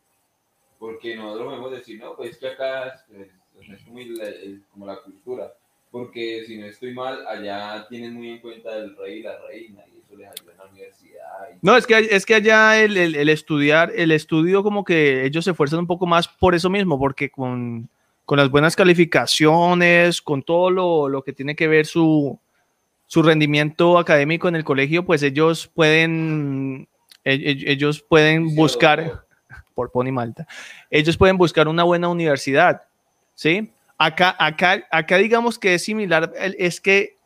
Porque 0.78 1.14
nosotros 1.14 1.46
podemos 1.46 1.70
decir, 1.70 2.00
no, 2.00 2.16
pues 2.16 2.38
que 2.38 2.48
acá 2.48 2.88
es, 2.88 3.04
es- 3.70 3.82
como, 3.84 4.00
la, 4.00 4.28
es 4.28 4.58
como 4.72 4.86
la 4.86 4.96
cultura. 5.00 5.52
Porque 5.92 6.44
si 6.44 6.56
no 6.58 6.66
estoy 6.66 6.92
mal, 6.92 7.24
allá 7.26 7.86
tienen 7.88 8.14
muy 8.14 8.30
en 8.30 8.38
cuenta 8.40 8.76
el 8.76 8.96
rey 8.96 9.18
y 9.18 9.22
la 9.22 9.38
reina 9.46 9.84
eso 10.12 10.16
les 10.18 10.28
ayuda 10.28 10.52
en 10.52 10.58
la 10.58 10.64
universidad. 10.66 11.22
y- 11.52 11.58
No, 11.62 11.76
es 11.76 11.86
que, 11.86 11.98
es 12.10 12.26
que 12.26 12.34
allá 12.34 12.80
el, 12.82 12.96
el- 12.96 13.14
el 13.16 13.28
estudiar, 13.28 13.92
el 13.94 14.10
estudio 14.12 14.62
como 14.62 14.84
que 14.84 15.24
ellos 15.24 15.44
se 15.44 15.50
esfuerzan 15.50 15.80
un 15.80 15.86
poco 15.86 16.06
más 16.06 16.28
por 16.28 16.54
eso 16.54 16.68
mismo, 16.70 16.98
porque 16.98 17.30
con, 17.30 17.88
con 18.24 18.38
las 18.38 18.50
buenas 18.50 18.76
calificaciones, 18.76 20.22
con 20.22 20.42
todo 20.42 20.70
lo, 20.70 21.08
lo 21.08 21.22
que 21.22 21.32
tiene 21.32 21.54
que 21.56 21.68
ver 21.68 21.86
su, 21.86 22.38
su 23.06 23.22
rendimiento 23.22 23.98
académico 23.98 24.48
en 24.48 24.56
el 24.56 24.64
colegio, 24.64 25.04
pues 25.04 25.22
ellos 25.22 25.68
pueden, 25.74 26.88
e- 27.24 27.34
e- 27.34 27.72
ellos 27.72 28.02
pueden 28.02 28.54
buscar, 28.54 29.24
por 29.74 29.90
Pony 29.90 30.12
Malta, 30.12 30.46
ellos 30.90 31.16
pueden 31.16 31.38
buscar 31.38 31.66
una 31.68 31.82
buena 31.84 32.08
universidad, 32.08 32.82
¿sí? 33.34 33.70
Acá, 33.98 34.34
acá, 34.38 34.82
acá 34.90 35.16
digamos 35.16 35.58
que 35.58 35.74
es 35.74 35.84
similar, 35.84 36.32
es 36.58 36.80
que 36.80 37.16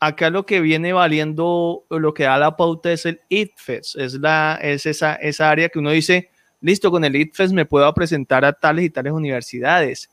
acá 0.00 0.30
lo 0.30 0.44
que 0.46 0.60
viene 0.60 0.92
valiendo, 0.92 1.84
lo 1.90 2.14
que 2.14 2.24
da 2.24 2.38
la 2.38 2.56
pauta 2.56 2.92
es 2.92 3.06
el 3.06 3.20
ITFES, 3.28 3.96
es, 3.96 4.14
la, 4.14 4.58
es 4.62 4.86
esa, 4.86 5.14
esa 5.14 5.50
área 5.50 5.68
que 5.68 5.78
uno 5.78 5.90
dice, 5.90 6.30
listo, 6.60 6.90
con 6.90 7.04
el 7.04 7.16
ITFES 7.16 7.52
me 7.52 7.64
puedo 7.66 7.92
presentar 7.94 8.44
a 8.44 8.52
tales 8.52 8.84
y 8.84 8.90
tales 8.90 9.12
universidades, 9.12 10.10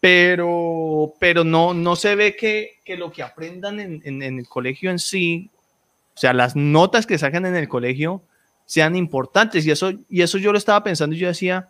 pero, 0.00 1.14
pero 1.18 1.44
no, 1.44 1.74
no 1.74 1.96
se 1.96 2.14
ve 2.14 2.36
que, 2.36 2.76
que 2.84 2.96
lo 2.96 3.10
que 3.10 3.22
aprendan 3.22 3.80
en, 3.80 4.00
en- 4.04 4.22
el 4.22 4.48
colegio 4.48 4.90
en 4.90 4.98
sí, 4.98 5.50
o 6.14 6.18
sea, 6.18 6.32
las 6.32 6.56
notas 6.56 7.06
que 7.06 7.18
sacan 7.18 7.44
en 7.46 7.56
el 7.56 7.68
colegio 7.68 8.22
sean 8.64 8.96
importantes. 8.96 9.66
Y 9.66 9.70
eso, 9.70 9.92
y 10.08 10.22
eso 10.22 10.38
yo 10.38 10.52
lo 10.52 10.58
estaba 10.58 10.82
pensando 10.82 11.14
y 11.14 11.18
yo 11.18 11.28
decía, 11.28 11.68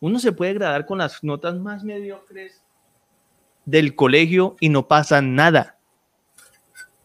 uno 0.00 0.18
se 0.18 0.32
puede 0.32 0.54
graduar 0.54 0.84
con 0.86 0.98
las 0.98 1.22
notas 1.22 1.54
más 1.56 1.84
mediocres 1.84 2.60
del 3.64 3.94
colegio 3.94 4.56
y 4.60 4.68
no 4.68 4.88
pasa 4.88 5.22
nada. 5.22 5.73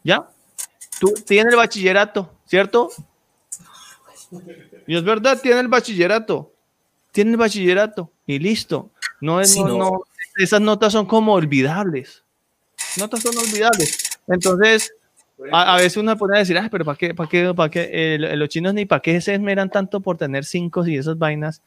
¿Ya? 0.10 0.28
Tú 1.00 1.14
tienes 1.24 1.54
el 1.54 1.58
bachillerato, 1.58 2.34
¿cierto? 2.48 2.90
Y 4.88 4.96
es 4.98 5.04
verdad, 5.04 5.40
tiene 5.40 5.60
el 5.60 5.68
bachillerato. 5.68 6.52
Tiene 7.12 7.30
el 7.32 7.38
bachillerato 7.38 8.12
y 8.26 8.40
listo. 8.40 8.90
No 9.22 9.40
es, 9.40 9.52
Sí, 9.52 9.62
no- 9.62 9.68
no. 9.70 9.78
no- 9.78 10.02
esas 10.38 10.62
notas 10.62 10.94
son 10.94 11.06
como 11.06 11.34
olvidables. 11.34 12.24
Notas 12.98 13.22
son 13.22 13.38
olvidables. 13.38 14.20
Entonces, 14.28 14.92
a, 15.52 15.76
a 15.76 15.78
veces 15.78 15.98
uno 15.98 16.18
pone 16.18 16.38
a 16.38 16.40
decir, 16.40 16.58
ah, 16.58 16.70
pero 16.72 16.86
¿para 16.86 16.98
qué, 16.98 17.14
para 17.14 17.30
qué, 17.30 17.54
para 17.54 17.70
qué? 17.70 17.90
Eh, 17.92 18.18
los 18.36 18.50
chinos 18.50 18.74
ni 18.74 18.88
para 18.88 19.02
qué 19.04 19.22
se 19.22 19.36
esmeran 19.36 19.70
tanto 19.70 20.00
por 20.00 20.18
tener 20.18 20.44
cinco 20.44 20.86
y 20.88 20.98
esas 20.98 21.20
vainas. 21.20 21.62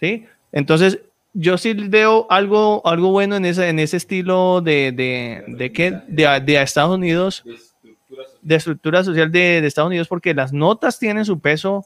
¿Sí? 0.00 0.24
Entonces, 0.52 0.98
yo 1.32 1.58
sí 1.58 1.72
veo 1.74 2.26
algo, 2.30 2.82
algo 2.86 3.10
bueno 3.10 3.36
en 3.36 3.44
ese, 3.44 3.68
en 3.68 3.78
ese 3.78 3.96
estilo 3.96 4.60
de, 4.60 4.92
de, 4.92 5.44
de, 5.48 6.40
de, 6.40 6.62
Estados 6.62 6.94
Unidos, 6.96 7.44
de 8.42 8.54
estructura 8.56 9.04
social. 9.04 9.30
de 9.30 9.60
de, 9.60 9.66
Estados 9.66 9.88
Unidos, 9.88 10.08
porque 10.08 10.34
las 10.34 10.52
notas 10.52 10.98
tienen 10.98 11.24
su 11.24 11.38
peso. 11.40 11.84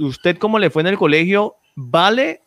Usted, 0.00 0.36
como 0.38 0.58
le 0.58 0.70
fue 0.70 0.82
en 0.82 0.88
el 0.88 0.96
colegio, 0.98 1.56
vale 1.74 2.42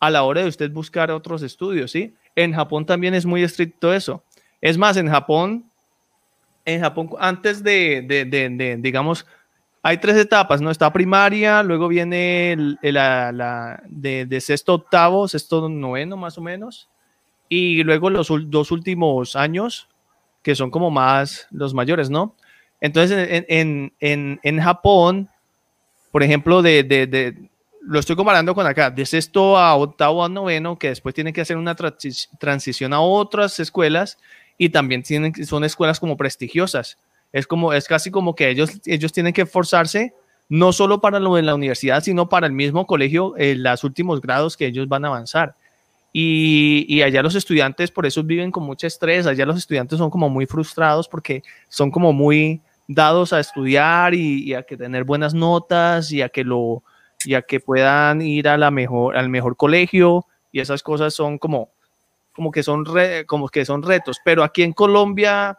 a 0.00 0.10
la 0.10 0.22
hora 0.22 0.42
de 0.42 0.48
usted 0.48 0.70
buscar 0.70 1.10
otros 1.10 1.42
estudios, 1.42 1.90
¿sí? 1.90 2.14
En 2.36 2.52
Japón 2.52 2.86
también 2.86 3.14
es 3.14 3.26
muy 3.26 3.42
estricto 3.42 3.92
eso. 3.92 4.22
Es 4.60 4.78
más, 4.78 4.96
en 4.96 5.08
Japón, 5.08 5.64
en 6.64 6.80
Japón, 6.80 7.10
antes 7.18 7.62
de, 7.62 8.02
de- 8.06 8.24
de, 8.24 8.76
digamos, 8.78 9.26
hay 9.82 9.98
tres 9.98 10.16
etapas, 10.16 10.60
¿no? 10.60 10.70
Está 10.70 10.92
primaria, 10.92 11.62
luego 11.62 11.88
viene 11.88 12.52
el- 12.52 12.78
el- 12.82 12.94
la, 12.94 13.32
la- 13.32 13.82
de, 13.88 14.26
de 14.26 14.40
sexto 14.40 14.74
octavo, 14.74 15.28
sexto 15.28 15.68
noveno 15.68 16.16
más 16.16 16.36
o 16.38 16.40
menos, 16.42 16.88
y 17.48 17.82
luego 17.82 18.10
los 18.10 18.28
dos 18.50 18.70
últimos 18.70 19.36
años, 19.36 19.88
que 20.42 20.54
son 20.54 20.70
como 20.70 20.90
más 20.90 21.46
los 21.50 21.74
mayores, 21.74 22.10
¿no? 22.10 22.34
Entonces, 22.80 23.28
en, 23.30 23.46
en, 23.48 23.92
en, 24.00 24.40
en 24.42 24.60
Japón, 24.60 25.28
por 26.12 26.22
ejemplo, 26.22 26.62
de, 26.62 26.82
de, 26.82 27.06
de- 27.06 27.48
lo 27.82 27.98
estoy 27.98 28.16
comparando 28.16 28.54
con 28.54 28.66
acá, 28.66 28.90
de 28.90 29.06
sexto 29.06 29.56
a 29.56 29.74
octavo 29.76 30.24
a 30.24 30.28
noveno, 30.28 30.78
que 30.78 30.88
después 30.88 31.14
tienen 31.14 31.32
que 31.32 31.40
hacer 31.40 31.56
una 31.56 31.74
transi- 31.76 32.28
transición 32.38 32.92
a 32.92 33.00
otras 33.00 33.58
escuelas 33.60 34.18
y 34.58 34.68
también 34.68 35.02
tienen, 35.02 35.32
son 35.46 35.64
escuelas 35.64 35.98
como 36.00 36.16
prestigiosas. 36.16 36.98
Es 37.32 37.46
como, 37.46 37.72
es 37.72 37.86
casi 37.86 38.10
como 38.10 38.34
que 38.34 38.48
ellos, 38.50 38.70
ellos 38.86 39.12
tienen 39.12 39.32
que 39.32 39.42
esforzarse 39.42 40.14
no 40.48 40.72
solo 40.72 41.00
para 41.00 41.20
lo 41.20 41.34
de 41.34 41.42
la 41.42 41.54
universidad, 41.54 42.02
sino 42.02 42.28
para 42.28 42.46
el 42.46 42.54
mismo 42.54 42.86
colegio, 42.86 43.34
en 43.36 43.62
los 43.62 43.84
últimos 43.84 44.20
grados 44.22 44.56
que 44.56 44.66
ellos 44.66 44.88
van 44.88 45.04
a 45.04 45.08
avanzar. 45.08 45.54
Y, 46.10 46.86
y 46.88 47.02
allá 47.02 47.22
los 47.22 47.34
estudiantes 47.34 47.90
por 47.90 48.06
eso 48.06 48.22
viven 48.22 48.50
con 48.50 48.64
mucho 48.64 48.86
estrés, 48.86 49.26
allá 49.26 49.44
los 49.44 49.58
estudiantes 49.58 49.98
son 49.98 50.08
como 50.08 50.30
muy 50.30 50.46
frustrados 50.46 51.06
porque 51.06 51.42
son 51.68 51.90
como 51.90 52.14
muy 52.14 52.62
dados 52.86 53.34
a 53.34 53.40
estudiar 53.40 54.14
y, 54.14 54.42
y 54.42 54.54
a 54.54 54.62
que 54.62 54.78
tener 54.78 55.04
buenas 55.04 55.34
notas 55.34 56.10
y 56.10 56.22
a 56.22 56.30
que 56.30 56.44
lo 56.44 56.82
y 57.26 57.34
a 57.34 57.42
que 57.42 57.60
puedan 57.60 58.22
ir 58.22 58.48
a 58.48 58.56
la 58.56 58.70
mejor 58.70 59.18
al 59.18 59.28
mejor 59.28 59.56
colegio 59.56 60.24
y 60.50 60.60
esas 60.60 60.82
cosas 60.82 61.12
son 61.12 61.36
como 61.36 61.68
como 62.32 62.50
que 62.50 62.62
son 62.62 62.86
re- 62.86 63.26
como 63.26 63.48
que 63.50 63.66
son 63.66 63.82
retos, 63.82 64.16
pero 64.24 64.42
aquí 64.42 64.62
en 64.62 64.72
Colombia 64.72 65.58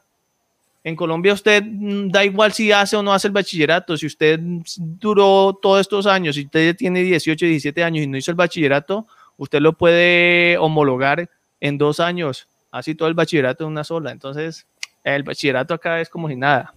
en 0.84 0.96
Colombia 0.96 1.34
usted 1.34 1.64
mm, 1.64 2.10
da 2.10 2.24
igual 2.24 2.54
si 2.54 2.72
hace 2.72 2.96
o 2.96 3.04
no 3.04 3.14
hace 3.14 3.28
el 3.28 3.34
bachillerato, 3.34 3.98
si 3.98 4.06
usted 4.06 4.40
duró 4.78 5.58
todos 5.62 5.82
estos 5.82 6.08
años, 6.08 6.36
si 6.36 6.46
usted 6.46 6.76
tiene 6.76 7.02
18, 7.02 7.46
17 7.46 7.84
años 7.84 8.04
y 8.04 8.08
no 8.08 8.18
hizo 8.18 8.32
el 8.32 8.38
bachillerato, 8.38 9.08
usted 9.38 9.60
lo 9.60 9.74
puede 9.74 10.58
homologar 10.58 11.30
en 11.60 11.78
dos 11.78 12.00
años, 12.00 12.48
así 12.72 12.96
todo 12.96 13.10
el 13.10 13.14
bachillerato 13.14 13.66
en 13.66 13.72
una 13.72 13.84
sola. 13.84 14.12
Entonces, 14.12 14.68
el 15.04 15.24
bachillerato 15.24 15.74
acá 15.74 16.00
es 16.00 16.10
como 16.10 16.30
si 16.30 16.36
nada, 16.36 16.74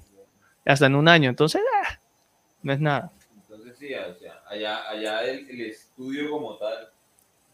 hasta 0.64 0.86
en 0.86 0.94
un 0.94 1.08
año. 1.08 1.30
Entonces, 1.30 1.62
ah, 1.84 2.00
no 2.62 2.72
es 2.72 2.80
nada. 2.80 3.12
Entonces, 3.36 3.76
sí, 3.78 3.94
o 3.94 4.14
sea, 4.14 4.42
allá, 4.48 4.88
allá 4.88 5.24
el, 5.24 5.48
el 5.48 5.60
estudio 5.62 6.30
como 6.30 6.56
tal 6.56 6.88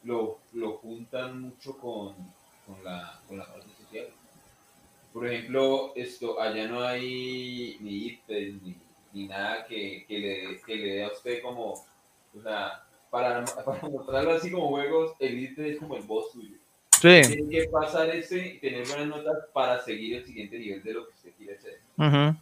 lo, 0.04 0.38
lo 0.52 0.78
juntan 0.78 1.40
mucho 1.40 1.76
con, 1.76 2.14
con, 2.66 2.82
la, 2.84 3.20
con 3.26 3.38
la. 3.38 3.46
Por 5.18 5.26
ejemplo, 5.26 5.92
esto, 5.96 6.40
allá 6.40 6.68
no 6.68 6.80
hay 6.80 7.76
ni 7.80 8.06
IPES 8.06 8.62
ni, 8.62 8.76
ni 9.12 9.26
nada 9.26 9.66
que, 9.66 10.04
que, 10.06 10.16
le, 10.16 10.60
que 10.60 10.76
le 10.76 10.92
dé 10.92 11.04
a 11.04 11.08
usted 11.08 11.42
como, 11.42 11.72
o 11.72 12.40
sea, 12.40 12.84
para, 13.10 13.44
para 13.64 13.88
mostrarlo 13.88 14.30
así 14.30 14.48
como 14.48 14.68
juegos, 14.68 15.16
el 15.18 15.40
IPES 15.40 15.66
es 15.66 15.78
como 15.80 15.96
el 15.96 16.04
boss 16.04 16.30
suyo. 16.30 16.56
Sí. 17.02 17.20
Tiene 17.26 17.50
que 17.50 17.68
pasar 17.68 18.08
ese 18.10 18.46
y 18.46 18.58
tener 18.60 18.86
buenas 18.86 19.08
notas 19.08 19.38
para 19.52 19.80
seguir 19.80 20.18
el 20.18 20.24
siguiente 20.24 20.56
nivel 20.56 20.84
de 20.84 20.92
lo 20.92 21.08
que 21.08 21.14
usted 21.14 21.32
quiere 21.36 21.56
hacer. 21.56 21.80
Ujú. 21.96 22.38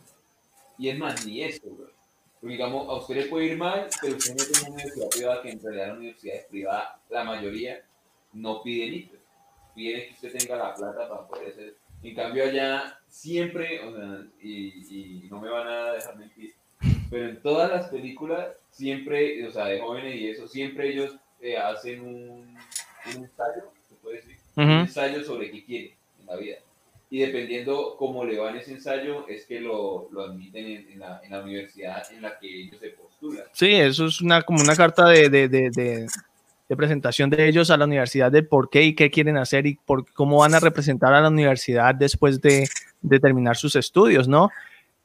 Y 0.76 0.90
es 0.90 0.98
más, 0.98 1.24
ni 1.24 1.44
eso, 1.44 1.62
güey. 1.70 1.88
Porque, 2.38 2.56
digamos, 2.56 2.90
a 2.90 2.96
usted 2.96 3.14
le 3.14 3.26
puede 3.28 3.46
ir 3.46 3.56
mal, 3.56 3.88
pero 4.02 4.16
usted 4.18 4.34
no 4.36 4.44
tiene 4.44 4.60
una 4.60 4.74
universidad 4.74 5.08
privada, 5.08 5.42
que 5.42 5.50
en 5.50 5.62
realidad 5.62 5.88
las 5.88 5.96
universidades 5.96 6.44
privadas, 6.44 6.88
la 7.08 7.24
mayoría, 7.24 7.82
no 8.34 8.62
piden 8.62 8.94
IPES. 8.96 9.20
Piden 9.74 10.08
que 10.08 10.12
usted 10.12 10.38
tenga 10.38 10.56
la 10.56 10.74
plata 10.74 11.08
para 11.08 11.26
poder 11.26 11.48
hacer. 11.48 11.85
En 12.02 12.14
cambio, 12.14 12.44
allá 12.44 12.98
siempre, 13.08 13.80
o 13.84 13.92
sea, 13.96 14.22
y, 14.40 15.22
y 15.24 15.28
no 15.30 15.40
me 15.40 15.48
van 15.48 15.66
a 15.66 15.92
dejar 15.92 16.16
mentir, 16.16 16.54
pero 17.10 17.28
en 17.28 17.40
todas 17.42 17.70
las 17.70 17.88
películas, 17.88 18.48
siempre, 18.70 19.44
o 19.46 19.50
sea, 19.50 19.66
de 19.66 19.80
jóvenes 19.80 20.14
y 20.16 20.28
eso, 20.28 20.46
siempre 20.46 20.90
ellos 20.92 21.16
eh, 21.40 21.56
hacen 21.56 22.00
un, 22.02 22.56
un 23.06 23.22
ensayo, 23.24 23.72
se 23.88 23.94
puede 23.96 24.16
decir, 24.16 24.36
un 24.56 24.70
ensayo 24.80 25.24
sobre 25.24 25.50
qué 25.50 25.64
quieren 25.64 25.90
en 26.20 26.26
la 26.26 26.36
vida. 26.36 26.56
Y 27.08 27.20
dependiendo 27.20 27.94
cómo 27.98 28.24
le 28.24 28.36
va 28.38 28.50
en 28.50 28.56
ese 28.56 28.72
ensayo, 28.72 29.28
es 29.28 29.46
que 29.46 29.60
lo, 29.60 30.08
lo 30.10 30.22
admiten 30.24 30.66
en, 30.66 30.90
en 30.92 30.98
la, 30.98 31.20
en 31.24 31.30
la 31.30 31.40
universidad 31.42 32.02
en 32.12 32.20
la 32.22 32.36
que 32.38 32.62
ellos 32.62 32.78
se 32.80 32.88
postulan. 32.90 33.44
Sí, 33.52 33.72
eso 33.72 34.06
es 34.06 34.20
una, 34.20 34.42
como 34.42 34.60
una 34.60 34.74
carta 34.74 35.08
de, 35.08 35.28
de, 35.28 35.48
de, 35.48 35.70
de- 35.70 36.06
de 36.68 36.76
presentación 36.76 37.30
de 37.30 37.48
ellos 37.48 37.70
a 37.70 37.76
la 37.76 37.84
universidad 37.84 38.32
de 38.32 38.42
por 38.42 38.70
qué 38.70 38.82
y 38.82 38.94
qué 38.94 39.10
quieren 39.10 39.36
hacer 39.36 39.66
y 39.66 39.78
por 39.86 40.12
cómo 40.12 40.38
van 40.38 40.54
a 40.54 40.60
representar 40.60 41.14
a 41.14 41.20
la 41.20 41.28
universidad 41.28 41.94
después 41.94 42.40
de, 42.40 42.68
de 43.02 43.20
terminar 43.20 43.56
sus 43.56 43.76
estudios, 43.76 44.26
¿no? 44.26 44.50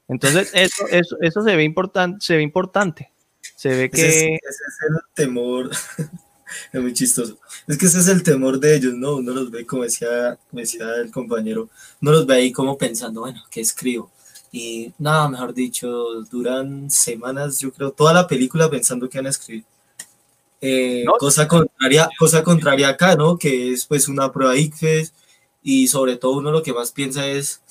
Entonces, 0.08 0.52
eso, 0.54 0.88
eso, 0.90 1.18
eso 1.22 1.44
se, 1.44 1.56
ve 1.56 1.64
importante, 1.64 2.18
se 2.26 2.36
ve 2.36 2.42
importante. 2.42 3.12
Se 3.56 3.70
ve 3.70 3.90
Ese 3.94 4.08
es, 4.08 4.14
que... 4.14 4.36
ese 4.36 4.64
es 4.68 4.90
el 4.90 4.98
temor, 5.14 5.70
es 6.74 6.82
muy 6.82 6.94
chistoso. 6.94 7.38
Es 7.68 7.78
que 7.78 7.86
ese 7.86 8.00
es 8.00 8.08
el 8.08 8.24
temor 8.24 8.60
de 8.60 8.76
ellos, 8.76 8.94
¿no? 8.96 9.18
Uno 9.18 9.32
los 9.32 9.52
ve, 9.52 9.66
como 9.66 9.84
decía, 9.84 10.38
como 10.50 10.60
decía 10.60 10.96
el 11.02 11.12
compañero, 11.12 11.70
uno 12.02 12.12
los 12.12 12.26
ve 12.26 12.36
ahí 12.36 12.52
como 12.52 12.78
pensando, 12.78 13.22
bueno, 13.22 13.42
¿qué 13.50 13.62
escribo? 13.62 14.12
Y 14.52 14.92
nada, 14.98 15.30
mejor 15.30 15.54
dicho, 15.54 15.90
duran 16.30 16.90
semanas, 16.90 17.60
yo 17.60 17.72
creo, 17.72 17.92
toda 17.92 18.14
la 18.14 18.28
película 18.28 18.70
pensando 18.70 19.08
que 19.08 19.18
van 19.18 19.28
a 19.28 19.30
escribir. 19.30 19.64
Eh, 20.62 21.04
No. 21.06 21.14
cosa, 21.14 21.48
contraria, 21.48 22.10
cosa 22.20 22.44
contraria 22.44 22.90
acá, 22.90 23.16
¿no? 23.16 23.38
Que 23.38 23.72
es 23.74 23.86
pues 23.88 24.08
una 24.08 24.32
prueba 24.32 24.56
ICFES 24.56 25.14
y 25.64 25.88
sobre 25.88 26.18
todo 26.18 26.34
uno 26.34 26.52
lo 26.52 26.62
que 26.64 26.74
más 26.74 26.92
piensa 26.92 27.26
es, 27.28 27.62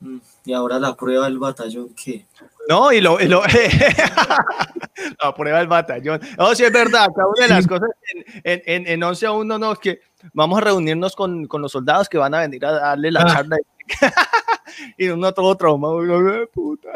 "Mm, 0.00 0.18
y 0.44 0.52
ahora 0.52 0.78
la 0.78 0.94
prueba 0.96 1.24
del 1.26 1.38
batallón, 1.38 1.90
¿qué? 1.94 2.26
No, 2.68 2.92
y 2.92 3.00
lo... 3.00 3.20
Y 3.20 3.26
lo 3.28 3.42
la 5.22 5.34
prueba 5.34 5.58
del 5.58 5.66
batallón. 5.68 6.20
No, 6.38 6.54
sí 6.54 6.64
es 6.64 6.72
verdad, 6.72 7.08
cada 7.14 7.28
una 7.28 7.42
de 7.46 7.48
las 7.54 7.66
cosas 7.66 7.90
en, 8.12 8.24
en, 8.44 8.62
en, 8.66 8.86
en 8.92 9.02
11 9.02 9.26
a 9.26 9.32
1, 9.32 9.58
no, 9.58 9.72
es 9.72 9.78
que 9.78 10.00
vamos 10.32 10.58
a 10.58 10.62
reunirnos 10.62 11.16
con, 11.16 11.46
con 11.46 11.62
los 11.62 11.72
soldados 11.72 12.08
que 12.08 12.18
van 12.18 12.34
a 12.34 12.40
venir 12.40 12.64
a 12.66 12.72
darle 12.72 13.10
la 13.10 13.22
Ah. 13.22 13.32
charla. 13.34 13.56
y 14.98 15.08
uno 15.08 15.32
todo 15.34 15.56
traumado. 15.56 16.00
"Ay, 16.00 16.46
puta". 16.52 16.88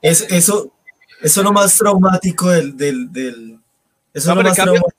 Es, 0.00 0.22
eso, 0.30 0.70
eso 1.22 1.40
es 1.40 1.44
lo 1.44 1.52
más 1.52 1.76
traumático 1.78 2.50
del, 2.50 2.76
del, 2.76 3.12
del- 3.12 3.58
eso 4.14 4.34
No, 4.34 4.40
es 4.40 4.44
lo 4.44 4.50
más 4.50 4.56
cambio- 4.56 4.74
traumático. 4.74 4.96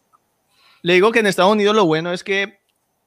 Le 0.82 0.94
digo 0.94 1.12
que 1.12 1.20
en 1.20 1.28
Estados 1.28 1.52
Unidos 1.52 1.76
lo 1.76 1.86
bueno 1.86 2.12
es 2.12 2.24
que 2.24 2.58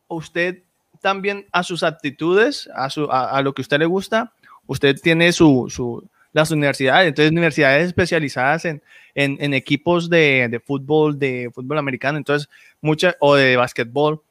usted 0.08 0.62
también 1.02 1.46
a 1.52 1.62
sus 1.62 1.82
aptitudes, 1.82 2.68
a, 2.74 2.88
su, 2.90 3.10
a, 3.10 3.40
lo 3.42 3.52
que 3.54 3.60
a 3.60 3.64
usted 3.64 3.78
le 3.78 3.86
gusta, 3.86 4.32
usted 4.66 4.96
tiene 5.02 5.32
su, 5.32 5.66
su, 5.68 6.02
las 6.32 6.50
universidades, 6.50 7.08
entonces 7.08 7.32
universidades 7.32 7.86
especializadas 7.88 8.64
en, 8.64 8.82
en, 9.14 9.36
en 9.40 9.52
equipos 9.54 10.08
de, 10.08 10.48
de, 10.50 10.58
fútbol, 10.60 11.18
de 11.18 11.50
fútbol 11.54 11.78
americano, 11.78 12.16
entonces 12.18 12.48
muchas, 12.80 13.14
o 13.20 13.34
de 13.34 13.56
básquetbol. 13.56 14.22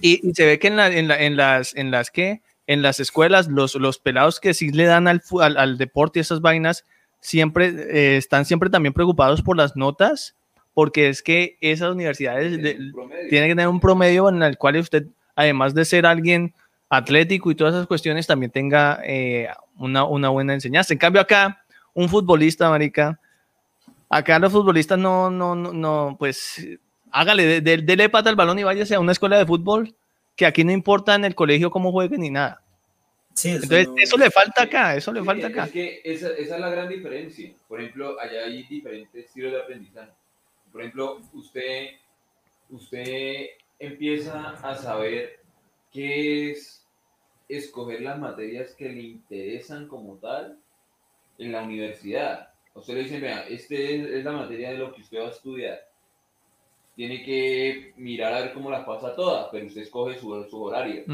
Y, 0.00 0.28
y, 0.28 0.34
se 0.34 0.46
ve 0.46 0.58
que 0.58 0.68
en, 0.68 0.76
la, 0.76 0.88
en, 0.88 1.08
la, 1.08 1.20
en, 1.20 1.36
las, 1.36 1.74
en 1.76 1.90
las 1.90 2.10
que 2.10 2.40
en 2.66 2.80
las 2.82 2.98
escuelas, 2.98 3.48
los, 3.48 3.74
los 3.74 3.98
pelados 3.98 4.40
que 4.40 4.54
sí 4.54 4.70
le 4.72 4.84
dan 4.84 5.06
al, 5.06 5.22
al, 5.40 5.56
al 5.58 5.78
deporte 5.78 6.18
y 6.18 6.22
esas 6.22 6.40
vainas, 6.40 6.84
siempre 7.24 7.68
eh, 7.68 8.16
están 8.18 8.44
siempre 8.44 8.68
también 8.68 8.92
preocupados 8.92 9.40
por 9.40 9.56
las 9.56 9.76
notas, 9.76 10.36
porque 10.74 11.08
es 11.08 11.22
que 11.22 11.56
esas 11.62 11.90
universidades 11.90 12.60
tienen 12.60 13.48
que 13.48 13.54
tener 13.54 13.68
un 13.68 13.80
promedio 13.80 14.28
en 14.28 14.42
el 14.42 14.58
cual 14.58 14.76
usted, 14.76 15.06
además 15.34 15.74
de 15.74 15.86
ser 15.86 16.04
alguien 16.04 16.52
atlético 16.90 17.50
y 17.50 17.54
todas 17.54 17.74
esas 17.74 17.86
cuestiones, 17.86 18.26
también 18.26 18.52
tenga 18.52 19.00
eh, 19.04 19.48
una, 19.78 20.04
una, 20.04 20.28
buena 20.28 20.52
enseñanza. 20.52 20.92
En 20.92 20.98
cambio 20.98 21.22
acá, 21.22 21.64
un 21.94 22.10
futbolista, 22.10 22.68
marica, 22.68 23.18
acá 24.10 24.38
los 24.38 24.52
futbolistas 24.52 24.98
no, 24.98 25.30
no, 25.30 25.54
no, 25.54 25.72
no 25.72 26.16
pues 26.18 26.62
hágale, 27.10 27.62
dele 27.62 28.08
pata 28.10 28.28
al 28.28 28.36
balón 28.36 28.58
y 28.58 28.64
váyase 28.64 28.96
a 28.96 29.00
una 29.00 29.12
escuela 29.12 29.38
de 29.38 29.46
fútbol, 29.46 29.94
que 30.36 30.44
aquí 30.44 30.62
no 30.62 30.72
importa 30.72 31.14
en 31.14 31.24
el 31.24 31.34
colegio 31.34 31.70
cómo 31.70 31.90
jueguen 31.90 32.20
ni 32.20 32.30
nada. 32.30 32.63
Sí, 33.34 33.50
eso 33.50 33.64
Entonces, 33.64 33.88
eso 34.04 34.16
le 34.16 34.30
falta 34.30 34.62
acá, 34.62 34.96
eso 34.96 35.12
le 35.12 35.24
falta 35.24 35.48
acá. 35.48 35.64
Es 35.64 35.72
que 35.72 36.00
esa, 36.04 36.30
esa, 36.30 36.54
es 36.54 36.60
la 36.60 36.70
gran 36.70 36.88
diferencia. 36.88 37.52
Por 37.66 37.80
ejemplo, 37.80 38.18
allá 38.20 38.44
hay 38.44 38.62
diferentes 38.62 39.26
estilos 39.26 39.52
de 39.52 39.60
aprendizaje. 39.60 40.12
Por 40.70 40.80
ejemplo, 40.80 41.20
usted, 41.32 41.90
usted 42.70 43.46
empieza 43.78 44.50
a 44.50 44.76
saber 44.76 45.40
qué 45.92 46.52
es 46.52 46.86
escoger 47.48 48.02
las 48.02 48.18
materias 48.18 48.74
que 48.74 48.88
le 48.88 49.02
interesan 49.02 49.88
como 49.88 50.16
tal 50.16 50.58
en 51.38 51.52
la 51.52 51.62
universidad. 51.62 52.50
Usted 52.74 52.94
le 52.94 53.02
dice, 53.04 53.20
vea, 53.20 53.46
esta 53.48 53.74
es, 53.74 54.24
la 54.24 54.32
materia 54.32 54.70
de 54.70 54.78
lo 54.78 54.92
que 54.92 55.02
usted 55.02 55.18
va 55.18 55.26
a 55.26 55.30
estudiar. 55.30 55.80
Tiene 56.94 57.24
que 57.24 57.92
mirar 57.96 58.32
a 58.32 58.40
ver 58.40 58.52
cómo 58.52 58.70
las 58.70 58.84
pasa 58.84 59.14
todas, 59.16 59.48
pero 59.50 59.66
usted 59.66 59.82
escoge 59.82 60.18
su, 60.18 60.44
su 60.48 60.62
horario. 60.62 61.04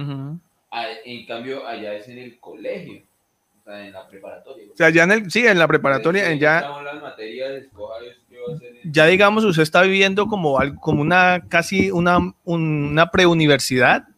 En 1.04 1.26
cambio, 1.26 1.66
allá 1.66 1.94
es 1.94 2.08
en 2.08 2.18
el 2.18 2.38
colegio 2.38 3.02
en 3.78 3.92
la 3.92 4.06
preparatoria. 4.08 4.66
O 4.72 4.76
sea, 4.76 4.90
ya 4.90 5.04
en 5.04 5.12
el, 5.12 5.30
sí, 5.30 5.46
en 5.46 5.58
la 5.58 5.68
preparatoria, 5.68 6.32
ya, 6.34 6.70
ya 8.84 9.06
digamos, 9.06 9.44
usted 9.44 9.62
está 9.62 9.82
viviendo 9.82 10.26
como, 10.26 10.58
como 10.80 11.02
una, 11.02 11.42
casi 11.48 11.90
una, 11.90 12.34
una 12.44 13.10
preuniversidad 13.10 14.08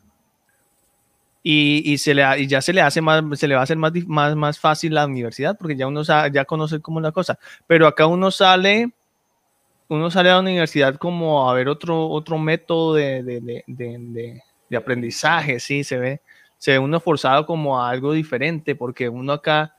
y, 1.43 1.83
y, 1.85 1.99
se 1.99 2.15
le, 2.15 2.41
y 2.41 2.47
ya 2.47 2.63
se 2.63 2.73
le 2.73 2.81
hace 2.81 3.01
más, 3.01 3.23
se 3.39 3.49
le 3.49 3.55
va 3.55 3.61
a 3.61 3.65
hacer 3.65 3.77
más, 3.77 3.93
más, 4.07 4.37
más 4.37 4.59
fácil 4.59 4.95
la 4.95 5.07
universidad 5.07 5.57
porque 5.59 5.77
ya 5.77 5.87
uno 5.87 6.05
sabe, 6.05 6.31
ya 6.33 6.45
conoce 6.45 6.81
cómo 6.81 7.01
es 7.01 7.05
la 7.05 7.13
cosa. 7.13 7.39
Pero 7.67 7.87
acá 7.87 8.07
uno 8.07 8.31
sale, 8.31 8.91
uno 9.89 10.11
sale 10.11 10.31
a 10.31 10.35
la 10.35 10.41
universidad 10.41 10.97
como 10.97 11.51
a 11.51 11.55
ver 11.55 11.69
otro, 11.69 12.09
otro 12.09 12.39
método 12.39 12.95
de, 12.95 13.23
de, 13.23 13.65
de, 13.67 14.43
de 14.69 14.77
aprendizaje, 14.77 15.61
sí, 15.61 15.85
se 15.85 15.99
ve 15.99 16.21
se 16.63 16.71
ve 16.71 16.79
uno 16.79 17.01
forzado 17.01 17.45
como 17.45 17.83
a 17.83 17.91
algo 17.91 18.13
diferente, 18.13 18.77
porque 18.77 19.09
uno 19.09 19.33
acá 19.33 19.75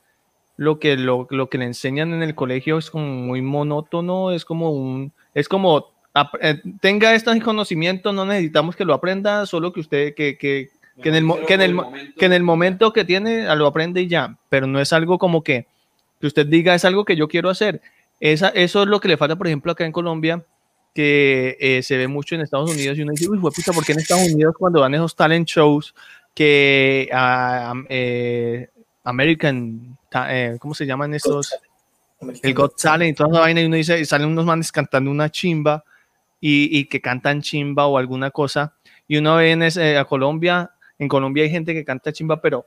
lo 0.58 0.80
que, 0.80 0.98
lo, 0.98 1.28
lo, 1.30 1.48
que 1.48 1.58
le 1.58 1.64
enseñan 1.64 2.14
en 2.14 2.22
el 2.22 2.36
colegio 2.36 2.78
es 2.78 2.92
como 2.92 3.06
muy 3.06 3.42
monótono, 3.42 4.32
es 4.32 4.44
como 4.44 4.72
un, 4.72 5.14
es 5.34 5.48
como, 5.48 5.94
eh, 6.42 6.62
tenga 6.82 7.16
este 7.16 7.40
conocimiento, 7.40 8.12
no 8.12 8.26
necesitamos 8.26 8.76
que 8.76 8.84
lo 8.84 8.94
aprenda, 8.94 9.46
solo 9.46 9.72
que 9.72 9.80
usted, 9.80 10.14
que, 10.14 10.38
que, 10.38 10.72
que 11.02 11.08
en, 11.08 11.16
el, 11.16 11.46
que, 11.48 11.54
en 11.54 11.62
el, 11.62 11.80
que 12.18 12.26
en 12.26 12.34
el 12.34 12.44
momento 12.44 12.92
que 12.92 13.06
tiene, 13.06 13.46
lo 13.56 13.68
aprende 13.68 14.02
y 14.02 14.10
ya, 14.10 14.38
pero 14.50 14.68
no 14.68 14.82
es 14.82 14.92
algo 14.92 15.18
como 15.18 15.42
que, 15.42 15.68
que 16.20 16.28
usted 16.28 16.48
diga, 16.48 16.76
es 16.76 16.84
algo 16.84 17.06
que 17.06 17.16
yo 17.16 17.30
quiero 17.30 17.50
hacer. 17.50 17.82
Esa, 18.20 18.50
eso 18.50 18.84
es 18.84 18.90
lo 18.90 19.00
que 19.00 19.08
le 19.08 19.16
falta, 19.16 19.38
por 19.38 19.48
ejemplo, 19.48 19.72
acá 19.72 19.86
en 19.86 19.94
Colombia, 19.94 20.44
que 20.94 21.56
eh, 21.62 21.82
se 21.82 21.96
ve 21.96 22.10
mucho 22.10 22.36
en 22.36 22.42
Estados 22.42 22.70
Unidos 22.70 22.98
y 22.98 23.04
uno 23.04 23.14
dice, 23.14 23.30
uy, 23.30 23.40
puta, 23.40 23.72
¿por 23.72 23.86
qué 23.86 23.94
en 23.94 24.00
Estados 24.00 24.28
Unidos 24.28 24.54
cuando 24.60 24.82
van 24.82 24.94
esos 24.94 25.16
talent 25.16 25.48
shows 25.48 25.96
que 26.34 27.10
uh, 27.12 27.86
eh, 27.90 28.70
American, 29.04 29.98
eh, 30.28 30.58
¿cómo 30.60 30.74
se 30.74 30.86
llaman 30.86 31.14
estos? 31.14 31.56
El 32.42 32.54
Got 32.54 32.82
Talent 32.82 33.12
y 33.12 33.16
toda 33.16 33.30
esa 33.32 33.40
vaina 33.42 33.62
y 33.62 33.66
uno 33.66 33.76
dice, 33.76 34.00
y 34.00 34.06
salen 34.06 34.30
unos 34.30 34.46
manes 34.46 34.72
cantando 34.72 35.12
una 35.12 35.30
chimba 35.30 35.84
y, 36.40 36.80
y, 36.80 36.86
que 36.86 37.02
cantan 37.02 37.42
chimba 37.42 37.86
o 37.86 37.98
alguna 37.98 38.32
cosa 38.32 38.74
y 39.08 39.18
uno 39.18 39.36
ve 39.36 39.52
en 39.52 39.64
ese, 39.64 39.98
a 39.98 40.06
Colombia, 40.06 40.72
en 40.98 41.08
Colombia 41.08 41.44
hay 41.44 41.50
gente 41.50 41.74
que 41.74 41.84
canta 41.84 42.12
chimba, 42.12 42.42
pero, 42.42 42.66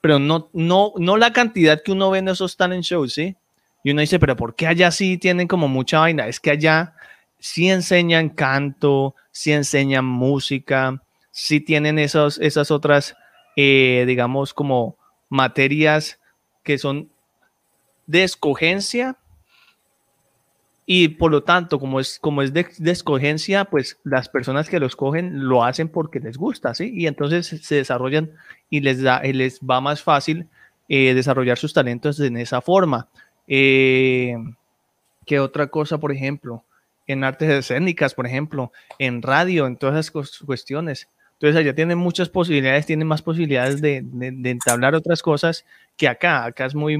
pero 0.00 0.18
no, 0.18 0.48
no, 0.52 0.92
no 0.96 1.16
la 1.16 1.32
cantidad 1.32 1.82
que 1.82 1.92
uno 1.92 2.10
ve 2.10 2.20
en 2.20 2.28
esos 2.28 2.56
talent 2.56 2.84
shows, 2.84 3.14
¿sí? 3.14 3.36
Y 3.82 3.90
uno 3.90 4.00
dice, 4.00 4.18
pero 4.18 4.36
¿por 4.36 4.54
qué 4.54 4.66
allá 4.66 4.90
sí 4.90 5.18
tienen 5.18 5.48
como 5.48 5.68
mucha 5.68 6.00
vaina? 6.00 6.26
Es 6.26 6.40
que 6.40 6.50
allá 6.50 6.94
sí 7.38 7.68
enseñan 7.68 8.30
canto, 8.30 9.14
sí 9.30 9.52
enseñan 9.52 10.04
música, 10.04 11.02
sí 11.36 11.60
tienen 11.60 11.98
esos, 11.98 12.38
esas 12.38 12.70
otras, 12.70 13.14
eh, 13.56 14.04
digamos, 14.06 14.54
como 14.54 14.96
materias 15.28 16.18
que 16.62 16.78
son 16.78 17.10
de 18.06 18.24
escogencia 18.24 19.18
y 20.86 21.08
por 21.08 21.30
lo 21.30 21.42
tanto, 21.42 21.78
como 21.78 22.00
es, 22.00 22.18
como 22.18 22.40
es 22.40 22.54
de, 22.54 22.66
escogencia, 22.86 23.66
pues 23.66 23.98
las 24.02 24.30
personas 24.30 24.70
que 24.70 24.80
lo 24.80 24.86
escogen 24.86 25.46
lo 25.46 25.62
hacen 25.62 25.90
porque 25.90 26.20
les 26.20 26.38
gusta, 26.38 26.74
¿sí? 26.74 26.90
Y 26.94 27.06
entonces 27.06 27.46
se 27.46 27.74
desarrollan 27.74 28.30
y 28.70 28.80
les, 28.80 29.02
da, 29.02 29.20
les 29.20 29.60
va 29.60 29.82
más 29.82 30.02
fácil 30.02 30.48
eh, 30.88 31.12
desarrollar 31.12 31.58
sus 31.58 31.74
talentos 31.74 32.18
en 32.18 32.38
esa 32.38 32.62
forma. 32.62 33.08
Eh, 33.46 34.36
¿Qué 35.26 35.38
otra 35.38 35.66
cosa, 35.66 35.98
por 35.98 36.12
ejemplo? 36.12 36.64
En 37.06 37.24
artes 37.24 37.50
escénicas, 37.50 38.14
por 38.14 38.26
ejemplo, 38.26 38.72
en 38.98 39.20
radio, 39.20 39.66
en 39.66 39.76
todas 39.76 40.08
esas 40.08 40.38
cuestiones. 40.40 41.08
Entonces 41.38 41.60
allá 41.60 41.74
tienen 41.74 41.98
muchas 41.98 42.30
posibilidades, 42.30 42.86
tienen 42.86 43.06
más 43.06 43.20
posibilidades 43.20 43.82
de, 43.82 43.98
entablar 44.44 44.94
otras 44.94 45.20
cosas 45.20 45.66
que 45.94 46.08
acá. 46.08 46.46
Acá 46.46 46.64
es 46.64 46.74
muy, 46.74 46.98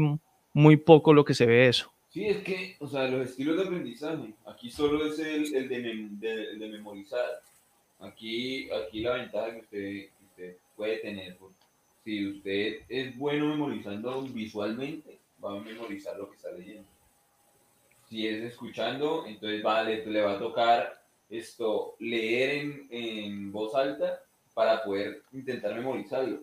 muy 0.52 0.76
poco 0.76 1.14
lo 1.14 1.24
que 1.24 1.32
se 1.32 1.46
ve 1.46 1.68
eso. 1.68 1.90
Sí, 2.10 2.26
es 2.26 2.38
que, 2.38 2.76
o 2.80 2.86
sea, 2.86 3.08
los 3.08 3.30
estilos 3.30 3.56
de 3.56 3.64
aprendizaje, 3.64 4.34
aquí 4.46 4.70
solo 4.70 5.06
es 5.06 5.18
el, 5.18 5.54
el 5.54 6.20
de, 6.20 6.68
memorizar. 6.68 7.42
Aquí, 7.98 8.68
aquí 8.70 9.00
la 9.00 9.14
ventaja 9.14 9.52
que 9.52 10.10
usted, 10.20 10.56
puede 10.76 10.98
tener, 10.98 11.38
si 12.04 12.28
usted 12.28 12.80
es 12.90 13.16
bueno 13.16 13.48
memorizando 13.48 14.20
visualmente, 14.20 15.18
va 15.42 15.56
a 15.56 15.60
memorizar 15.60 16.18
lo 16.18 16.28
que 16.28 16.36
está 16.36 16.52
leyendo. 16.52 16.88
Si 18.06 18.26
es 18.26 18.44
escuchando, 18.44 19.24
entonces 19.26 19.62
le, 19.64 20.06
le 20.06 20.20
va 20.20 20.32
a 20.32 20.38
tocar 20.38 21.02
esto, 21.30 21.96
leer 21.98 22.58
en, 22.58 22.86
en 22.90 23.52
voz 23.52 23.74
alta 23.74 24.25
para 24.56 24.82
poder 24.82 25.22
intentar 25.34 25.74
memorizarlo. 25.74 26.40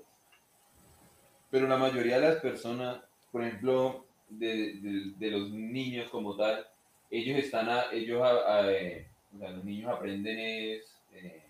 Pero 1.49 1.67
la 1.67 1.77
mayoría 1.77 2.19
de 2.19 2.27
las 2.27 2.41
personas, 2.41 2.99
por 3.31 3.43
ejemplo, 3.43 4.05
de, 4.29 5.13
de, 5.17 5.31
los 5.31 5.49
niños 5.49 6.11
como 6.11 6.35
tal, 6.35 6.67
ellos 7.09 7.39
están, 7.39 7.69
a, 7.69 7.85
ellos, 7.91 8.21
eh, 8.69 9.07
o 9.35 9.39
sea, 9.39 9.49
los 9.49 9.63
niños 9.65 9.91
aprenden 9.91 10.37
es, 10.37 10.95
eh, 11.15 11.41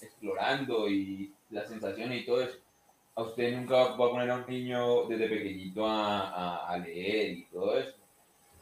explorando 0.00 0.88
y 0.88 1.34
las 1.50 1.68
sensaciones 1.68 2.22
y 2.22 2.24
todo 2.24 2.40
eso. 2.40 2.56
A 3.14 3.24
usted 3.24 3.54
nunca 3.54 3.74
va 3.74 4.06
a 4.06 4.10
poner 4.10 4.30
a 4.30 4.36
un 4.36 4.46
niño 4.46 5.04
desde 5.08 5.28
pequeñito 5.28 5.86
a, 5.86 6.30
a, 6.30 6.70
a 6.70 6.78
leer 6.78 7.32
y 7.32 7.44
todo 7.52 7.78
eso 7.78 7.98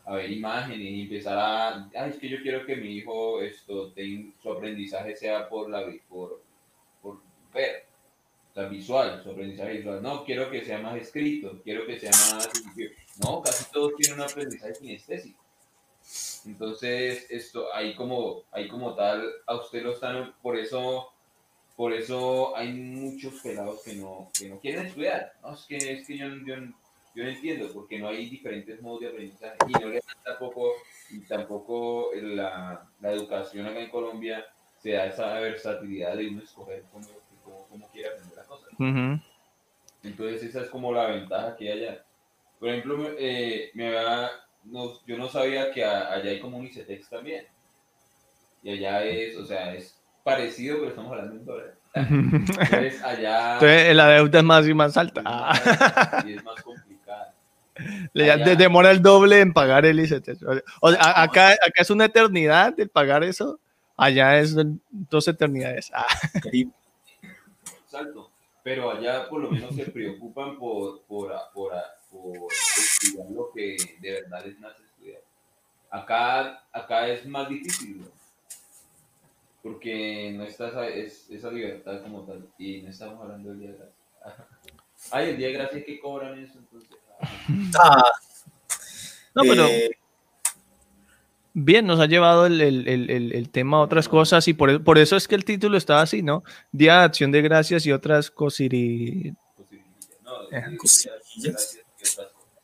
a 0.04 0.14
ver 0.14 0.30
imágenes 0.30 0.78
y 0.78 1.02
empezar 1.02 1.36
a, 1.36 1.90
Ay, 1.94 2.10
es 2.10 2.16
que 2.16 2.28
yo 2.28 2.40
quiero 2.40 2.64
que 2.64 2.76
mi 2.76 2.96
hijo 2.96 3.42
esto 3.42 3.92
tenga, 3.92 4.32
su 4.40 4.52
aprendizaje 4.52 5.16
sea 5.16 5.48
por 5.48 5.68
la 5.68 5.84
por, 6.08 6.45
ver, 7.56 7.86
la 8.54 8.68
visual, 8.68 9.22
su 9.22 9.30
aprendizaje 9.30 9.78
visual. 9.78 10.02
No, 10.02 10.24
quiero 10.24 10.50
que 10.50 10.64
sea 10.64 10.78
más 10.78 10.96
escrito, 10.96 11.60
quiero 11.62 11.86
que 11.86 11.98
sea 11.98 12.10
más... 12.10 12.48
No, 13.22 13.42
casi 13.42 13.70
todos 13.70 13.94
tienen 13.96 14.20
un 14.20 14.26
aprendizaje 14.26 14.74
kinestésico. 14.74 15.42
Entonces, 16.46 17.26
esto, 17.30 17.74
ahí 17.74 17.94
como, 17.94 18.44
ahí 18.52 18.68
como 18.68 18.94
tal, 18.94 19.28
a 19.46 19.56
usted 19.56 19.82
lo 19.82 19.92
están, 19.92 20.34
por 20.40 20.56
eso, 20.56 21.12
por 21.76 21.92
eso 21.92 22.56
hay 22.56 22.72
muchos 22.72 23.40
pelados 23.42 23.82
que 23.82 23.94
no, 23.94 24.30
que 24.38 24.48
no 24.48 24.58
quieren 24.60 24.86
estudiar. 24.86 25.32
No, 25.42 25.54
es 25.54 25.64
que, 25.64 25.76
es 25.76 26.06
que 26.06 26.16
yo, 26.16 26.28
yo, 26.46 26.54
yo 27.14 27.24
no 27.24 27.28
entiendo, 27.28 27.68
porque 27.74 27.98
no 27.98 28.08
hay 28.08 28.30
diferentes 28.30 28.80
modos 28.80 29.00
de 29.00 29.08
aprendizaje. 29.08 29.56
Y 29.68 29.72
no 29.72 29.88
le 29.88 30.00
tampoco, 30.24 30.72
y 31.10 31.20
tampoco 31.20 32.10
la, 32.14 32.88
la 33.00 33.12
educación 33.12 33.66
acá 33.66 33.80
en 33.80 33.90
Colombia 33.90 34.46
se 34.78 34.92
da 34.92 35.06
esa 35.06 35.40
versatilidad 35.40 36.16
de 36.16 36.28
uno 36.28 36.42
escoger 36.42 36.84
cómo 36.92 37.06
cómo 37.68 37.88
quiere 37.88 38.08
aprender 38.10 38.36
las 38.36 38.46
cosas. 38.46 38.68
Entonces 40.02 40.42
esa 40.44 40.60
es 40.62 40.70
como 40.70 40.92
la 40.92 41.06
ventaja 41.06 41.56
que 41.56 41.70
hay 41.72 41.82
allá. 41.84 42.04
Por 42.58 42.68
ejemplo, 42.68 43.10
eh, 43.18 43.70
me 43.74 43.92
no, 44.64 44.92
yo 45.06 45.16
no 45.16 45.28
sabía 45.28 45.70
que 45.70 45.84
allá 45.84 46.30
hay 46.30 46.40
como 46.40 46.58
un 46.58 46.66
ICETEX 46.66 47.08
también. 47.08 47.46
Y 48.62 48.70
allá 48.72 49.04
es, 49.04 49.36
o 49.36 49.44
sea, 49.46 49.74
es 49.74 50.00
parecido, 50.24 50.78
pero 50.78 50.88
estamos 50.90 51.12
hablando 51.12 51.34
en 51.36 51.44
dólares. 51.44 51.74
Entonces, 51.94 53.02
allá. 53.02 53.54
Entonces, 53.54 53.96
la 53.96 54.08
deuda 54.08 54.38
es 54.40 54.44
más 54.44 54.66
y 54.68 54.74
más 54.74 54.96
alta. 54.96 55.22
Y 56.26 56.32
es 56.34 56.44
más 56.44 56.60
complicada. 56.62 57.32
Le 58.12 58.30
Allá. 58.32 58.54
demora 58.56 58.90
el 58.90 59.02
doble 59.02 59.40
en 59.40 59.52
pagar 59.52 59.84
el 59.86 60.00
ICT. 60.00 60.30
O 60.80 60.90
sea, 60.90 61.00
a- 61.00 61.22
acá, 61.22 61.50
acá 61.50 61.82
es 61.82 61.90
una 61.90 62.06
eternidad 62.06 62.74
el 62.80 62.88
pagar 62.88 63.22
eso. 63.22 63.60
Allá 63.96 64.38
es 64.38 64.54
dos 64.90 65.28
eternidades. 65.28 65.90
Ah, 65.94 66.06
Pero 68.62 68.90
allá 68.90 69.28
por 69.28 69.40
lo 69.40 69.50
menos 69.50 69.74
se 69.76 69.86
preocupan 69.86 70.58
por, 70.58 71.02
por, 71.02 71.32
por, 71.54 71.72
por 72.10 72.52
estudiar 72.52 73.30
lo 73.30 73.50
que 73.52 73.76
de 74.00 74.12
verdad 74.12 74.44
les 74.44 74.58
nace 74.58 74.82
estudiar. 74.82 75.20
Acá, 75.90 76.64
acá 76.72 77.08
es 77.08 77.24
más 77.26 77.48
difícil, 77.48 78.00
¿no? 78.00 78.06
porque 79.62 80.32
no 80.36 80.44
está 80.44 80.68
esa, 80.68 80.88
es- 80.88 81.28
esa 81.30 81.50
libertad 81.50 82.02
como 82.02 82.22
tal. 82.24 82.48
Y 82.58 82.82
no 82.82 82.90
estamos 82.90 83.20
hablando 83.20 83.50
del 83.50 83.60
día 83.60 83.70
de 83.72 83.76
gracia. 83.78 83.96
Ay, 85.10 85.30
el 85.30 85.36
día 85.36 85.48
de 85.48 85.52
gracia 85.54 85.84
que 85.84 86.00
cobran 86.00 86.38
eso, 86.38 86.58
entonces. 86.58 86.90
ah, 87.20 87.28
Ah, 87.78 88.12
No, 89.34 89.42
pero 89.42 89.64
eh, 89.66 89.90
bien, 91.58 91.86
nos 91.86 91.98
ha 92.00 92.06
llevado 92.06 92.44
el, 92.46 92.60
el- 92.60 92.86
el- 92.86 93.32
el- 93.32 93.48
tema 93.48 93.78
a 93.78 93.80
otras 93.80 94.08
cosas 94.08 94.46
y 94.46 94.52
por, 94.52 94.84
por 94.84 94.98
eso 94.98 95.16
es 95.16 95.26
que 95.26 95.34
el 95.34 95.44
título 95.44 95.78
estaba 95.78 96.02
así, 96.02 96.22
¿no? 96.22 96.44
Día 96.70 96.98
de 96.98 97.04
Acción 97.04 97.32
de 97.32 97.40
Gracias 97.40 97.86
y 97.86 97.92
otras 97.92 98.30
cosiri... 98.30 99.34
Eh. 100.52 100.76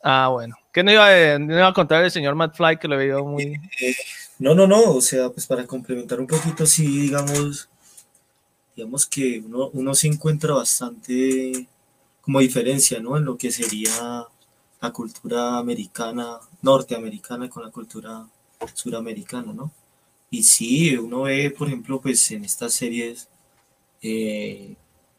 Ah, 0.03 0.27
bueno. 0.31 0.55
¿Qué 0.71 0.81
a, 0.81 1.39
no 1.39 1.53
iba 1.57 1.67
a 1.67 1.73
contar 1.73 2.03
el 2.03 2.11
señor 2.11 2.35
Matt 2.35 2.55
Fly 2.55 2.77
que 2.77 2.87
lo 2.87 2.97
veo 2.97 3.25
muy... 3.25 3.59
no, 4.37 4.53
no, 4.53 4.67
no, 4.67 4.91
o 4.91 5.01
sea, 5.01 5.29
pues 5.29 5.47
para 5.47 5.65
complementar 5.65 6.19
un 6.19 6.27
poquito, 6.27 6.65
sí, 6.65 6.85
digamos, 6.85 7.69
digamos 8.75 9.07
que 9.07 9.41
uno, 9.43 9.69
uno 9.73 9.95
se 9.95 10.07
encuentra 10.07 10.53
bastante 10.53 11.67
como 12.21 12.39
diferencia, 12.39 12.99
¿no? 12.99 13.17
En 13.17 13.25
lo 13.25 13.37
que 13.37 13.51
sería 13.51 14.25
la 14.81 14.91
cultura 14.91 15.57
americana, 15.57 16.37
norteamericana 16.61 17.49
con 17.49 17.63
la 17.63 17.71
cultura 17.71 18.25
suramericana, 18.73 19.53
¿no? 19.53 19.71
Y 20.31 20.43
sí, 20.43 20.95
uno 20.97 21.23
ve, 21.23 21.51
por 21.51 21.67
ejemplo, 21.67 22.01
pues 22.01 22.31
en 22.31 22.45
estas 22.45 22.73
series, 22.73 23.29
eh, 24.01 24.75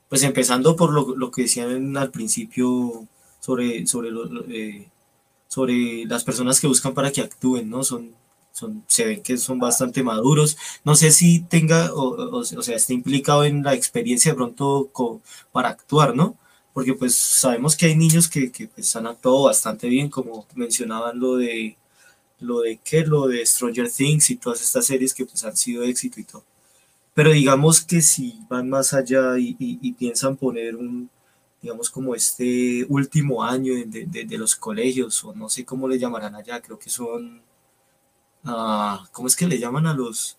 pues 0.09 0.23
empezando 0.23 0.77
por 0.77 0.93
lo, 0.93 1.17
lo 1.17 1.31
que 1.31 1.43
decían 1.43 1.97
al 1.97 2.11
principio 2.11 3.07
sobre, 3.41 3.87
sobre, 3.87 4.11
lo- 4.11 4.45
eh, 4.49 4.89
sobre 5.49 6.05
las 6.07 6.25
personas 6.25 6.61
que 6.61 6.67
buscan 6.67 6.95
para 6.95 7.13
que 7.13 7.21
actúen, 7.23 7.71
¿no? 7.71 7.85
Son, 7.85 8.11
son, 8.53 8.85
se 8.89 9.05
ven 9.07 9.23
que 9.23 9.37
son 9.39 9.59
bastante 9.59 10.03
maduros. 10.03 10.57
No 10.85 10.95
sé 10.97 11.11
si 11.13 11.41
tenga, 11.43 11.93
o, 11.95 12.39
o- 12.41 12.45
sea, 12.45 12.77
esté 12.77 12.95
implicado 12.95 13.45
en 13.45 13.63
la 13.63 13.75
experiencia 13.75 14.33
de 14.33 14.37
pronto 14.37 14.91
para 15.53 15.69
actuar, 15.71 16.15
¿no? 16.17 16.37
Porque 16.73 16.95
pues 16.95 17.15
sabemos 17.15 17.77
que 17.77 17.87
hay 17.87 17.97
niños 17.97 18.29
que, 18.29 18.51
que 18.51 18.69
pues, 18.69 18.95
han 18.97 19.07
actuado 19.07 19.45
bastante 19.45 19.89
bien, 19.89 20.09
como 20.11 20.47
mencionaban 20.55 21.21
lo 21.21 21.37
de, 21.37 21.77
lo 22.41 22.61
de 22.61 22.79
qué, 22.85 23.07
lo 23.07 23.27
de 23.29 23.45
Stranger 23.47 23.91
Things 23.91 24.31
y 24.31 24.37
todas 24.37 24.61
estas 24.63 24.87
series 24.87 25.15
que 25.15 25.25
pues 25.27 25.45
han 25.45 25.57
sido 25.57 25.83
éxito 25.85 26.21
y 26.21 26.25
todo. 26.25 26.45
Pero 27.15 27.31
digamos 27.31 27.81
que 27.81 28.01
si 28.03 28.41
van 28.49 28.69
más 28.69 28.93
allá 28.93 29.39
y, 29.39 29.57
y- 29.59 29.79
y 29.83 29.93
piensan 29.93 30.37
poner 30.37 30.75
un, 30.77 31.09
digamos 31.63 31.89
como 31.91 32.15
este 32.15 32.85
último 32.89 33.43
año 33.45 33.75
de, 33.75 34.07
de- 34.07 34.25
de- 34.25 34.39
los 34.39 34.57
colegios, 34.57 35.23
o 35.25 35.35
no 35.35 35.49
sé 35.49 35.65
cómo 35.65 35.89
le 35.89 35.99
llamarán 35.99 36.35
allá, 36.35 36.61
creo 36.61 36.79
que 36.79 36.91
son, 36.91 37.41
ah, 38.45 39.07
¿cómo 39.13 39.29
es 39.29 39.37
que 39.37 39.47
le 39.47 39.59
llaman 39.59 39.87
a 39.87 39.95
los, 39.95 40.37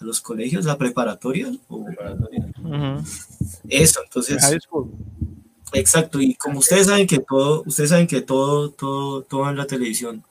a 0.00 0.04
los 0.04 0.20
colegios? 0.20 0.64
¿La 0.64 0.76
preparatoria? 0.78 1.50
O- 1.68 1.84
Preparatoria. 1.84 2.46
Eso, 3.68 4.00
entonces... 4.04 4.42
High 4.42 4.60
school. 4.60 4.90
Exacto, 5.74 6.20
y 6.20 6.34
como 6.34 6.58
ustedes 6.58 6.86
saben 6.88 7.06
que 7.06 7.18
todo, 7.18 7.62
ustedes 7.64 7.88
saben 7.90 8.06
que 8.06 8.20
todo, 8.20 8.70
todo, 8.70 9.22
todo 9.22 9.48
en 9.48 9.56
la 9.56 9.66
televisión, 9.66 10.22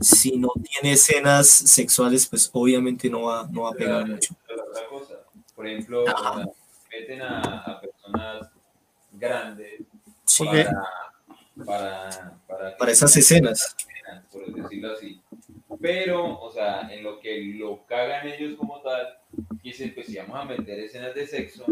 si 0.00 0.38
no 0.38 0.48
tiene 0.62 0.94
escenas 0.94 1.46
sexuales, 1.48 2.26
pues 2.26 2.50
obviamente 2.52 3.08
no 3.10 3.22
va, 3.22 3.46
no 3.50 3.62
va 3.62 3.70
a 3.70 3.72
pegar 3.72 4.06
mucho. 4.06 4.34
Pero 4.46 4.64
otra 4.64 4.86
cosa, 4.88 5.14
por 5.54 5.66
ejemplo, 5.66 6.04
sea, 6.04 6.46
meten 6.90 7.22
a, 7.22 7.40
a 7.40 7.80
personas 7.80 8.50
grandes 9.12 9.82
Sí, 10.24 10.44
para, 10.44 10.70
para, 11.64 12.38
para, 12.46 12.76
para 12.76 12.92
esas 12.92 13.16
escenas. 13.16 13.76
por 14.32 14.52
decirlo 14.52 14.92
así. 14.92 15.20
Pero, 15.80 16.40
o 16.40 16.50
sea, 16.52 16.92
en 16.92 17.02
lo 17.04 17.20
que 17.20 17.40
lo 17.58 17.86
cagan 17.86 18.26
ellos 18.28 18.56
como 18.58 18.80
tal, 18.82 19.18
dicen, 19.62 19.94
pues 19.94 20.06
si 20.06 20.16
vamos 20.16 20.36
a 20.36 20.44
meter 20.44 20.80
escenas 20.80 21.14
de 21.14 21.26
sexo. 21.26 21.64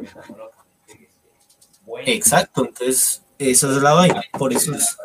Exacto, 2.06 2.64
entonces 2.66 3.22
esa 3.38 3.70
es 3.70 3.82
la 3.82 3.92
vaina, 3.92 4.22
por 4.38 4.52
eso 4.52 4.74
es. 4.74 4.96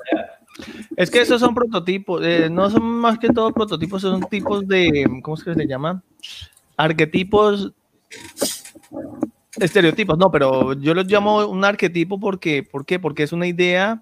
Es 0.95 1.10
que 1.10 1.22
esos 1.22 1.39
son 1.39 1.53
prototipos, 1.55 2.22
eh, 2.24 2.49
no 2.51 2.70
son 2.70 2.84
más 2.84 3.18
que 3.20 3.30
todo 3.30 3.51
prototipos, 3.53 4.01
son 4.01 4.22
tipos 4.30 4.68
de, 4.68 5.05
¿cómo 5.24 5.38
es 5.38 5.43
que 5.43 5.53
se 5.53 5.68
llama? 5.68 6.01
Arquetipos, 6.78 7.72
estereotipos, 9.60 10.18
no, 10.18 10.32
pero 10.32 10.74
yo 10.74 10.93
los 10.93 11.05
llamo 11.07 11.45
un 11.47 11.66
arquetipo 11.66 12.20
porque, 12.20 12.64
¿por 12.64 12.86
qué? 12.86 12.99
Porque 12.99 13.24
es 13.24 13.32
una 13.34 13.47
idea 13.47 14.01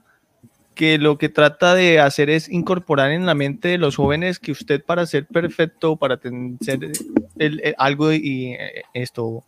que 0.75 0.99
lo 0.99 1.17
que 1.17 1.29
trata 1.29 1.73
de 1.73 1.99
hacer 1.99 2.29
es 2.29 2.49
incorporar 2.49 3.09
en 3.11 3.25
la 3.25 3.33
mente 3.33 3.69
de 3.69 3.77
los 3.79 3.95
jóvenes 3.95 4.37
que 4.37 4.51
usted 4.51 4.83
para 4.83 5.05
ser 5.07 5.25
perfecto, 5.25 5.95
para 5.95 6.17
ten- 6.17 6.57
ser 6.61 6.79
el- 7.39 7.59
el- 7.63 7.75
algo 7.79 8.11
y 8.13 8.53
eh, 8.53 8.83
esto, 8.93 9.43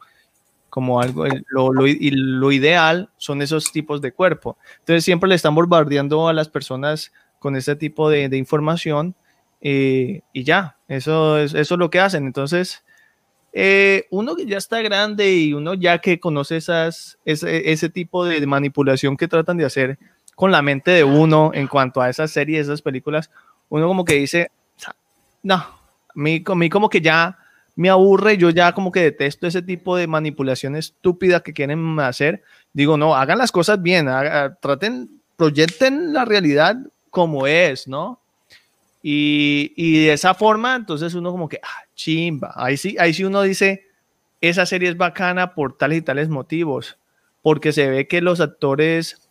como 0.69 1.01
algo, 1.01 1.25
lo, 1.49 1.73
lo 1.73 1.87
y 1.87 2.11
lo 2.11 2.51
ideal 2.51 3.09
son 3.17 3.41
esos 3.41 3.71
tipos 3.71 4.01
de 4.01 4.11
cuerpo. 4.11 4.57
Entonces 4.79 5.03
siempre 5.03 5.29
le 5.29 5.35
están 5.35 5.55
bombardeando 5.55 6.27
a 6.27 6.33
las 6.33 6.49
personas 6.49 7.11
con 7.39 7.55
ese 7.55 7.75
tipo 7.75 8.09
de, 8.09 8.29
de 8.29 8.37
información 8.37 9.15
eh, 9.61 10.21
y 10.33 10.43
ya, 10.43 10.77
eso 10.87 11.37
es, 11.37 11.53
eso 11.53 11.75
es 11.75 11.79
lo 11.79 11.89
que 11.89 11.99
hacen. 11.99 12.25
Entonces, 12.25 12.83
eh, 13.51 14.05
uno 14.11 14.35
que 14.35 14.45
ya 14.45 14.57
está 14.57 14.81
grande 14.81 15.33
y 15.33 15.53
uno 15.53 15.73
ya 15.73 15.99
que 15.99 16.19
conoce 16.19 16.57
esas, 16.57 17.17
ese, 17.25 17.71
ese 17.71 17.89
tipo 17.89 18.25
de 18.25 18.45
manipulación 18.45 19.17
que 19.17 19.27
tratan 19.27 19.57
de 19.57 19.65
hacer 19.65 19.97
con 20.35 20.51
la 20.51 20.61
mente 20.61 20.91
de 20.91 21.03
uno 21.03 21.51
en 21.53 21.67
cuanto 21.67 22.01
a 22.01 22.09
esas 22.09 22.31
series, 22.31 22.67
esas 22.67 22.81
películas, 22.81 23.29
uno 23.67 23.87
como 23.87 24.05
que 24.05 24.13
dice, 24.13 24.51
no, 25.43 25.55
a 25.55 25.81
mí, 26.15 26.43
a 26.45 26.55
mí 26.55 26.69
como 26.69 26.89
que 26.89 27.01
ya 27.01 27.38
me 27.79 27.89
aburre, 27.89 28.35
yo 28.35 28.49
ya 28.49 28.73
como 28.73 28.91
que 28.91 29.01
detesto 29.01 29.47
ese 29.47 29.61
tipo 29.61 29.95
de 29.95 30.05
manipulación 30.05 30.75
estúpida 30.75 31.39
que 31.39 31.53
quieren 31.53 31.97
hacer. 32.01 32.43
Digo, 32.73 32.97
no, 32.97 33.15
hagan 33.15 33.37
las 33.37 33.53
cosas 33.53 33.81
bien, 33.81 34.09
haga- 34.09 34.55
traten, 34.55 35.21
proyecten 35.37 36.11
la 36.11 36.25
realidad 36.25 36.75
como 37.09 37.47
es, 37.47 37.87
¿no? 37.87 38.19
Y, 39.01 39.71
y 39.77 40.07
de 40.07 40.11
esa 40.11 40.33
forma, 40.33 40.75
entonces 40.75 41.13
uno 41.13 41.31
como 41.31 41.47
que, 41.47 41.61
ah, 41.63 41.85
chimba, 41.95 42.51
ahí 42.57 42.75
sí, 42.75 42.97
ahí 42.99 43.13
sí 43.13 43.23
uno 43.23 43.41
dice, 43.43 43.85
esa 44.41 44.65
serie 44.65 44.89
es 44.89 44.97
bacana 44.97 45.55
por 45.55 45.77
tales 45.77 45.99
y 45.99 46.01
tales 46.01 46.27
motivos, 46.27 46.97
porque 47.41 47.71
se 47.71 47.89
ve 47.89 48.09
que 48.09 48.19
los 48.19 48.41
actores 48.41 49.29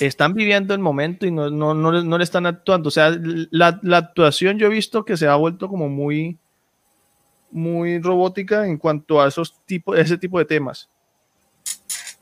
están 0.00 0.32
viviendo 0.32 0.72
el 0.72 0.80
momento 0.80 1.26
y 1.26 1.30
no, 1.30 1.50
no, 1.50 1.74
no, 1.74 2.02
no 2.02 2.16
le 2.16 2.24
están 2.24 2.46
actuando. 2.46 2.88
O 2.88 2.90
sea, 2.90 3.14
la, 3.50 3.78
la 3.82 3.98
actuación 3.98 4.58
yo 4.58 4.68
he 4.68 4.70
visto 4.70 5.04
que 5.04 5.18
se 5.18 5.26
ha 5.28 5.34
vuelto 5.34 5.68
como 5.68 5.90
muy, 5.90 6.38
muy 7.54 8.00
robótica 8.00 8.66
en 8.66 8.76
cuanto 8.78 9.22
a 9.22 9.28
esos 9.28 9.64
tipos, 9.64 9.96
ese 9.96 10.18
tipo 10.18 10.38
de 10.40 10.44
temas. 10.44 10.90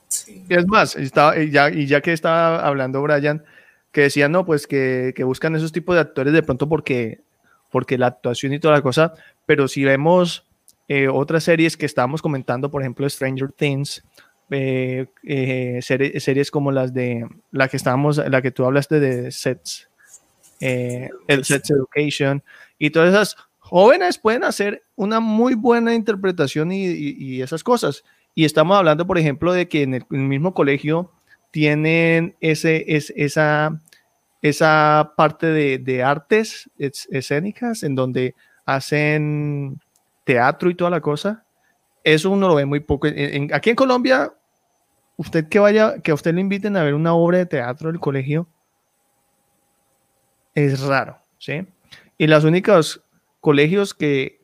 Sí. 0.08 0.44
Es 0.48 0.66
más, 0.66 0.94
estaba, 0.94 1.38
y 1.38 1.50
ya, 1.50 1.70
y 1.70 1.86
ya 1.86 2.02
que 2.02 2.12
estaba 2.12 2.64
hablando 2.64 3.00
Brian, 3.02 3.42
que 3.90 4.02
decía, 4.02 4.28
no, 4.28 4.44
pues 4.44 4.66
que, 4.66 5.14
que 5.16 5.24
buscan 5.24 5.56
esos 5.56 5.72
tipos 5.72 5.94
de 5.94 6.02
actores 6.02 6.34
de 6.34 6.42
pronto 6.42 6.68
porque, 6.68 7.22
porque 7.70 7.96
la 7.96 8.08
actuación 8.08 8.52
y 8.52 8.60
toda 8.60 8.74
la 8.74 8.82
cosa, 8.82 9.14
pero 9.46 9.68
si 9.68 9.84
vemos 9.84 10.46
eh, 10.86 11.08
otras 11.08 11.44
series 11.44 11.78
que 11.78 11.86
estábamos 11.86 12.20
comentando, 12.20 12.70
por 12.70 12.82
ejemplo, 12.82 13.08
Stranger 13.08 13.50
Things, 13.52 14.04
eh, 14.50 15.06
eh, 15.22 15.78
serie- 15.80 16.20
series 16.20 16.50
como 16.50 16.72
las 16.72 16.92
de 16.92 17.26
la 17.50 17.68
que 17.68 17.78
estábamos, 17.78 18.18
la 18.18 18.42
que 18.42 18.50
tú 18.50 18.66
hablaste 18.66 19.00
de 19.00 19.30
Sets, 19.32 19.88
eh, 20.60 21.08
el 21.26 21.42
Sets 21.44 21.70
Education, 21.70 22.42
y 22.78 22.90
todas 22.90 23.08
esas 23.08 23.36
jóvenes 23.72 24.18
pueden 24.18 24.44
hacer 24.44 24.82
una 24.96 25.18
muy 25.18 25.54
buena 25.54 25.94
interpretación 25.94 26.72
y, 26.72 27.40
esas 27.40 27.64
cosas. 27.64 28.04
Y 28.34 28.44
estamos 28.44 28.76
hablando, 28.76 29.06
por 29.06 29.16
ejemplo, 29.16 29.50
de 29.54 29.66
que 29.66 29.82
en 29.82 29.94
el, 29.94 30.04
mismo 30.10 30.52
colegio 30.52 31.10
tienen 31.50 32.36
ese, 32.40 32.84
es, 32.94 33.14
esa, 33.16 33.80
esa 34.42 35.14
parte 35.16 35.46
de, 35.46 35.78
de 35.78 36.02
artes 36.02 36.70
es- 36.76 37.08
escénicas 37.10 37.82
en 37.82 37.94
donde 37.94 38.34
hacen 38.66 39.80
teatro 40.24 40.68
y 40.68 40.74
toda 40.74 40.90
la 40.90 41.00
cosa. 41.00 41.46
Eso 42.04 42.28
uno 42.28 42.48
lo 42.48 42.56
ve 42.56 42.66
muy 42.66 42.80
poco. 42.80 43.06
Aquí 43.06 43.70
en 43.70 43.76
Colombia, 43.76 44.34
usted 45.16 45.48
que 45.48 45.58
vaya, 45.58 45.98
que 46.00 46.10
a 46.10 46.14
usted 46.14 46.34
le 46.34 46.42
inviten 46.42 46.76
a 46.76 46.82
ver 46.82 46.92
una 46.92 47.14
obra 47.14 47.38
de 47.38 47.46
teatro 47.46 47.90
del 47.90 48.00
colegio, 48.00 48.46
es 50.54 50.78
raro, 50.82 51.16
¿sí? 51.38 51.66
Y 52.18 52.26
los 52.26 52.44
únicos 52.44 53.01
colegios 53.42 53.92
que 53.92 54.40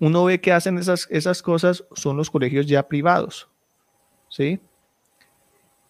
uno 0.00 0.24
ve 0.24 0.42
que 0.42 0.52
hacen 0.52 0.76
esas, 0.76 1.08
esas 1.10 1.40
cosas 1.40 1.84
son 1.94 2.18
los 2.18 2.30
colegios 2.30 2.66
ya 2.66 2.86
privados. 2.86 3.48
¿sí? 4.28 4.60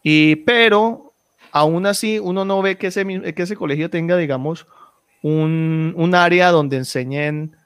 Y, 0.05 0.37
pero 0.37 1.13
aún 1.51 1.87
así 1.87 2.21
uno 2.21 2.45
no 2.45 2.63
ve 2.63 2.79
que 2.79 2.89
ese, 2.89 3.05
que 3.35 3.43
ese 3.43 3.57
colegio 3.57 3.91
tenga, 3.91 4.17
digamos, 4.17 4.69
un, 5.23 5.95
un 5.97 6.15
área 6.15 6.51
donde 6.51 6.77
enseñen 6.77 7.57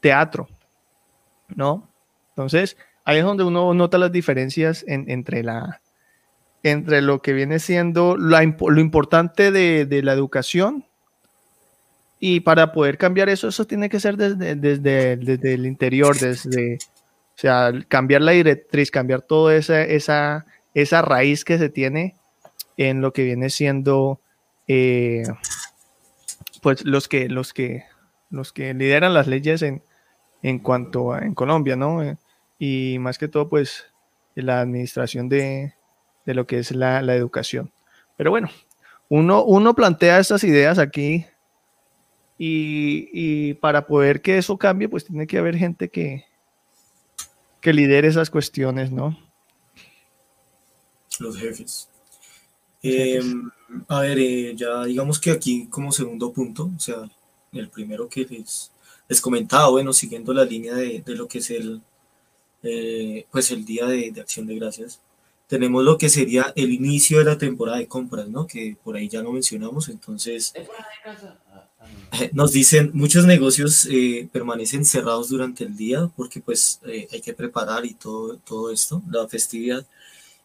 teatro, 0.00 0.48
¿no? 1.48 1.88
Entonces, 2.30 2.76
ahí 3.04 3.18
es 3.18 3.24
donde 3.24 3.44
uno 3.44 3.74
nota 3.74 3.98
las 3.98 4.12
diferencias 4.12 4.84
entre, 4.86 5.42
la, 5.42 5.80
entre 6.62 7.02
lo 7.02 7.20
que 7.20 7.32
viene 7.32 7.58
siendo 7.58 8.16
lo 8.16 8.80
importante 8.80 9.50
de, 9.50 10.02
la 10.02 10.12
educación 10.12 10.84
y 12.18 12.40
para 12.40 12.72
poder 12.72 12.98
cambiar 12.98 13.28
eso, 13.28 13.48
eso 13.48 13.66
tiene 13.66 13.88
que 13.88 14.00
ser 14.00 14.16
desde, 14.16 14.54
desde, 14.54 15.16
desde 15.16 15.54
el 15.54 15.66
interior, 15.66 16.18
desde, 16.18 16.76
o 16.76 17.38
sea, 17.38 17.72
cambiar 17.88 18.22
la 18.22 18.32
directriz, 18.32 18.90
cambiar 18.90 19.22
toda 19.22 19.54
esa, 19.54 19.82
esa, 19.82 20.46
esa 20.74 21.02
raíz 21.02 21.44
que 21.44 21.58
se 21.58 21.68
tiene 21.68 22.14
en 22.76 23.00
lo 23.00 23.12
que 23.12 23.24
viene 23.24 23.50
siendo 23.50 24.20
eh, 24.68 25.24
pues 26.62 26.84
los 26.84 27.08
que, 27.08 27.28
los 27.28 27.52
que, 27.52 27.84
los 28.30 28.52
que 28.52 28.74
lideran 28.74 29.14
las 29.14 29.26
leyes 29.26 29.62
en, 29.62 29.82
en 30.42 30.58
cuanto 30.58 31.12
a 31.12 31.20
en 31.20 31.34
Colombia, 31.34 31.76
¿no? 31.76 32.02
Y 32.58 32.96
más 32.98 33.18
que 33.18 33.28
todo, 33.28 33.48
pues, 33.48 33.84
la 34.34 34.60
administración 34.60 35.28
de, 35.28 35.74
de 36.24 36.34
lo 36.34 36.46
que 36.46 36.58
es 36.58 36.72
la, 36.72 37.02
la, 37.02 37.14
educación. 37.14 37.72
Pero 38.16 38.30
bueno, 38.30 38.48
uno, 39.08 39.44
uno 39.44 39.74
plantea 39.74 40.18
estas 40.18 40.44
ideas 40.44 40.78
aquí 40.78 41.26
y, 42.38 43.08
y, 43.12 43.54
para 43.54 43.86
poder 43.86 44.20
que 44.20 44.38
eso 44.38 44.56
cambie, 44.58 44.88
pues 44.88 45.04
tiene 45.04 45.26
que 45.26 45.38
haber 45.38 45.56
gente 45.56 45.88
que, 45.88 46.24
que 47.60 47.72
lidere 47.72 48.08
esas 48.08 48.30
cuestiones, 48.30 48.92
¿no? 48.92 49.18
Los 51.18 51.38
jefes. 51.38 51.88
Eh, 52.82 53.20
a 53.88 54.00
ver, 54.00 54.18
eh, 54.18 54.54
ya 54.54 54.84
digamos 54.84 55.18
que 55.18 55.30
aquí 55.30 55.66
como 55.68 55.90
segundo 55.90 56.32
punto, 56.32 56.70
o 56.76 56.78
sea, 56.78 57.08
el 57.52 57.68
primero 57.68 58.08
que 58.08 58.24
les, 58.24 58.70
les 59.08 59.20
comentaba, 59.20 59.70
bueno, 59.70 59.92
siguiendo 59.92 60.32
la 60.32 60.44
línea 60.44 60.74
de, 60.74 61.02
de 61.04 61.14
lo 61.14 61.26
que 61.26 61.38
es 61.38 61.50
el, 61.50 61.80
eh, 62.62 63.26
pues 63.30 63.50
el 63.50 63.64
día 63.64 63.86
de, 63.86 64.12
de, 64.12 64.20
acción 64.20 64.46
de 64.46 64.56
gracias, 64.56 65.00
tenemos 65.48 65.82
lo 65.84 65.96
que 65.98 66.08
sería 66.08 66.52
el 66.56 66.72
inicio 66.72 67.18
de 67.18 67.24
la 67.24 67.38
temporada 67.38 67.78
de 67.78 67.88
compras, 67.88 68.28
¿no? 68.28 68.46
Que 68.46 68.76
por 68.82 68.96
ahí 68.96 69.08
ya 69.08 69.22
no 69.22 69.32
mencionamos, 69.32 69.88
entonces 69.88 70.52
nos 72.32 72.52
dicen 72.52 72.90
muchos 72.94 73.26
negocios 73.26 73.86
eh, 73.90 74.28
permanecen 74.32 74.84
cerrados 74.84 75.28
durante 75.28 75.64
el 75.64 75.76
día 75.76 76.08
porque 76.16 76.40
pues 76.40 76.80
eh, 76.86 77.08
hay 77.12 77.20
que 77.20 77.34
preparar 77.34 77.84
y 77.84 77.94
todo, 77.94 78.36
todo 78.38 78.72
esto, 78.72 79.02
la 79.10 79.26
festividad. 79.28 79.86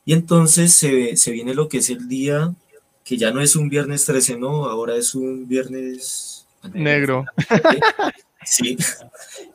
Y 0.06 0.14
entonces 0.14 0.74
se, 0.74 1.16
se, 1.16 1.32
viene 1.32 1.54
lo 1.54 1.70
que 1.70 1.78
es 1.78 1.90
el 1.90 2.08
día, 2.08 2.54
que 3.04 3.18
ya 3.18 3.32
no 3.32 3.42
es 3.42 3.56
un 3.56 3.70
viernes 3.70 4.06
13, 4.06 4.38
no, 4.38 4.66
ahora 4.66 4.96
es 4.96 5.14
un 5.14 5.48
viernes 5.48 6.46
negro. 6.74 7.26
Sí, 8.44 8.76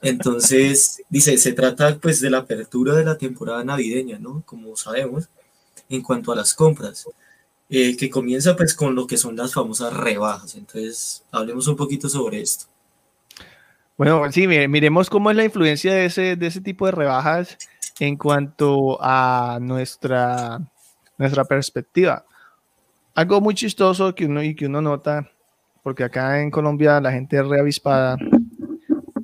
entonces 0.01 1.03
dice, 1.09 1.37
se 1.39 1.53
trata 1.53 1.99
pues 1.99 2.21
de 2.21 2.31
la 2.31 2.39
apertura 2.39 2.95
de 2.95 3.05
la 3.05 3.19
temporada 3.19 3.65
navideña, 3.65 4.19
¿no? 4.21 4.45
Como 4.47 4.77
sabemos, 4.77 5.29
en 5.89 6.03
cuanto 6.03 6.31
a 6.31 6.37
las 6.37 6.55
compras, 6.55 7.05
eh, 7.69 7.97
que 7.97 8.11
comienza 8.11 8.57
pues 8.57 8.75
con 8.75 8.95
lo 8.95 9.07
que 9.07 9.17
son 9.17 9.37
las 9.37 9.55
famosas 9.55 9.93
rebajas. 9.93 10.55
Entonces, 10.55 11.25
hablemos 11.33 11.67
un 11.69 11.77
poquito 11.77 12.09
sobre 12.09 12.41
esto. 12.41 12.67
Bueno, 13.97 14.31
sí, 14.31 14.47
miremos 14.47 15.09
cómo 15.09 15.31
es 15.31 15.37
la 15.37 15.45
influencia 15.45 15.95
de 15.95 16.05
ese, 16.05 16.37
de 16.37 16.47
ese 16.47 16.61
tipo 16.61 16.85
de 16.87 16.93
rebajas 16.93 17.57
en 17.99 18.17
cuanto 18.17 18.99
a 19.01 19.59
nuestra, 19.61 20.61
nuestra 21.17 21.45
perspectiva. 21.45 22.25
Algo 23.15 23.41
muy 23.41 23.55
chistoso 23.55 24.15
que 24.15 24.27
uno, 24.27 24.43
y 24.43 24.55
que 24.55 24.67
uno 24.67 24.83
nota, 24.83 25.31
porque 25.83 26.05
acá 26.05 26.43
en 26.43 26.51
Colombia 26.51 27.01
la 27.01 27.13
gente 27.13 27.39
es 27.39 27.47
reavispada 27.47 28.19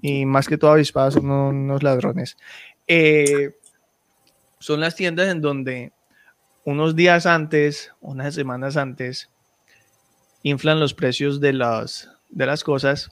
y 0.00 0.24
más 0.24 0.48
que 0.48 0.56
todo 0.56 0.72
avispadas 0.72 1.14
son 1.14 1.30
unos 1.30 1.82
ladrones. 1.82 2.38
Eh, 2.88 3.54
son 4.58 4.80
las 4.80 4.96
tiendas 4.96 5.28
en 5.28 5.42
donde 5.42 5.92
unos 6.64 6.94
días 6.96 7.26
antes, 7.26 7.92
unas 8.00 8.34
semanas 8.34 8.76
antes, 8.76 9.30
inflan 10.42 10.80
los 10.80 10.94
precios 10.94 11.40
de, 11.40 11.52
las 11.52 12.10
de 12.30 12.46
las 12.46 12.64
cosas 12.64 13.10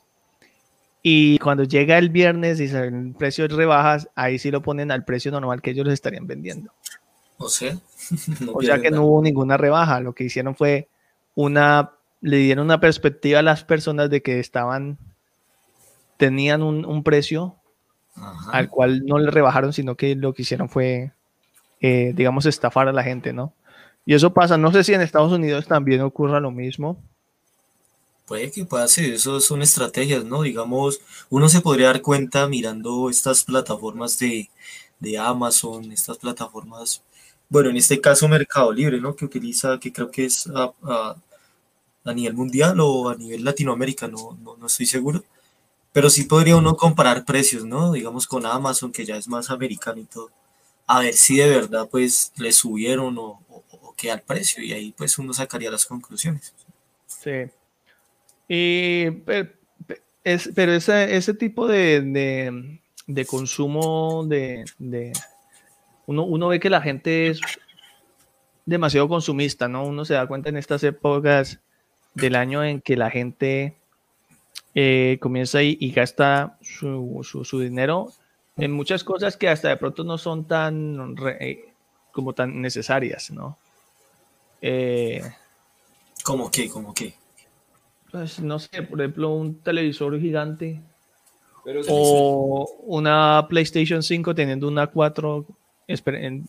y 1.03 1.39
cuando 1.39 1.65
llega 1.65 1.97
el 1.99 2.11
viernes 2.11 2.61
y 2.61 2.65
el 2.65 3.15
precio 3.17 3.49
de 3.49 3.55
rebajas, 3.55 4.09
ahí 4.15 4.39
sí 4.39 4.51
lo 4.51 4.63
ponen 4.63 4.91
al 4.91 5.05
precio 5.05 5.31
normal 5.31 5.63
que 5.63 5.71
ellos 5.71 5.87
les 5.87 5.95
estarían 5.95 6.27
vendiendo. 6.27 6.73
O 7.39 7.49
sea, 7.49 7.75
no 8.41 8.53
o 8.53 8.63
sea 8.63 8.81
que 8.81 8.91
no 8.91 9.05
hubo 9.05 9.23
ninguna 9.23 9.57
rebaja. 9.57 10.01
Lo 10.01 10.15
que 10.15 10.25
hicieron 10.25 10.55
fue 10.55 10.89
una, 11.35 11.93
le 12.21 12.37
dieron 12.37 12.67
una 12.67 12.81
perspectiva 12.81 13.39
a 13.39 13.43
las 13.43 13.65
personas 13.65 14.11
de 14.11 14.21
que 14.21 14.41
estaban, 14.41 14.99
tenían 16.19 16.63
un, 16.63 16.85
un 16.85 17.03
precio 17.03 17.57
Ajá. 18.17 18.51
al 18.51 18.69
cual 18.69 19.07
no 19.07 19.19
le 19.19 19.31
rebajaron, 19.31 19.73
sino 19.73 19.97
que 19.97 20.15
lo 20.17 20.35
que 20.35 20.43
hicieron 20.43 20.69
fue, 20.69 21.13
eh, 21.81 22.13
digamos, 22.15 22.47
estafar 22.47 22.89
a 22.89 22.93
la 22.93 23.03
gente, 23.03 23.33
¿no? 23.33 23.53
Y 24.07 24.15
eso 24.15 24.33
pasa, 24.33 24.57
no 24.57 24.73
sé 24.73 24.85
si 24.85 24.95
en 24.95 25.01
Estados 25.03 25.33
Unidos 25.33 25.67
también 25.67 26.01
ocurra 26.01 26.41
lo 26.41 26.51
mismo. 26.51 27.03
Puede 28.27 28.51
que 28.51 28.65
pueda 28.65 28.87
ser, 28.89 29.13
eso 29.13 29.41
son 29.41 29.63
estrategias, 29.63 30.25
¿no? 30.25 30.43
Digamos, 30.43 31.01
uno 31.31 31.49
se 31.49 31.61
podría 31.61 31.89
dar 31.89 32.01
cuenta 32.01 32.47
mirando 32.47 33.11
estas 33.11 33.45
plataformas 33.45 34.19
de, 34.19 34.49
de 35.01 35.19
Amazon, 35.19 35.91
estas 35.93 36.19
plataformas, 36.19 37.03
bueno, 37.49 37.71
en 37.71 37.77
este 37.77 38.01
caso 38.01 38.29
Mercado 38.29 38.73
Libre, 38.73 39.01
¿no? 39.01 39.17
Que 39.17 39.25
utiliza, 39.25 39.79
que 39.81 39.93
creo 39.93 40.11
que 40.11 40.27
es 40.27 40.47
a, 40.55 40.73
a, 40.85 41.17
a 42.05 42.15
nivel 42.15 42.35
mundial 42.35 42.79
o 42.81 43.09
a 43.09 43.17
nivel 43.17 43.45
Latinoamérica, 43.45 44.07
no, 44.09 44.39
no, 44.43 44.57
no, 44.57 44.67
estoy 44.67 44.87
seguro. 44.87 45.25
Pero 45.93 46.09
sí 46.11 46.25
podría 46.25 46.57
uno 46.57 46.77
comparar 46.77 47.25
precios, 47.25 47.65
¿no? 47.65 47.93
Digamos 47.93 48.27
con 48.27 48.47
Amazon, 48.47 48.93
que 48.93 49.05
ya 49.05 49.17
es 49.17 49.29
más 49.29 49.51
americano 49.51 50.01
y 50.01 50.05
todo. 50.05 50.31
A 50.93 50.99
ver 50.99 51.15
si 51.15 51.37
de 51.37 51.49
verdad, 51.49 51.89
pues, 51.89 52.33
le 52.37 52.51
subieron 52.51 53.17
o, 53.17 53.41
o, 53.49 53.65
o 53.71 53.95
el 54.03 54.21
precio. 54.23 54.61
Y 54.61 54.73
ahí, 54.73 54.93
pues, 54.99 55.19
uno 55.19 55.33
sacaría 55.33 55.71
las 55.71 55.87
conclusiones. 55.87 56.53
Sí. 57.07 57.47
Y, 58.49 59.11
pero, 59.25 59.51
es, 60.25 60.51
pero 60.53 60.73
ese, 60.73 61.17
ese 61.17 61.33
tipo 61.35 61.69
de, 61.69 62.01
de, 62.01 62.81
de 63.07 63.25
consumo 63.25 64.25
de, 64.27 64.65
de 64.81 65.13
uno, 66.07 66.25
uno, 66.25 66.49
ve 66.49 66.59
que 66.59 66.71
la 66.71 66.81
gente 66.81 67.29
es 67.29 67.41
demasiado 68.67 69.07
consumista, 69.09 69.69
¿no? 69.69 69.85
Uno 69.85 70.05
se 70.05 70.15
da 70.15 70.27
cuenta 70.27 70.49
en 70.49 70.57
estas 70.57 70.83
épocas 70.83 71.61
del 72.15 72.35
año 72.35 72.65
en 72.65 72.81
que 72.81 72.97
la 72.97 73.11
gente 73.11 73.77
eh, 74.75 75.19
comienza 75.21 75.63
y, 75.63 75.77
y 75.79 75.93
gasta 75.93 76.59
su, 76.63 77.21
su, 77.23 77.45
su, 77.45 77.61
dinero 77.61 78.13
en 78.61 78.73
muchas 78.73 79.05
cosas 79.05 79.37
que 79.37 79.49
hasta 79.49 79.69
de 79.69 79.77
pronto 79.77 80.05
no 80.05 80.19
son 80.19 80.45
tan 80.45 81.17
re, 81.17 81.75
como 82.13 82.33
tan 82.33 82.61
necesarias, 82.61 83.31
¿no? 83.31 83.59
Eh, 84.63 85.23
¿Cómo 86.23 86.51
qué? 86.51 86.69
¿Cómo 86.69 86.93
qué? 86.93 87.15
pues 88.11 88.41
no 88.41 88.59
sé, 88.59 88.83
por 88.83 89.01
ejemplo, 89.01 89.31
un 89.31 89.61
televisor 89.61 90.19
gigante 90.21 90.81
Pero 91.65 91.83
o 91.89 92.69
una 92.83 93.47
PlayStation 93.49 94.03
5 94.03 94.35
teniendo 94.35 94.69
una 94.69 94.89
4 94.89 95.47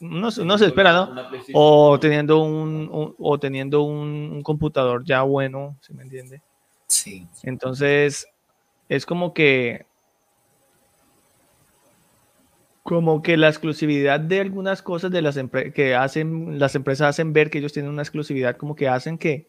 no, 0.02 0.30
no 0.30 0.58
se 0.58 0.66
espera, 0.66 0.94
¿no? 0.94 1.16
O 1.54 2.00
teniendo 2.00 2.44
un, 2.44 2.88
un 2.92 3.16
o 3.18 3.40
teniendo 3.40 3.82
un, 3.82 4.30
un, 4.34 4.44
computador 4.44 5.04
ya 5.04 5.24
bueno, 5.24 5.76
¿se 5.82 5.96
me 5.96 6.04
entiende? 6.04 6.42
Sí. 6.86 7.26
Entonces, 7.42 8.28
es 8.88 9.04
como 9.04 9.34
que 9.34 9.88
como 12.84 13.22
que 13.22 13.38
la 13.38 13.48
exclusividad 13.48 14.20
de 14.20 14.42
algunas 14.42 14.82
cosas 14.82 15.12
de 15.12 15.22
las 15.22 15.40
que 15.74 15.96
hacen 15.96 16.60
las 16.60 16.76
empresas 16.76 17.10
hacen 17.10 17.34
ver 17.34 17.50
que 17.50 17.60
ellos 17.60 17.74
tienen 17.74 17.92
una 17.92 18.02
exclusividad 18.02 18.58
como 18.58 18.76
que 18.76 18.88
hacen 18.88 19.18
que 19.18 19.48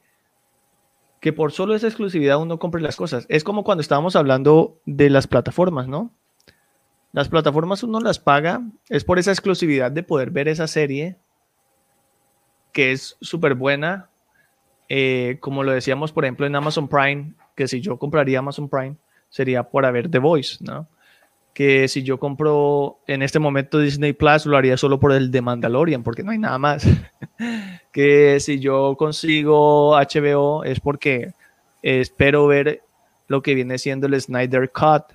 que 1.23 1.33
por 1.33 1.53
solo 1.53 1.77
esa 1.77 1.87
exclusividad 1.87 2.43
uno 2.43 2.59
compre 2.59 2.83
las 2.83 2.97
cosas. 2.97 3.27
Es 3.29 3.45
como 3.45 3.63
cuando 3.63 3.81
estábamos 3.81 4.17
hablando 4.17 4.81
de 4.87 5.09
las 5.09 5.29
plataformas, 5.29 5.87
¿no? 5.87 6.11
Las 7.13 7.29
plataformas 7.29 7.85
uno 7.85 8.01
las 8.01 8.19
paga, 8.19 8.63
es 8.89 9.05
por 9.05 9.21
esa 9.21 9.31
exclusividad 9.31 9.93
de 9.93 10.03
poder 10.03 10.33
ver 10.33 10.49
esa 10.49 10.67
serie, 10.67 11.19
que 12.73 12.91
es 12.91 13.17
súper 13.21 13.55
buena. 13.55 14.11
Eh, 14.89 15.37
como 15.39 15.63
lo 15.63 15.71
decíamos, 15.71 16.11
por 16.11 16.25
ejemplo, 16.25 16.45
en 16.45 16.57
Amazon 16.57 16.89
Prime, 16.89 17.35
que 17.55 17.69
si 17.69 17.81
yo 17.81 17.99
compraría 18.01 18.41
Amazon 18.41 18.69
Prime, 18.69 18.97
sería 19.29 19.63
por 19.63 19.87
haber 19.87 20.11
The 20.11 20.19
Voice, 20.19 20.57
¿no? 20.61 20.89
Que 21.55 21.87
si 21.89 22.03
yo 22.03 22.19
compro 22.19 22.99
en 23.07 23.23
este 23.23 23.39
momento 23.39 23.79
Disney 23.79 24.15
Plus, 24.15 24.47
lo 24.47 24.57
haría 24.57 24.77
solo 24.77 24.99
por 24.99 25.13
el 25.13 25.31
de 25.31 25.43
Mandalorian, 25.43 26.03
porque 26.03 26.23
no 26.23 26.31
hay 26.31 26.39
nada 26.39 26.59
más. 26.59 26.87
que 27.93 28.41
si 28.41 28.59
yo 28.59 28.97
consigo 28.99 29.97
HBO 29.97 30.65
es 30.65 30.81
porque 30.81 31.35
espero 31.83 32.47
ver 32.47 32.83
lo 33.29 33.43
que 33.43 33.55
viene 33.55 33.79
siendo 33.79 34.07
el 34.07 34.21
Snyder 34.21 34.71
Cut, 34.71 35.15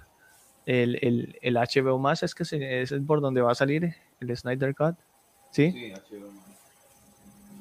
el, 0.65 0.99
el, 1.01 1.39
el 1.41 1.55
HBO 1.55 1.97
más, 1.97 2.23
es 2.23 2.35
que 2.35 2.45
se, 2.45 2.81
es 2.81 2.93
por 3.05 3.21
donde 3.21 3.41
va 3.41 3.53
a 3.53 3.55
salir 3.55 3.95
el 4.19 4.37
Snyder 4.37 4.75
Cut, 4.75 4.95
¿sí? 5.51 5.71
sí 5.71 5.93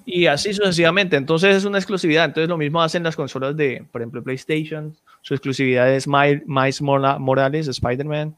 Y 0.05 0.27
así 0.27 0.53
sucesivamente. 0.53 1.17
Entonces 1.17 1.57
es 1.57 1.65
una 1.65 1.79
exclusividad. 1.79 2.25
Entonces 2.25 2.49
lo 2.49 2.57
mismo 2.57 2.83
hacen 2.83 3.03
las 3.03 3.17
consolas 3.17 3.57
de, 3.57 3.85
por 3.91 4.01
ejemplo, 4.03 4.23
PlayStation. 4.23 4.97
Su 5.23 5.35
exclusividad 5.35 5.93
es 5.93 6.07
Miles 6.09 6.83
Morales, 6.83 7.69
Spider-Man, 7.69 8.37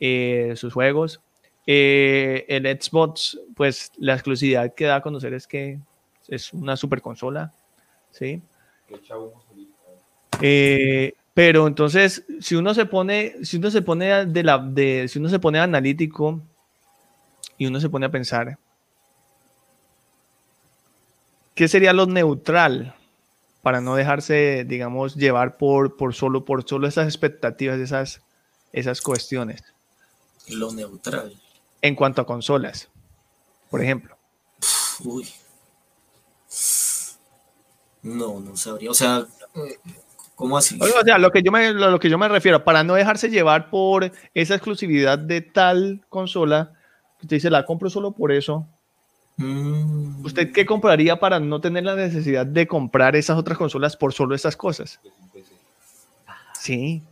eh, 0.00 0.54
sus 0.56 0.72
juegos. 0.72 1.20
Eh, 1.66 2.44
el 2.48 2.64
Xbox, 2.80 3.38
pues 3.54 3.90
la 3.98 4.14
exclusividad 4.14 4.74
que 4.74 4.84
da 4.84 4.96
a 4.96 5.02
conocer 5.02 5.34
es 5.34 5.46
que 5.46 5.78
es 6.28 6.52
una 6.52 6.76
super 6.76 7.00
consola. 7.00 7.52
¿sí? 8.10 8.40
Eh, 10.40 11.14
pero 11.34 11.66
entonces, 11.66 12.24
si 12.40 12.54
uno 12.54 12.72
se 12.72 12.86
pone, 12.86 13.34
si 13.42 13.58
uno 13.58 13.70
se 13.70 13.82
pone 13.82 14.26
de 14.26 14.42
la, 14.42 14.58
de, 14.58 15.06
si 15.08 15.18
uno 15.18 15.28
se 15.28 15.38
pone 15.38 15.58
analítico 15.58 16.40
y 17.58 17.66
uno 17.66 17.80
se 17.80 17.90
pone 17.90 18.06
a 18.06 18.10
pensar, 18.10 18.58
¿qué 21.54 21.68
sería 21.68 21.92
lo 21.92 22.06
neutral 22.06 22.94
para 23.62 23.80
no 23.80 23.96
dejarse, 23.96 24.64
digamos, 24.66 25.16
llevar 25.16 25.56
por, 25.56 25.96
por 25.96 26.14
solo, 26.14 26.44
por 26.44 26.66
solo 26.68 26.86
esas 26.86 27.06
expectativas, 27.06 27.78
esas, 27.80 28.22
esas 28.72 29.00
cuestiones? 29.00 29.62
Lo 30.48 30.72
neutral. 30.72 31.34
En 31.82 31.94
cuanto 31.94 32.22
a 32.22 32.26
consolas, 32.26 32.88
por 33.70 33.82
ejemplo. 33.82 34.16
Uy. 35.04 35.28
No, 38.02 38.40
no 38.40 38.56
sabría. 38.56 38.90
O 38.90 38.94
sea, 38.94 39.26
¿cómo 40.34 40.56
así? 40.56 40.78
O 40.80 41.04
sea, 41.04 41.18
lo 41.18 41.30
que 41.30 41.42
yo 41.42 41.50
me, 41.50 41.72
lo 41.72 41.98
que 41.98 42.08
yo 42.08 42.18
me 42.18 42.28
refiero, 42.28 42.64
para 42.64 42.84
no 42.84 42.94
dejarse 42.94 43.28
llevar 43.28 43.68
por 43.70 44.12
esa 44.34 44.54
exclusividad 44.54 45.18
de 45.18 45.40
tal 45.40 46.04
consola, 46.08 46.72
usted 47.20 47.36
dice, 47.36 47.50
la 47.50 47.64
compro 47.64 47.90
solo 47.90 48.12
por 48.12 48.32
eso. 48.32 48.66
Mm. 49.36 50.24
¿Usted 50.24 50.52
qué 50.52 50.64
compraría 50.64 51.20
para 51.20 51.40
no 51.40 51.60
tener 51.60 51.84
la 51.84 51.94
necesidad 51.94 52.46
de 52.46 52.66
comprar 52.66 53.16
esas 53.16 53.36
otras 53.36 53.58
consolas 53.58 53.96
por 53.96 54.12
solo 54.12 54.34
esas 54.34 54.56
cosas? 54.56 55.00
Sí. 56.54 57.02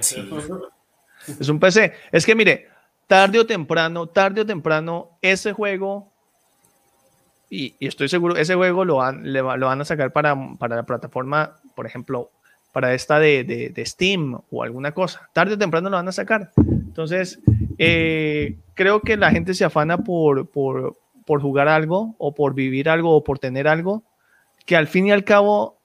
Sí. 0.00 0.28
Es 1.40 1.48
un 1.48 1.58
PC. 1.60 1.92
Es 2.12 2.24
que 2.26 2.34
mire, 2.34 2.68
tarde 3.06 3.38
o 3.38 3.46
temprano, 3.46 4.06
tarde 4.06 4.40
o 4.42 4.46
temprano, 4.46 5.10
ese 5.22 5.52
juego, 5.52 6.10
y, 7.48 7.74
y 7.78 7.86
estoy 7.86 8.08
seguro, 8.08 8.36
ese 8.36 8.54
juego 8.54 8.84
lo 8.84 8.96
van, 8.96 9.32
le 9.32 9.40
va- 9.40 9.56
lo 9.56 9.66
van 9.66 9.80
a 9.80 9.84
sacar 9.84 10.12
para, 10.12 10.36
para 10.58 10.76
la 10.76 10.82
plataforma, 10.84 11.56
por 11.74 11.86
ejemplo, 11.86 12.30
para 12.72 12.92
esta 12.94 13.18
de, 13.18 13.44
de- 13.44 13.70
de 13.70 13.86
Steam 13.86 14.38
o 14.50 14.62
alguna 14.62 14.92
cosa. 14.92 15.28
Tarde 15.32 15.54
o 15.54 15.58
temprano 15.58 15.88
lo 15.88 15.96
van 15.96 16.08
a 16.08 16.12
sacar. 16.12 16.50
Entonces, 16.56 17.38
eh, 17.78 18.56
creo 18.74 19.00
que 19.00 19.16
la 19.16 19.30
gente 19.30 19.54
se 19.54 19.64
afana 19.64 19.98
por, 19.98 20.48
por, 20.50 20.96
por 21.24 21.40
jugar 21.40 21.68
algo 21.68 22.14
o 22.18 22.34
por 22.34 22.54
vivir 22.54 22.88
algo 22.88 23.14
o 23.14 23.22
por 23.24 23.38
tener 23.38 23.68
algo 23.68 24.02
que 24.66 24.76
al 24.76 24.88
fin 24.88 25.06
y 25.06 25.12
al 25.12 25.22
cabo, 25.24 25.78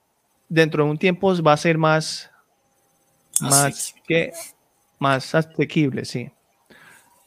dentro 0.49 0.83
de 0.83 0.89
un 0.91 0.97
tiempo 0.97 1.33
va 1.43 1.53
a 1.53 1.57
ser 1.57 1.77
más, 1.77 2.31
más 3.39 3.93
que 4.07 4.31
más 5.02 5.34
asequible, 5.34 6.06
sí. 6.06 6.32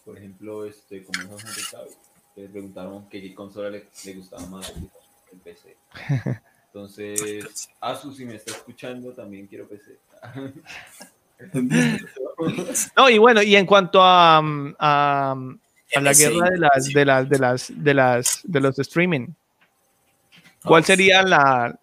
Por 0.05 0.17
ejemplo, 0.17 0.65
este, 0.65 1.03
como 1.03 1.21
dijo 1.21 1.37
Henry 1.41 1.63
Cavill, 1.71 1.95
le 2.37 2.49
preguntaron 2.49 3.09
que 3.09 3.21
qué 3.21 3.35
consola 3.35 3.69
le, 3.71 3.89
le 4.05 4.15
gustaba 4.15 4.47
más, 4.47 4.73
el 5.33 5.39
PC. 5.41 5.77
Entonces, 6.67 7.69
Asus, 7.81 8.17
si 8.17 8.25
me 8.25 8.37
está 8.37 8.53
escuchando, 8.53 9.13
también 9.13 9.47
quiero 9.47 9.69
PC. 9.69 9.99
No, 12.97 13.11
y 13.11 13.19
bueno, 13.19 13.43
y 13.43 13.57
en 13.57 13.67
cuanto 13.67 14.01
a, 14.01 14.41
mm, 14.41 14.77
a, 14.79 15.35
mm, 15.37 15.59
a 15.97 16.01
la 16.01 16.13
guerra 16.13 16.49
de 16.49 16.59
las, 16.59 16.85
de 16.87 17.05
las, 17.05 17.29
de 17.29 17.39
las, 17.39 17.73
de 17.75 17.95
las, 17.95 18.41
de 18.45 18.61
los 18.61 18.79
streaming, 18.79 19.27
¿cuál 20.65 20.83
Ah, 20.85 20.87
sería 20.87 21.23
la, 21.23 21.79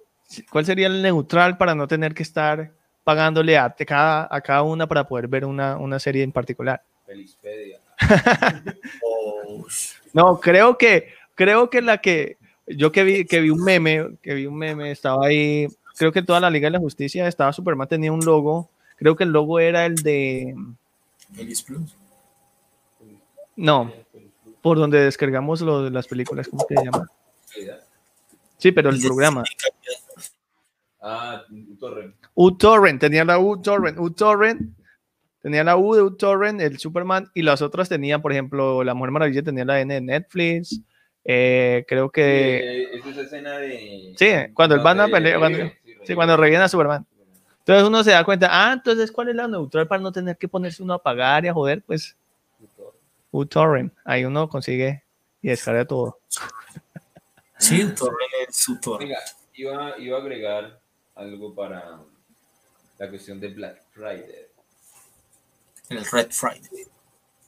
cuál 0.49 0.65
sería 0.65 0.87
el 0.87 1.01
neutral 1.01 1.57
para 1.57 1.75
no 1.75 1.85
tener 1.85 2.13
que 2.13 2.23
estar 2.23 2.71
pagándole 3.03 3.57
a 3.57 3.73
cada, 3.85 4.27
a 4.29 4.41
cada 4.41 4.63
una 4.63 4.87
para 4.87 5.07
poder 5.07 5.27
ver 5.27 5.45
una, 5.45 5.77
una 5.77 5.99
serie 5.99 6.23
en 6.23 6.31
particular? 6.31 6.81
Felizpedia. 7.05 7.79
oh, 9.03 9.65
No, 10.13 10.39
creo 10.39 10.77
que, 10.77 11.13
creo 11.35 11.69
que 11.69 11.81
la 11.81 11.99
que, 11.99 12.37
yo 12.67 12.91
que 12.91 13.03
vi, 13.03 13.25
que 13.25 13.41
vi 13.41 13.49
un 13.49 13.63
meme, 13.63 14.17
que 14.21 14.33
vi 14.33 14.45
un 14.45 14.57
meme, 14.57 14.91
estaba 14.91 15.25
ahí, 15.25 15.67
creo 15.97 16.11
que 16.11 16.21
toda 16.21 16.39
la 16.39 16.49
Liga 16.49 16.67
de 16.67 16.71
la 16.71 16.79
Justicia 16.79 17.27
estaba 17.27 17.53
Superman, 17.53 17.87
tenía 17.87 18.11
un 18.11 18.23
logo, 18.23 18.69
creo 18.97 19.15
que 19.15 19.23
el 19.23 19.31
logo 19.31 19.59
era 19.59 19.85
el 19.85 19.95
de, 19.95 20.55
Feliz 21.33 21.61
Plus. 21.63 21.95
no, 23.55 23.91
por 24.61 24.77
donde 24.77 24.99
descargamos 24.99 25.61
lo 25.61 25.89
las 25.89 26.07
películas, 26.07 26.47
¿cómo 26.47 26.65
se 26.67 26.75
llama? 26.75 27.07
Sí, 28.57 28.71
pero 28.71 28.89
el 28.89 29.01
programa. 29.01 29.43
Ah, 31.01 31.43
un 31.49 31.77
torrent. 31.77 32.15
uTorrent, 32.35 32.99
tenía 33.01 33.25
la 33.25 33.39
uTorrent, 33.39 33.97
uTorrent, 33.99 34.77
tenía 35.41 35.63
la 35.63 35.75
U 35.75 35.95
de 35.95 36.03
uTorrent, 36.03 36.61
el 36.61 36.77
Superman, 36.77 37.29
y 37.33 37.41
las 37.41 37.61
otras 37.63 37.89
tenían, 37.89 38.21
por 38.21 38.31
ejemplo, 38.31 38.83
la 38.83 38.93
Mujer 38.93 39.11
Maravilla 39.11 39.41
tenía 39.41 39.65
la 39.65 39.81
N 39.81 39.91
de 39.95 40.01
Netflix, 40.01 40.79
eh, 41.25 41.83
creo 41.87 42.11
que, 42.11 42.57
Eh, 42.83 42.87
es 42.93 43.05
esa 43.07 43.21
escena 43.21 43.57
de. 43.57 44.13
Sí, 44.15 44.27
cuando 44.53 44.75
el 44.75 44.81
Batman 44.81 45.09
pelea- 45.09 45.39
cuando- 45.39 45.71
sí, 46.03 46.13
cuando 46.13 46.37
reviven 46.37 46.61
a 46.61 46.69
Superman. 46.69 47.05
Entonces 47.59 47.87
uno 47.87 48.03
se 48.03 48.11
da 48.11 48.23
cuenta, 48.23 48.47
ah, 48.51 48.73
entonces, 48.73 49.11
¿cuál 49.11 49.29
es 49.29 49.35
la 49.35 49.47
neutral 49.47 49.87
para 49.87 50.01
no 50.01 50.11
tener 50.11 50.37
que 50.37 50.47
ponerse 50.47 50.81
uno 50.83 50.93
a 50.93 51.01
pagar 51.01 51.45
y 51.45 51.47
a 51.47 51.53
joder? 51.53 51.81
Pues 51.83 52.15
uTorrent, 53.31 53.93
ahí 54.03 54.25
uno 54.25 54.47
consigue 54.49 55.03
y 55.41 55.47
descarga 55.49 55.85
todo. 55.85 56.19
Sí, 57.57 57.81
Torrent 57.95 58.31
es 58.47 58.55
su 58.57 58.79
Torrent. 58.79 59.09
Venga, 59.09 59.19
iba, 59.53 59.97
iba 59.99 60.17
a 60.17 60.21
agregar 60.21 60.79
algo 61.15 61.53
para 61.55 61.99
la 62.97 63.09
cuestión 63.09 63.39
de 63.39 63.47
Black 63.49 63.81
Friday. 63.91 64.47
El 65.89 66.05
Red 66.05 66.27
Friday. 66.31 66.87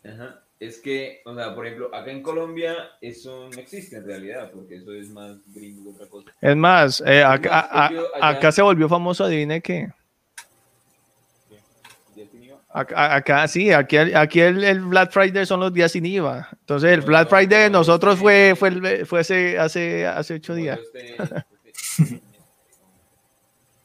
Ajá. 0.06 0.40
Es 0.60 0.78
que, 0.80 1.22
o 1.26 1.36
sea, 1.36 1.54
por 1.56 1.66
ejemplo, 1.66 1.94
acá 1.94 2.12
en 2.12 2.22
Colombia 2.24 2.92
eso 3.02 3.50
no 3.50 3.60
existe 3.60 3.98
en 3.98 4.06
realidad, 4.06 4.50
porque 4.52 4.76
eso 4.78 4.94
es 4.94 5.10
más 5.10 5.36
gringo 5.54 5.84
que 5.84 5.90
otra 5.96 6.08
cosa. 6.08 6.32
Es 6.40 6.56
más, 6.56 7.04
eh, 7.06 7.22
acá, 7.24 7.60
a- 7.60 7.86
a- 7.88 7.92
Yo 7.92 8.16
allá- 8.16 8.28
acá 8.38 8.52
se 8.52 8.62
volvió 8.62 8.88
famoso, 8.88 9.26
adivine 9.26 9.62
qué. 9.62 9.90
Acá, 12.76 13.14
acá 13.16 13.48
sí, 13.48 13.72
aquí, 13.72 13.98
el- 13.98 14.16
aquí 14.16 14.40
el, 14.40 14.64
el 14.64 14.80
Black 14.82 15.12
Friday 15.12 15.46
son 15.46 15.60
los 15.60 15.72
días 15.72 15.92
sin 15.92 16.06
IVA. 16.08 16.50
Entonces 16.62 16.90
el 16.92 17.02
Black 17.02 17.30
Friday 17.30 17.64
de 17.66 17.70
nosotros 17.70 18.18
fue, 18.18 18.56
fue, 18.58 18.70
el- 18.70 19.06
fue 19.06 19.20
hace, 19.20 19.60
hace, 19.60 20.08
hace 20.08 20.34
ocho 20.36 20.56
días. 20.56 20.80
Este- 20.94 21.16
este- 21.16 22.22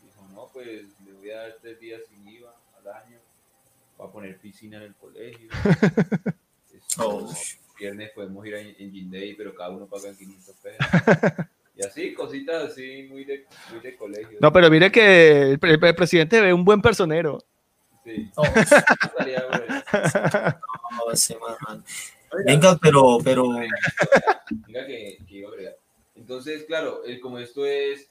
Dijo, 0.03 0.29
no, 0.33 0.48
pues 0.59 0.83
le 1.07 1.13
voy 1.13 1.31
a 1.31 1.37
dar 1.43 1.57
tres 1.63 1.79
días 1.79 2.01
sin 2.09 2.27
IVA 2.29 2.53
al 2.81 2.89
año. 3.05 3.19
Voy 3.97 4.09
a 4.09 4.11
poner 4.11 4.39
piscina 4.39 4.79
en 4.79 4.83
el 4.85 4.95
colegio. 4.95 5.49
Esto, 6.75 6.99
Oh. 6.99 7.33
Viernes 7.79 8.11
podemos 8.11 8.45
ir 8.45 8.55
a 8.57 8.61
Engine 8.61 9.17
Day, 9.17 9.35
pero 9.35 9.55
cada 9.55 9.71
uno 9.71 9.87
paga 9.87 10.13
500 10.13 10.55
pesos. 10.57 10.79
Y 11.77 11.87
así, 11.87 12.13
cositas 12.13 12.73
así, 12.73 13.07
muy 13.09 13.25
de, 13.25 13.47
muy 13.71 13.79
de 13.79 13.95
colegio. 13.97 14.37
No, 14.41 14.53
pero 14.53 14.69
mire 14.69 14.91
que 14.91 15.53
el, 15.53 15.61
el 15.63 15.95
presidente 15.95 16.41
ve 16.41 16.53
un 16.53 16.65
buen 16.65 16.83
personero. 16.83 17.39
Sí, 18.03 18.29
Oh, 18.35 18.43
estaría 18.57 19.47
bueno. 19.47 19.85
no, 21.07 21.13
ese 21.13 21.39
man. 21.39 21.85
Venga, 22.45 22.77
pero, 22.83 23.19
pero, 23.23 23.45
Venga, 23.51 24.87
que, 24.89 25.19
que 25.29 25.35
iba 25.37 25.51
a 25.51 25.53
agregar. 25.53 25.77
Entonces, 26.17 26.65
claro, 26.65 27.05
el- 27.05 27.21
como 27.21 27.39
esto 27.39 27.65
es, 27.65 28.09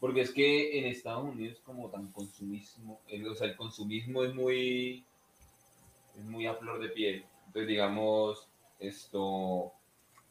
porque 0.00 0.20
es 0.22 0.30
que 0.32 0.78
en 0.78 0.86
Estados 0.86 1.24
Unidos 1.24 1.60
como 1.64 1.90
tan 1.90 2.10
consumismo, 2.12 3.00
el- 3.08 3.26
o 3.28 3.34
sea, 3.34 3.48
el 3.48 3.56
consumismo 3.56 4.22
es 4.24 4.34
muy, 4.34 5.04
es 6.16 6.24
muy 6.24 6.46
a 6.46 6.54
flor 6.54 6.80
de 6.80 6.88
piel. 6.88 7.24
Entonces, 7.46 7.68
digamos, 7.68 8.48
esto, 8.78 9.72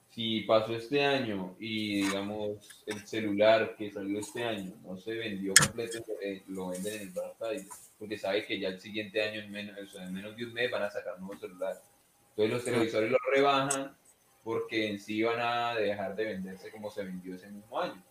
si 0.10 0.42
pasó 0.42 0.74
este 0.76 1.04
año 1.04 1.56
y, 1.60 2.04
digamos, 2.04 2.84
el 2.86 3.06
celular 3.06 3.76
que 3.76 3.92
salió 3.92 4.20
este 4.20 4.44
año 4.44 4.74
no 4.84 4.98
se 4.98 5.14
vendió 5.16 5.54
completo, 5.54 6.00
eh, 6.22 6.44
lo 6.48 6.70
venden 6.70 6.94
en 6.96 7.02
el 7.02 7.10
Black 7.10 7.68
porque 8.00 8.18
sabe 8.18 8.46
que 8.46 8.60
ya 8.60 8.70
el 8.70 8.80
siguiente 8.80 9.22
año, 9.22 9.42
en 9.42 9.52
menos, 9.52 9.78
o 9.80 9.88
sea, 9.88 10.06
en 10.06 10.14
menos 10.14 10.36
de 10.38 10.46
un 10.46 10.54
mes, 10.54 10.70
van 10.72 10.84
a 10.84 10.90
sacar 10.90 11.20
nuevo 11.20 11.40
celular. 11.40 11.82
Entonces 12.30 12.54
los 12.54 12.64
televisores 12.64 13.12
los 13.12 13.20
rebajan 13.34 13.98
porque 14.44 14.88
en 14.90 15.00
sí 15.00 15.24
van 15.24 15.40
a 15.42 15.76
dejar 15.76 16.16
de 16.16 16.26
venderse 16.26 16.72
como 16.72 16.90
se 16.92 17.04
vendió 17.04 17.36
ese 17.36 17.50
mismo 17.50 17.80
año. 17.80 18.02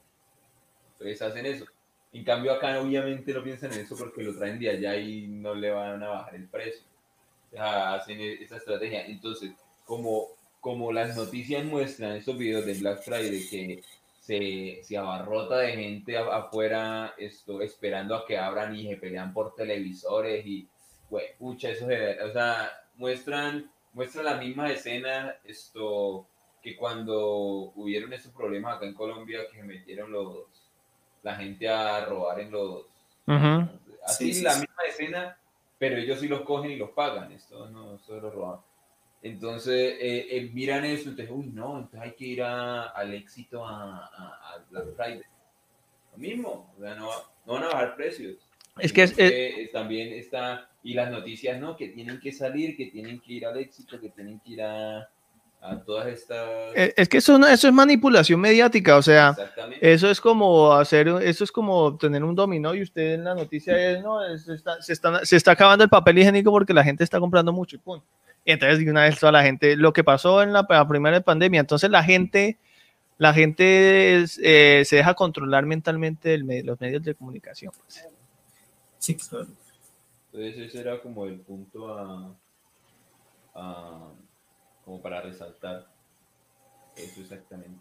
Entonces 0.99 1.23
hacen 1.23 1.47
eso. 1.47 1.65
En 2.13 2.25
cambio 2.25 2.53
acá 2.53 2.81
obviamente 2.81 3.33
no 3.33 3.43
piensan 3.43 3.73
en 3.73 3.81
eso 3.81 3.97
porque 3.97 4.23
lo 4.23 4.35
traen 4.37 4.59
de 4.59 4.71
allá 4.71 4.97
y 4.97 5.27
no 5.27 5.55
le 5.55 5.71
van 5.71 6.03
a 6.03 6.09
bajar 6.09 6.35
el 6.35 6.49
precio. 6.49 6.85
Hacen 7.59 8.21
e- 8.21 8.43
esa 8.43 8.57
estrategia. 8.57 9.07
Entonces, 9.07 9.53
como, 9.85 10.29
como 10.61 10.93
las 10.93 11.17
noticias 11.17 11.65
muestran 11.65 12.17
estos 12.17 12.39
videos 12.39 12.67
de 12.67 12.75
Black 12.75 13.03
Friday 13.03 13.47
que 13.49 13.83
se, 14.21 14.81
se 14.83 14.97
abarrota 14.97 15.59
de 15.59 15.73
gente 15.73 16.17
afuera 16.19 17.15
esto, 17.19 17.61
esperando 17.61 18.17
a 18.17 18.27
que 18.27 18.39
abran 18.39 18.75
y 18.75 18.89
se 18.89 18.97
pelean 18.97 19.33
por 19.33 19.55
televisores 19.55 20.45
y, 20.47 20.67
güey, 21.09 21.27
pucha, 21.39 21.71
eso 21.71 21.87
se, 21.87 22.21
o 22.23 22.33
sea, 22.33 22.71
muestran, 22.97 23.71
muestran 23.93 24.25
la 24.25 24.37
misma 24.37 24.71
escena 24.73 25.37
esto 25.45 26.27
que 26.61 26.77
cuando 26.77 27.73
hubieron 27.77 28.13
esos 28.13 28.33
problemas 28.33 28.77
acá 28.77 28.87
en 28.87 28.95
Colombia 28.95 29.47
que 29.49 29.59
se 29.59 29.63
metieron 29.63 30.11
los 30.11 30.47
la 31.27 31.35
gente 31.35 31.69
a 31.69 32.05
robar 32.05 32.39
en 32.41 32.51
los 32.53 32.85
así 34.05 34.27
Sí, 34.27 34.35
sí, 34.35 34.43
la 34.43 34.53
sí. 34.53 34.61
misma 34.61 34.83
escena, 34.89 35.39
pero 35.79 35.97
ellos 35.97 36.21
sí 36.21 36.29
los 36.29 36.43
cogen 36.43 36.71
y 36.71 36.77
los 36.77 36.91
pagan, 36.91 37.33
esto 37.33 37.69
no 37.71 37.97
esto 37.97 38.21
los 38.21 38.33
roban. 38.33 38.61
Entonces 39.23 39.97
eh, 40.01 40.27
eh, 40.31 40.51
miran 40.55 40.85
eso, 40.85 41.09
entonces, 41.11 41.35
uy, 41.35 41.47
no, 41.49 41.79
entonces 41.79 42.01
hay 42.01 42.13
que 42.13 42.25
ir 42.27 42.43
a- 42.43 42.85
al 42.91 43.13
éxito 43.13 43.67
a, 43.67 44.07
a, 44.07 44.55
a 44.55 44.65
Black 44.71 44.95
Friday. 44.95 45.23
Lo 46.13 46.19
mismo, 46.19 46.73
o 46.79 46.81
sea, 46.81 46.95
no, 46.95 47.11
no 47.45 47.53
van 47.55 47.65
a 47.65 47.69
bajar 47.69 47.97
precios. 47.97 48.37
Es 48.79 48.93
que 48.93 49.03
es- 49.03 49.11
Entonces, 49.13 49.33
eh, 49.35 49.71
también 49.73 50.13
está, 50.13 50.71
y 50.85 50.95
las 50.95 51.11
noticias, 51.11 51.59
¿no? 51.61 51.77
Que 51.77 51.89
tienen 51.89 52.21
que 52.21 52.31
salir, 52.31 52.77
que 52.77 52.87
tienen 52.87 53.19
que 53.21 53.33
ir 53.33 53.47
al 53.47 53.57
éxito, 53.59 53.99
que 54.01 54.11
tienen 54.11 54.39
que 54.41 54.51
ir 54.53 54.63
a, 54.63 55.09
a 55.71 55.83
todas 55.85 56.07
estas... 56.09 56.49
Eh, 56.75 56.95
Es 56.97 57.09
que 57.09 57.19
eso, 57.19 57.37
es 57.47 57.73
manipulación 57.73 58.41
mediática, 58.41 58.97
o 58.97 59.03
sea, 59.03 59.35
eso 59.81 60.11
es 60.11 60.21
como 60.21 60.73
hacer, 60.73 61.09
eso 61.23 61.45
es 61.45 61.51
como 61.53 61.97
tener 61.97 62.23
un 62.25 62.35
dominó 62.35 62.75
y 62.75 62.83
usted 62.83 63.15
en 63.15 63.25
la 63.25 63.35
noticia 63.35 63.77
es, 63.93 64.03
no, 64.03 64.25
es- 64.25 64.49
está- 64.49 64.81
se, 64.83 64.93
está, 64.93 65.25
se 65.25 65.37
está 65.37 65.53
acabando 65.53 65.85
el 65.85 65.91
papel 65.91 66.19
higiénico 66.19 66.51
porque 66.51 66.73
la 66.75 66.85
gente 66.85 67.03
está 67.05 67.19
comprando 67.21 67.53
mucho 67.53 67.77
y 67.77 67.79
pum. 67.79 68.01
Y 68.45 68.53
entonces 68.53 68.79
de 68.79 68.91
una 68.91 69.03
vez 69.03 69.19
toda 69.19 69.33
la 69.33 69.43
gente, 69.43 69.75
lo 69.77 69.93
que 69.93 70.05
pasó 70.05 70.43
en 70.43 70.53
la, 70.53 70.65
la 70.69 70.87
primera 70.89 71.21
pandemia, 71.21 71.61
entonces 71.61 71.91
la 71.91 72.05
gente, 72.05 72.59
la 73.19 73.35
gente 73.35 74.21
es, 74.23 74.39
eh, 74.43 74.83
se 74.85 74.97
deja 74.97 75.15
controlar 75.15 75.67
mentalmente 75.67 76.39
los 76.39 76.81
medios 76.81 77.03
de 77.03 77.15
comunicación. 77.15 77.73
pues. 77.83 78.07
Sí, 78.99 79.17
claro. 79.17 79.47
Entonces 80.33 80.69
ese 80.69 80.81
era 80.81 81.01
como 81.01 81.27
el 81.27 81.41
punto 81.41 81.89
a, 81.93 82.31
a- 83.55 84.13
como 84.87 85.03
para 85.03 85.21
resaltar 85.21 85.93
eso 86.95 87.21
exactamente. 87.21 87.81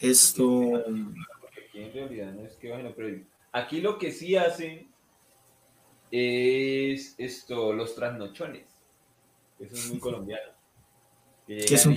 Esto, 0.00 0.76
aquí 0.76 1.82
en 1.82 1.92
realidad 1.92 2.32
no 2.32 2.46
es 2.46 2.54
que 2.56 2.70
bajen. 2.70 3.28
Aquí 3.52 3.80
lo 3.82 3.98
que 3.98 4.10
sí 4.10 4.36
hacen 4.36 4.90
es 6.10 7.14
esto, 7.18 7.74
los 7.74 7.94
trasnochones. 7.94 8.66
Eso 9.60 9.74
es 9.74 9.90
muy 9.90 10.00
colombiano. 10.00 10.52
Que 11.46 11.58
¿qué 11.68 11.74
es 11.74 11.86
un 11.86 11.94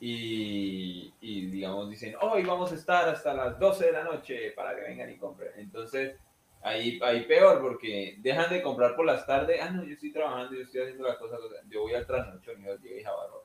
y, 0.00 1.14
y, 1.20 1.46
digamos 1.46 1.88
dicen, 1.88 2.16
hoy 2.20 2.42
vamos 2.42 2.72
a 2.72 2.74
estar 2.74 3.08
hasta 3.08 3.32
las 3.34 3.56
12 3.60 3.86
de 3.86 3.92
la 3.92 4.02
noche 4.02 4.50
para 4.50 4.74
que 4.74 4.80
vengan 4.80 5.10
y 5.10 5.16
compren. 5.16 5.52
Entonces, 5.56 6.16
ahí, 6.62 6.98
ahí 7.02 7.22
peor 7.22 7.60
porque 7.60 8.16
dejan 8.18 8.50
de 8.50 8.62
comprar 8.62 8.94
por 8.96 9.04
las 9.06 9.26
tardes, 9.26 9.60
ah, 9.62 9.70
no, 9.70 9.84
yo 9.84 9.94
estoy 9.94 10.12
trabajando, 10.12 10.54
yo 10.54 10.62
estoy 10.62 10.82
haciendo 10.82 11.06
las 11.06 11.16
cosas, 11.16 11.38
yo 11.68 11.82
voy 11.82 11.94
al 11.94 12.06
trasnocho 12.06 12.52
y 12.52 12.64
yo 12.64 12.76
llegué 12.78 13.00
y 13.00 13.04
jabarro. 13.04 13.42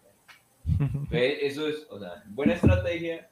Entonces, 0.79 1.37
Eso 1.41 1.67
es, 1.67 1.87
o 1.89 1.99
sea, 1.99 2.23
buena 2.27 2.53
estrategia, 2.53 3.27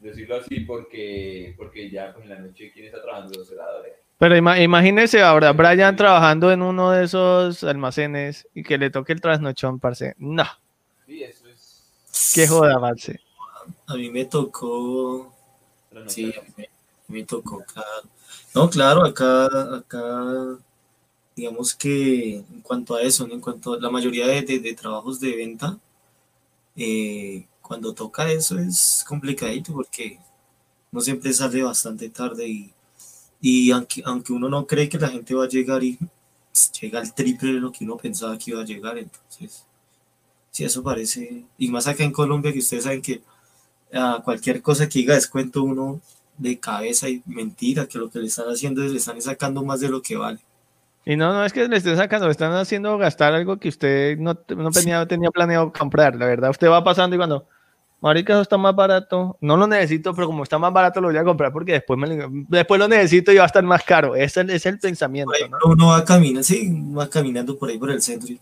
decirlo 0.00 0.36
así, 0.36 0.60
porque, 0.60 1.54
porque 1.56 1.90
ya 1.90 2.12
pues 2.12 2.24
en 2.24 2.30
la 2.30 2.38
noche, 2.38 2.70
¿quién 2.72 2.86
está 2.86 3.02
trabajando? 3.02 3.38
Los 3.38 3.48
celadores. 3.48 3.92
Pero 4.18 4.36
ima- 4.36 4.60
imagínese 4.62 5.22
ahora 5.22 5.52
Brian 5.52 5.96
trabajando 5.96 6.52
en 6.52 6.60
uno 6.62 6.90
de 6.90 7.04
esos 7.04 7.64
almacenes 7.64 8.46
y 8.54 8.62
que 8.62 8.76
le 8.76 8.90
toque 8.90 9.12
el 9.14 9.20
trasnochón, 9.20 9.78
parce. 9.80 10.14
No, 10.18 10.44
Sí, 11.06 11.22
eso 11.24 11.48
es 11.48 12.32
qué 12.34 12.46
joda, 12.46 12.78
parce. 12.80 13.20
A 13.86 13.94
mí 13.94 14.10
me 14.10 14.24
tocó, 14.26 15.34
sí, 16.06 16.34
a 16.38 16.42
mí 16.42 16.48
me, 16.56 16.68
me 17.08 17.24
tocó, 17.24 17.64
claro. 17.64 18.08
No, 18.54 18.68
claro, 18.68 19.04
acá, 19.04 19.46
acá, 19.76 20.58
digamos 21.36 21.74
que 21.74 22.36
en 22.38 22.60
cuanto 22.62 22.94
a 22.96 23.02
eso, 23.02 23.26
en 23.30 23.40
cuanto 23.40 23.74
a 23.74 23.80
la 23.80 23.90
mayoría 23.90 24.26
de, 24.26 24.42
de- 24.42 24.74
trabajos 24.74 25.20
de 25.20 25.36
venta, 25.36 25.78
eh, 26.76 27.46
cuando 27.62 27.94
toca 27.94 28.30
eso 28.32 28.58
es 28.58 29.04
complicadito 29.08 29.72
porque 29.74 30.18
no 30.92 31.00
siempre 31.02 31.32
sale 31.34 31.62
bastante 31.64 32.10
tarde 32.10 32.48
y, 32.48 32.72
y 33.40 33.70
aunque, 33.72 34.02
aunque 34.06 34.32
uno 34.34 34.48
no 34.50 34.66
cree 34.66 34.88
que 34.88 34.98
la 34.98 35.08
gente 35.10 35.34
va 35.34 35.44
a 35.46 35.48
llegar 35.48 35.84
y 35.84 35.98
pues, 36.52 36.72
llega 36.80 37.00
al 37.00 37.14
triple 37.14 37.54
de 37.54 37.60
lo 37.60 37.72
que 37.72 37.84
uno 37.84 37.96
pensaba 37.98 38.38
que 38.38 38.52
iba 38.52 38.62
a 38.62 38.66
llegar, 38.66 38.98
entonces, 38.98 39.66
sí, 40.50 40.64
eso 40.64 40.82
parece, 40.82 41.44
y 41.58 41.68
más 41.68 41.86
acá 41.86 42.04
en 42.04 42.12
Colombia 42.12 42.52
que 42.52 42.58
ustedes 42.60 42.84
saben 42.84 43.02
que 43.02 43.22
a 43.92 44.22
cualquier 44.24 44.62
cosa 44.62 44.88
que 44.88 45.00
diga 45.00 45.14
descuento 45.16 45.62
uno 45.64 46.00
de 46.40 46.58
cabeza 46.58 47.08
y 47.08 47.22
mentira, 47.26 47.86
que 47.86 47.98
lo 47.98 48.10
que 48.10 48.18
le 48.18 48.26
están 48.26 48.46
haciendo 48.46 48.82
es 48.82 48.90
le 48.90 48.98
están 48.98 49.20
sacando 49.20 49.62
más 49.62 49.80
de 49.80 49.88
lo 49.88 50.00
que 50.00 50.16
vale. 50.16 50.40
Y 51.04 51.16
no, 51.16 51.32
no 51.32 51.44
es 51.44 51.52
que 51.52 51.68
le 51.68 51.76
estén 51.76 51.96
sacando, 51.96 52.26
le 52.26 52.32
están 52.32 52.52
haciendo 52.52 52.96
gastar 52.98 53.34
algo 53.34 53.58
que 53.58 53.68
usted 53.68 54.18
no, 54.18 54.38
no 54.56 54.70
tenía, 54.70 55.06
tenía 55.06 55.30
planeado 55.30 55.72
comprar, 55.72 56.14
la 56.16 56.26
verdad. 56.26 56.50
Usted 56.50 56.68
va 56.68 56.82
pasando 56.82 57.16
y 57.16 57.18
cuando, 57.18 57.46
marica, 58.00 58.32
eso 58.32 58.42
está 58.42 58.56
más 58.56 58.74
barato, 58.74 59.36
no 59.40 59.56
lo 59.56 59.66
necesito, 59.66 60.14
pero 60.14 60.26
como 60.26 60.42
está 60.42 60.58
más 60.58 60.72
barato 60.72 61.00
lo 61.00 61.08
voy 61.08 61.16
a 61.16 61.24
comprar 61.24 61.52
porque 61.52 61.72
después, 61.72 61.98
me, 61.98 62.46
después 62.48 62.78
lo 62.78 62.88
necesito 62.88 63.32
y 63.32 63.36
va 63.36 63.44
a 63.44 63.46
estar 63.46 63.64
más 63.64 63.82
caro. 63.84 64.16
Ese 64.16 64.44
es 64.48 64.66
el, 64.66 64.78
pensamiento, 64.78 65.32
ahí 65.32 65.48
¿no? 65.48 65.58
uno 65.64 65.88
va 65.88 66.04
caminando, 66.04 66.42
sí, 66.42 66.70
va 66.96 67.08
caminando 67.08 67.58
por 67.58 67.68
ahí 67.68 67.78
por 67.78 67.90
el 67.90 68.02
centro 68.02 68.30
y 68.30 68.40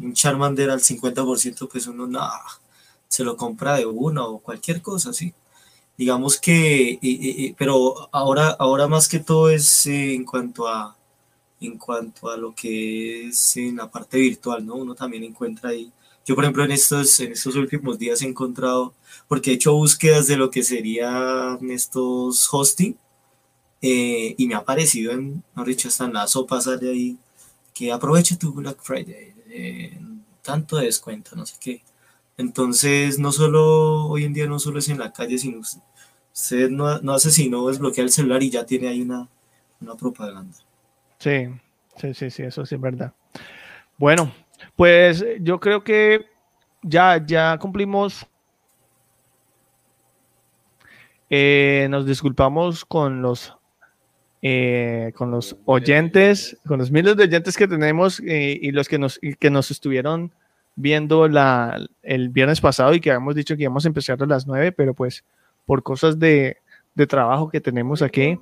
un 0.00 0.12
Charmander 0.12 0.70
al 0.70 0.80
50%, 0.80 1.68
pues 1.70 1.86
uno 1.86 2.06
no, 2.06 2.28
se 3.08 3.24
lo 3.24 3.36
compra 3.36 3.76
de 3.76 3.86
una 3.86 4.24
o 4.24 4.38
cualquier 4.38 4.80
cosa, 4.80 5.12
sí. 5.12 5.32
Digamos 5.98 6.38
que, 6.38 7.54
pero 7.58 8.08
ahora, 8.12 8.50
ahora 8.50 8.86
más 8.88 9.08
que 9.08 9.18
todo 9.18 9.50
es 9.50 9.86
eh, 9.86 10.14
en 10.14 10.24
cuanto 10.24 10.68
a 10.68 10.96
en 11.60 11.76
cuanto 11.78 12.30
a 12.30 12.36
lo 12.36 12.54
que 12.54 13.28
es 13.28 13.56
en 13.56 13.76
la 13.76 13.90
parte 13.90 14.18
virtual, 14.18 14.64
¿no? 14.64 14.76
Uno 14.76 14.94
también 14.94 15.24
encuentra 15.24 15.70
ahí. 15.70 15.90
Yo, 16.24 16.34
por 16.34 16.44
ejemplo, 16.44 16.64
en 16.64 16.72
estos, 16.72 17.18
en 17.20 17.32
estos 17.32 17.56
últimos 17.56 17.98
días 17.98 18.22
he 18.22 18.26
encontrado, 18.26 18.94
porque 19.26 19.50
he 19.50 19.54
hecho 19.54 19.72
búsquedas 19.74 20.26
de 20.26 20.36
lo 20.36 20.50
que 20.50 20.62
serían 20.62 21.58
estos 21.70 22.48
hosting, 22.52 22.96
eh, 23.82 24.34
y 24.36 24.46
me 24.46 24.54
ha 24.54 24.58
aparecido 24.58 25.12
en, 25.12 25.42
no 25.54 25.64
dicho, 25.64 25.88
hasta 25.88 26.04
en 26.04 26.12
la 26.14 26.26
sopa 26.26 26.60
sale 26.60 26.90
ahí, 26.90 27.18
que 27.74 27.92
aproveche 27.92 28.36
tu 28.36 28.52
Black 28.52 28.78
Friday, 28.82 29.34
eh, 29.50 29.98
tanto 30.42 30.76
de 30.76 30.86
descuento, 30.86 31.34
no 31.36 31.46
sé 31.46 31.54
qué. 31.60 31.82
Entonces, 32.38 33.18
no 33.18 33.32
solo, 33.32 34.06
hoy 34.06 34.24
en 34.24 34.32
día 34.32 34.46
no 34.46 34.60
solo 34.60 34.78
es 34.78 34.88
en 34.88 34.98
la 34.98 35.12
calle, 35.12 35.38
sino 35.38 35.58
usted, 35.58 35.80
usted 36.32 36.70
no, 36.70 37.00
no 37.00 37.12
hace 37.12 37.30
sino 37.30 37.66
desbloquear 37.66 38.06
el 38.06 38.12
celular 38.12 38.42
y 38.42 38.50
ya 38.50 38.64
tiene 38.64 38.88
ahí 38.88 39.02
una, 39.02 39.28
una 39.80 39.96
propaganda. 39.96 40.56
Sí, 41.18 41.48
sí, 41.96 42.14
sí, 42.14 42.30
sí, 42.30 42.42
eso 42.44 42.64
sí 42.64 42.76
es 42.76 42.80
verdad. 42.80 43.12
Bueno, 43.96 44.32
pues 44.76 45.24
yo 45.40 45.58
creo 45.58 45.82
que 45.82 46.26
ya, 46.82 47.24
ya 47.26 47.58
cumplimos. 47.58 48.24
Eh, 51.28 51.88
nos 51.90 52.06
disculpamos 52.06 52.84
con 52.84 53.20
los 53.20 53.54
eh, 54.40 55.12
con 55.16 55.32
los 55.32 55.56
oyentes, 55.64 56.56
con 56.64 56.78
los 56.78 56.92
miles 56.92 57.16
de 57.16 57.24
oyentes 57.24 57.56
que 57.56 57.66
tenemos 57.66 58.20
eh, 58.20 58.56
y 58.62 58.70
los 58.70 58.88
que 58.88 58.96
nos, 58.96 59.18
y 59.20 59.34
que 59.34 59.50
nos 59.50 59.72
estuvieron 59.72 60.32
viendo 60.80 61.26
la, 61.26 61.76
el 62.02 62.28
viernes 62.28 62.60
pasado 62.60 62.94
y 62.94 63.00
que 63.00 63.10
habíamos 63.10 63.34
dicho 63.34 63.56
que 63.56 63.64
íbamos 63.64 63.84
a 63.84 63.88
empezar 63.88 64.22
a 64.22 64.26
las 64.26 64.46
9, 64.46 64.70
pero 64.72 64.94
pues 64.94 65.24
por 65.66 65.82
cosas 65.82 66.18
de, 66.18 66.58
de 66.94 67.06
trabajo 67.06 67.50
que 67.50 67.60
tenemos 67.60 68.00
aquí, 68.00 68.38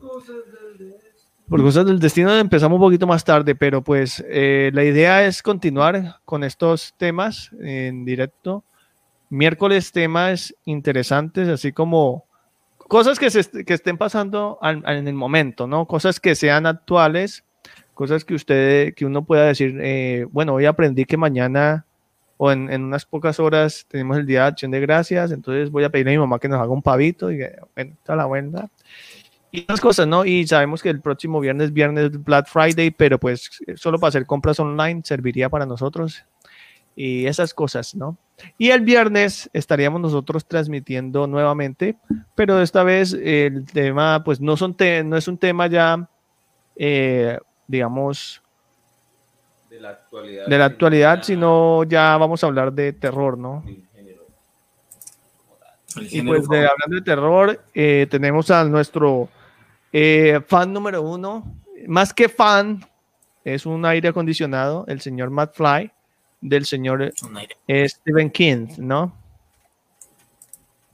por 1.48 1.62
cosas 1.62 1.86
del 1.86 1.98
destino 2.00 2.36
empezamos 2.36 2.76
un 2.76 2.82
poquito 2.82 3.06
más 3.06 3.24
tarde, 3.24 3.54
pero 3.54 3.82
pues 3.82 4.22
eh, 4.28 4.70
la 4.74 4.84
idea 4.84 5.24
es 5.26 5.42
continuar 5.42 6.16
con 6.24 6.44
estos 6.44 6.92
temas 6.98 7.50
en 7.60 8.04
directo. 8.04 8.64
Miércoles 9.30 9.90
temas 9.92 10.54
interesantes, 10.66 11.48
así 11.48 11.72
como 11.72 12.24
cosas 12.76 13.18
que, 13.18 13.30
se 13.30 13.40
est- 13.40 13.56
que 13.64 13.74
estén 13.74 13.96
pasando 13.96 14.58
al- 14.60 14.84
en 14.86 15.08
el 15.08 15.14
momento, 15.14 15.66
¿no? 15.66 15.86
Cosas 15.86 16.20
que 16.20 16.34
sean 16.34 16.66
actuales, 16.66 17.44
cosas 17.94 18.24
que 18.24 18.34
usted, 18.34 18.94
que 18.94 19.06
uno 19.06 19.24
pueda 19.24 19.46
decir, 19.46 19.78
eh, 19.80 20.26
bueno, 20.30 20.52
hoy 20.54 20.66
aprendí 20.66 21.04
que 21.06 21.16
mañana 21.16 21.85
o 22.38 22.52
en, 22.52 22.70
unas 22.84 23.06
pocas 23.06 23.40
horas 23.40 23.86
tenemos 23.88 24.16
el 24.18 24.26
Día 24.26 24.42
de 24.42 24.46
Acción 24.48 24.70
de 24.70 24.80
Gracias, 24.80 25.30
entonces 25.32 25.70
voy 25.70 25.84
a 25.84 25.90
pedirle 25.90 26.12
a 26.12 26.14
mi 26.14 26.18
mamá 26.18 26.38
que 26.38 26.48
nos 26.48 26.60
haga 26.60 26.70
un 26.70 26.82
pavito 26.82 27.30
y 27.30 27.38
bueno, 27.74 27.92
está 27.94 28.14
la 28.16 28.26
buena. 28.26 28.68
Y 29.50 29.62
otras 29.62 29.80
cosas, 29.80 30.06
¿no? 30.06 30.24
Y 30.24 30.46
sabemos 30.46 30.82
que 30.82 30.90
el 30.90 31.00
próximo 31.00 31.40
viernes, 31.40 31.72
viernes 31.72 32.22
Black 32.22 32.48
Friday, 32.48 32.90
pero 32.90 33.18
pues 33.18 33.50
solo 33.76 33.98
para 33.98 34.08
hacer 34.10 34.26
compras 34.26 34.60
online 34.60 35.00
serviría 35.04 35.48
para 35.48 35.64
nosotros 35.64 36.24
y 36.94 37.26
esas 37.26 37.54
cosas, 37.54 37.94
¿no? 37.94 38.18
Y 38.58 38.70
el 38.70 38.82
viernes 38.82 39.48
estaríamos 39.54 40.00
nosotros 40.00 40.46
transmitiendo 40.46 41.26
nuevamente, 41.26 41.96
pero 42.34 42.60
esta 42.60 42.82
vez 42.82 43.14
el 43.14 43.64
tema, 43.64 44.22
pues 44.24 44.40
no, 44.40 44.56
son 44.58 44.74
te- 44.76 45.02
no 45.04 45.16
es 45.16 45.26
un 45.28 45.38
tema 45.38 45.68
ya, 45.68 46.06
eh, 46.74 47.38
digamos, 47.66 48.42
de 49.76 49.82
la 49.82 49.90
actualidad. 49.90 50.46
de 50.46 50.58
la 50.58 50.64
actualidad, 50.64 51.22
sino 51.22 51.84
ya 51.84 52.16
vamos 52.16 52.42
a 52.42 52.46
hablar 52.46 52.72
de 52.72 52.92
terror, 52.92 53.36
¿no? 53.36 53.62
género. 53.94 54.24
El 55.96 56.14
Y 56.14 56.22
pues 56.22 56.48
de, 56.48 56.58
hablando 56.58 56.96
de 56.96 57.02
terror, 57.02 57.60
eh, 57.74 58.06
tenemos 58.10 58.50
a 58.50 58.64
nuestro 58.64 59.28
eh, 59.92 60.40
fan 60.46 60.72
número 60.72 61.02
uno, 61.02 61.44
más 61.86 62.14
que 62.14 62.28
fan, 62.28 62.84
es 63.44 63.66
un 63.66 63.84
aire 63.84 64.08
acondicionado, 64.08 64.84
el 64.88 65.00
señor 65.00 65.30
Matt 65.30 65.54
Fly, 65.54 65.90
del 66.40 66.64
señor 66.64 67.12
eh, 67.68 67.88
Stephen 67.88 68.30
King, 68.30 68.68
¿no? 68.78 69.12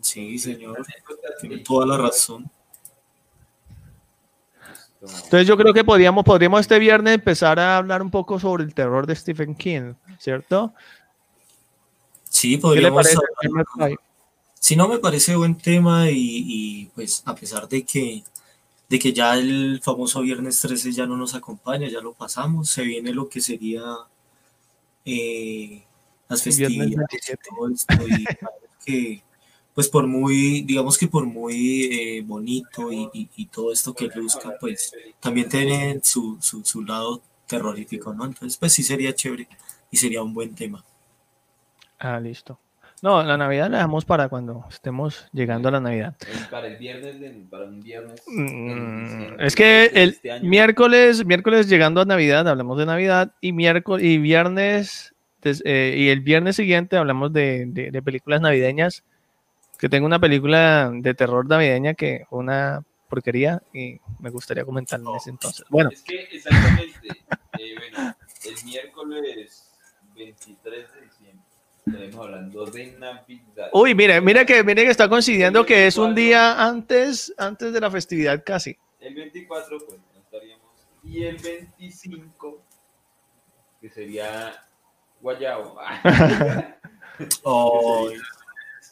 Sí, 0.00 0.38
señor. 0.38 0.84
Tiene 1.40 1.58
toda 1.58 1.86
la 1.86 1.96
razón. 1.96 2.50
Entonces 5.02 5.46
yo 5.46 5.56
creo 5.56 5.74
que 5.74 5.84
podríamos, 5.84 6.24
podríamos 6.24 6.60
este 6.60 6.78
viernes 6.78 7.14
empezar 7.14 7.58
a 7.58 7.76
hablar 7.76 8.02
un 8.02 8.10
poco 8.10 8.38
sobre 8.38 8.62
el 8.62 8.72
terror 8.72 9.06
de 9.06 9.16
Stephen 9.16 9.54
King, 9.54 9.94
¿cierto? 10.18 10.72
Sí, 12.28 12.50
¿Qué 12.50 12.80
le 12.80 12.90
podríamos. 12.90 13.06
Si 14.54 14.76
no 14.76 14.86
me 14.86 14.98
parece 15.00 15.34
buen 15.34 15.56
tema 15.56 16.08
y, 16.08 16.14
y, 16.16 16.86
pues 16.94 17.22
a 17.26 17.34
pesar 17.34 17.68
de 17.68 17.84
que, 17.84 18.22
de 18.88 18.98
que 18.98 19.12
ya 19.12 19.34
el 19.34 19.80
famoso 19.82 20.20
viernes 20.20 20.60
13 20.60 20.92
ya 20.92 21.04
no 21.04 21.16
nos 21.16 21.34
acompaña, 21.34 21.88
ya 21.88 22.00
lo 22.00 22.12
pasamos, 22.12 22.70
se 22.70 22.84
viene 22.84 23.12
lo 23.12 23.28
que 23.28 23.40
sería 23.40 23.82
eh, 25.04 25.82
las 26.28 26.42
festividades 26.44 26.94
27. 26.94 27.32
y 27.32 27.56
todo 27.56 27.68
esto 27.68 28.08
y 28.08 28.24
que 28.84 29.22
pues 29.74 29.88
por 29.88 30.06
muy, 30.06 30.62
digamos 30.62 30.98
que 30.98 31.08
por 31.08 31.24
muy 31.26 31.84
eh, 31.92 32.22
bonito 32.24 32.92
y, 32.92 33.08
y- 33.14 33.28
y 33.36 33.46
todo 33.46 33.72
esto 33.72 33.94
que 33.94 34.08
luzca, 34.14 34.54
pues 34.60 34.92
también 35.20 35.48
tiene 35.48 36.00
su, 36.02 36.36
su, 36.40 36.64
su 36.64 36.82
lado 36.84 37.22
terrorífico, 37.46 38.12
¿no? 38.14 38.24
Entonces 38.26 38.56
pues 38.58 38.72
sí 38.72 38.82
sería 38.82 39.14
chévere 39.14 39.48
y 39.90 39.96
sería 39.96 40.22
un 40.22 40.34
buen 40.34 40.54
tema. 40.54 40.84
Ah, 41.98 42.18
listo. 42.20 42.58
No, 43.00 43.20
la 43.24 43.36
Navidad 43.36 43.68
la 43.68 43.78
dejamos 43.78 44.04
para 44.04 44.28
cuando 44.28 44.64
estemos 44.70 45.26
llegando 45.32 45.68
a 45.68 45.72
la 45.72 45.80
Navidad. 45.80 46.14
Para 46.50 46.68
el 46.68 46.76
viernes, 46.76 47.18
de- 47.18 47.30
para 47.50 47.64
un 47.64 47.82
viernes. 47.82 48.22
Mm, 48.28 49.40
Es 49.40 49.56
que 49.56 49.86
el 49.94 50.10
este 50.10 50.40
miércoles, 50.40 51.24
miércoles 51.26 51.68
llegando 51.68 52.00
a 52.00 52.04
Navidad, 52.04 52.46
hablamos 52.46 52.78
de 52.78 52.86
Navidad 52.86 53.32
y 53.40 53.52
miércoles 53.52 54.06
y 54.06 54.18
viernes 54.18 55.14
des- 55.42 55.62
eh, 55.64 55.96
y 55.98 56.08
el 56.10 56.20
viernes 56.20 56.54
siguiente 56.56 56.96
hablamos 56.96 57.32
de, 57.32 57.64
de- 57.66 57.90
de 57.90 58.02
películas 58.02 58.40
navideñas. 58.40 59.02
Que 59.82 59.88
tengo 59.88 60.06
una 60.06 60.20
película 60.20 60.92
de 60.94 61.12
terror 61.12 61.44
navideña 61.44 61.94
que 61.94 62.24
fue 62.30 62.38
una 62.38 62.84
porquería 63.08 63.60
y 63.74 63.98
me 64.20 64.30
gustaría 64.30 64.64
comentar 64.64 65.00
en 65.00 65.08
ese 65.16 65.30
entonces. 65.30 65.66
Bueno, 65.68 65.90
Es 65.90 66.02
que 66.02 66.22
exactamente, 66.30 67.08
eh, 67.58 67.74
bueno, 67.76 68.14
el 68.44 68.64
miércoles 68.64 69.72
23 70.14 70.94
de 70.94 71.00
diciembre 71.00 71.46
estaremos 71.84 72.24
hablando 72.24 72.64
de 72.66 72.92
Navidad. 72.92 73.70
uy, 73.72 73.92
mire, 73.96 74.20
mire 74.20 74.46
que 74.46 74.62
mire 74.62 74.84
que 74.84 74.90
está 74.92 75.08
coincidiendo 75.08 75.66
que 75.66 75.88
es 75.88 75.96
un 75.96 76.14
día 76.14 76.64
antes 76.64 77.34
antes 77.36 77.72
de 77.72 77.80
la 77.80 77.90
festividad 77.90 78.40
casi. 78.46 78.76
El 79.00 79.16
24, 79.16 79.78
pues 79.84 79.98
no 80.14 80.20
estaríamos. 80.20 80.70
Y 81.02 81.24
el 81.24 81.38
25, 81.38 82.62
que 83.80 83.90
sería 83.90 84.62
Guayabo. 85.20 85.76
Oh, 87.42 88.08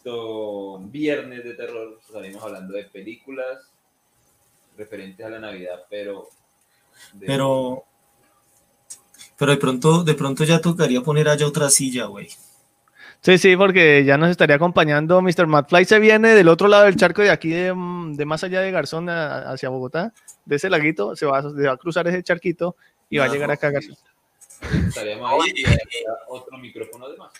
Esto, 0.05 0.79
viernes 0.79 1.45
de 1.45 1.53
terror, 1.53 1.99
estaremos 2.07 2.43
hablando 2.43 2.73
de 2.73 2.85
películas 2.85 3.59
referentes 4.79 5.27
a 5.27 5.29
la 5.29 5.39
Navidad, 5.39 5.85
pero. 5.91 6.27
de- 7.13 7.27
pero, 7.27 7.85
pero 9.39 9.51
de 9.53 9.59
pronto, 9.59 10.03
de 10.03 10.15
pronto 10.15 10.45
ya 10.45 10.59
tocaría 10.59 11.03
poner 11.03 11.29
allá 11.29 11.47
otra 11.47 11.69
silla, 11.69 12.07
güey. 12.07 12.29
Sí, 13.21 13.37
sí, 13.37 13.55
porque 13.59 14.03
ya 14.07 14.17
nos 14.17 14.31
estaría 14.31 14.57
acompañando 14.57 15.21
Mr. 15.21 15.47
McFly. 15.47 15.85
Se 15.85 15.99
viene 15.99 16.31
del 16.35 16.49
otro 16.49 16.67
lado 16.69 16.85
del 16.85 16.97
charco 16.97 17.21
de 17.21 17.29
aquí, 17.29 17.51
de, 17.51 17.75
de 18.15 18.25
más 18.25 18.43
allá 18.43 18.63
de 18.63 18.71
Garzón 18.71 19.11
a- 19.11 19.51
hacia 19.53 19.69
Bogotá, 19.69 20.15
de 20.47 20.57
ese 20.57 20.71
laguito, 20.71 21.15
se 21.15 21.27
va, 21.27 21.43
se 21.43 21.67
va 21.67 21.73
a 21.73 21.77
cruzar 21.77 22.09
ese 22.09 22.23
charquito 22.23 22.75
y 23.11 23.19
va 23.19 23.27
a 23.27 23.29
llegar 23.29 23.51
acá 23.51 23.67
a 23.67 23.71
Garzón. 23.73 23.97
Estaríamos 24.89 25.31
ahí 25.45 25.53
y 25.57 25.67
habría 25.67 26.09
otro 26.29 26.57
micrófono 26.57 27.11
de 27.11 27.19
más. 27.19 27.33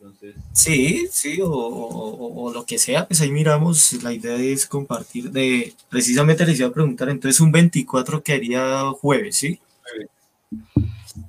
Entonces, 0.00 0.36
Sí, 0.52 1.08
sí, 1.10 1.40
o, 1.42 1.50
o- 1.50 2.16
o- 2.16 2.44
o 2.44 2.52
lo 2.52 2.64
que 2.64 2.78
sea, 2.78 3.06
pues 3.06 3.20
ahí 3.20 3.30
miramos. 3.32 3.92
La 4.02 4.12
idea 4.12 4.36
es 4.36 4.66
compartir 4.66 5.30
de, 5.30 5.74
precisamente 5.88 6.46
les 6.46 6.58
iba 6.60 6.68
a 6.68 6.72
preguntar, 6.72 7.08
entonces 7.08 7.40
un 7.40 7.50
24 7.50 8.22
que 8.22 8.32
haría 8.32 8.90
jueves, 9.00 9.36
¿sí? 9.36 9.60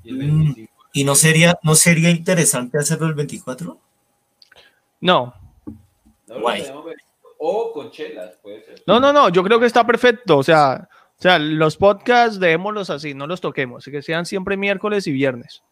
y 0.03 0.09
el 0.09 0.17
Mm. 0.17 0.43
25. 0.53 0.73
¿Y 0.93 1.03
no 1.03 1.15
sería, 1.15 1.57
no 1.63 1.75
sería 1.75 2.09
interesante 2.09 2.77
hacerlo 2.77 3.07
el 3.07 3.13
24? 3.13 3.77
No, 5.01 5.33
No, 6.27 6.39
Guay. 6.41 6.63
O 7.39 7.71
con 7.73 7.89
chelas, 7.89 8.35
puede 8.41 8.63
ser. 8.65 8.83
no, 8.85 8.99
no, 8.99 9.11
no, 9.13 9.29
yo 9.29 9.43
creo 9.43 9.59
que 9.59 9.65
está 9.65 9.85
perfecto. 9.85 10.37
O 10.37 10.43
sea, 10.43 10.89
o 11.17 11.21
sea, 11.21 11.39
los 11.39 11.75
podcasts 11.77 12.39
dejémoslos 12.39 12.89
así, 12.89 13.13
no 13.13 13.25
los 13.27 13.39
toquemos, 13.41 13.85
que 13.85 14.01
sean 14.01 14.25
siempre 14.25 14.57
miércoles 14.57 15.07
y 15.07 15.11
viernes. 15.11 15.63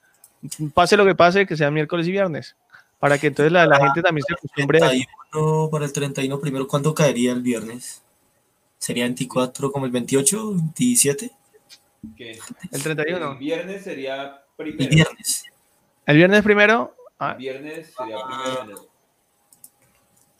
Pase 0.73 0.95
lo 0.97 1.05
que 1.05 1.13
pase, 1.15 1.45
que 1.45 1.57
sean 1.57 1.73
miércoles 1.73 2.07
y 2.07 2.11
viernes, 2.11 2.55
para 2.99 3.17
que 3.17 3.27
entonces 3.27 3.51
la, 3.51 3.65
la 3.65 3.77
gente 3.79 4.01
también 4.01 4.25
se 4.27 4.33
acostumbre 4.33 4.79
a 4.83 4.91
eso. 4.93 5.05
31, 5.31 5.69
para 5.71 5.85
el 5.85 5.93
31 5.93 6.39
primero, 6.39 6.67
¿cuándo 6.67 6.93
caería 6.93 7.31
el 7.31 7.41
viernes? 7.41 8.03
¿Sería 8.79 9.03
24 9.05 9.71
como 9.71 9.85
el 9.85 9.91
28, 9.91 10.51
27? 10.53 11.31
¿Qué? 12.15 12.39
El 12.71 12.83
31. 12.83 13.31
El 13.33 13.37
viernes 13.37 13.83
sería 13.83 14.23
El 14.57 14.63
primero. 14.75 14.89
viernes. 14.95 15.43
El 16.05 16.15
viernes 16.17 16.43
primero. 16.43 16.95
ah, 17.19 17.31
El 17.31 17.37
viernes 17.37 17.93
sería 17.97 18.17
primero 18.25 18.53
de 18.55 18.61
enero. 18.61 18.87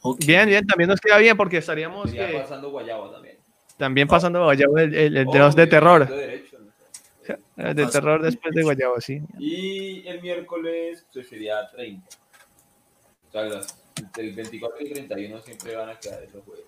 Ok. 0.00 0.18
bien, 0.24 0.46
bien, 0.48 0.66
también 0.66 0.88
nos 0.88 1.00
queda 1.00 1.18
bien 1.18 1.36
porque 1.36 1.58
estaríamos 1.58 2.10
que- 2.12 2.38
pasando 2.40 2.70
Guayabo 2.70 3.10
también. 3.10 3.36
también 3.76 4.06
pasando 4.08 4.42
Guayabo 4.44 4.78
el, 4.78 4.94
el, 4.94 5.16
el 5.16 5.28
O 5.28 5.32
de 5.32 5.38
los 5.40 5.56
de 5.56 5.66
terror. 5.66 6.08
de 6.08 6.16
derecho, 6.16 6.56
no 6.60 6.70
sé. 7.26 7.38
El 7.56 7.74
de 7.74 7.86
terror 7.88 8.22
después 8.22 8.54
de 8.54 8.62
Guayabo, 8.62 9.00
sí. 9.00 9.20
Y 9.38 10.06
el 10.06 10.22
miércoles 10.22 11.04
pues, 11.12 11.28
sería 11.28 11.68
30. 11.70 12.06
O 13.28 13.32
sea, 13.32 13.42
las- 13.44 13.74
entre 13.96 14.28
el 14.28 14.34
24 14.34 14.78
y 14.80 14.86
el 14.86 14.92
31 14.92 15.42
siempre 15.42 15.74
van 15.76 15.90
a 15.90 15.98
quedar 15.98 16.22
esos 16.22 16.44
jueves. 16.44 16.64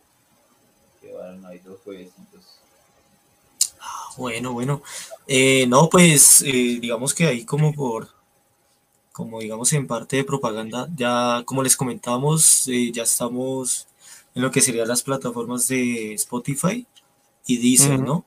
Que 1.00 1.12
van 1.12 1.44
ahí 1.46 1.58
dos 1.60 1.78
juevesitos. 1.84 2.58
Bueno, 4.16 4.52
bueno. 4.52 4.82
Eh, 5.26 5.66
no, 5.66 5.88
pues 5.88 6.42
eh, 6.42 6.78
digamos 6.80 7.14
que 7.14 7.26
ahí 7.26 7.44
como 7.44 7.72
por, 7.72 8.08
como 9.12 9.40
digamos 9.40 9.72
en 9.72 9.86
parte 9.86 10.16
de 10.16 10.24
propaganda, 10.24 10.88
ya 10.96 11.42
como 11.46 11.62
les 11.62 11.76
comentábamos, 11.76 12.66
eh, 12.68 12.90
ya 12.92 13.04
estamos 13.04 13.86
en 14.34 14.42
lo 14.42 14.50
que 14.50 14.60
serían 14.60 14.88
las 14.88 15.02
plataformas 15.02 15.68
de 15.68 16.14
Spotify 16.14 16.86
y 17.46 17.56
Deezer, 17.58 17.96
Ujú. 18.00 18.04
¿no? 18.04 18.24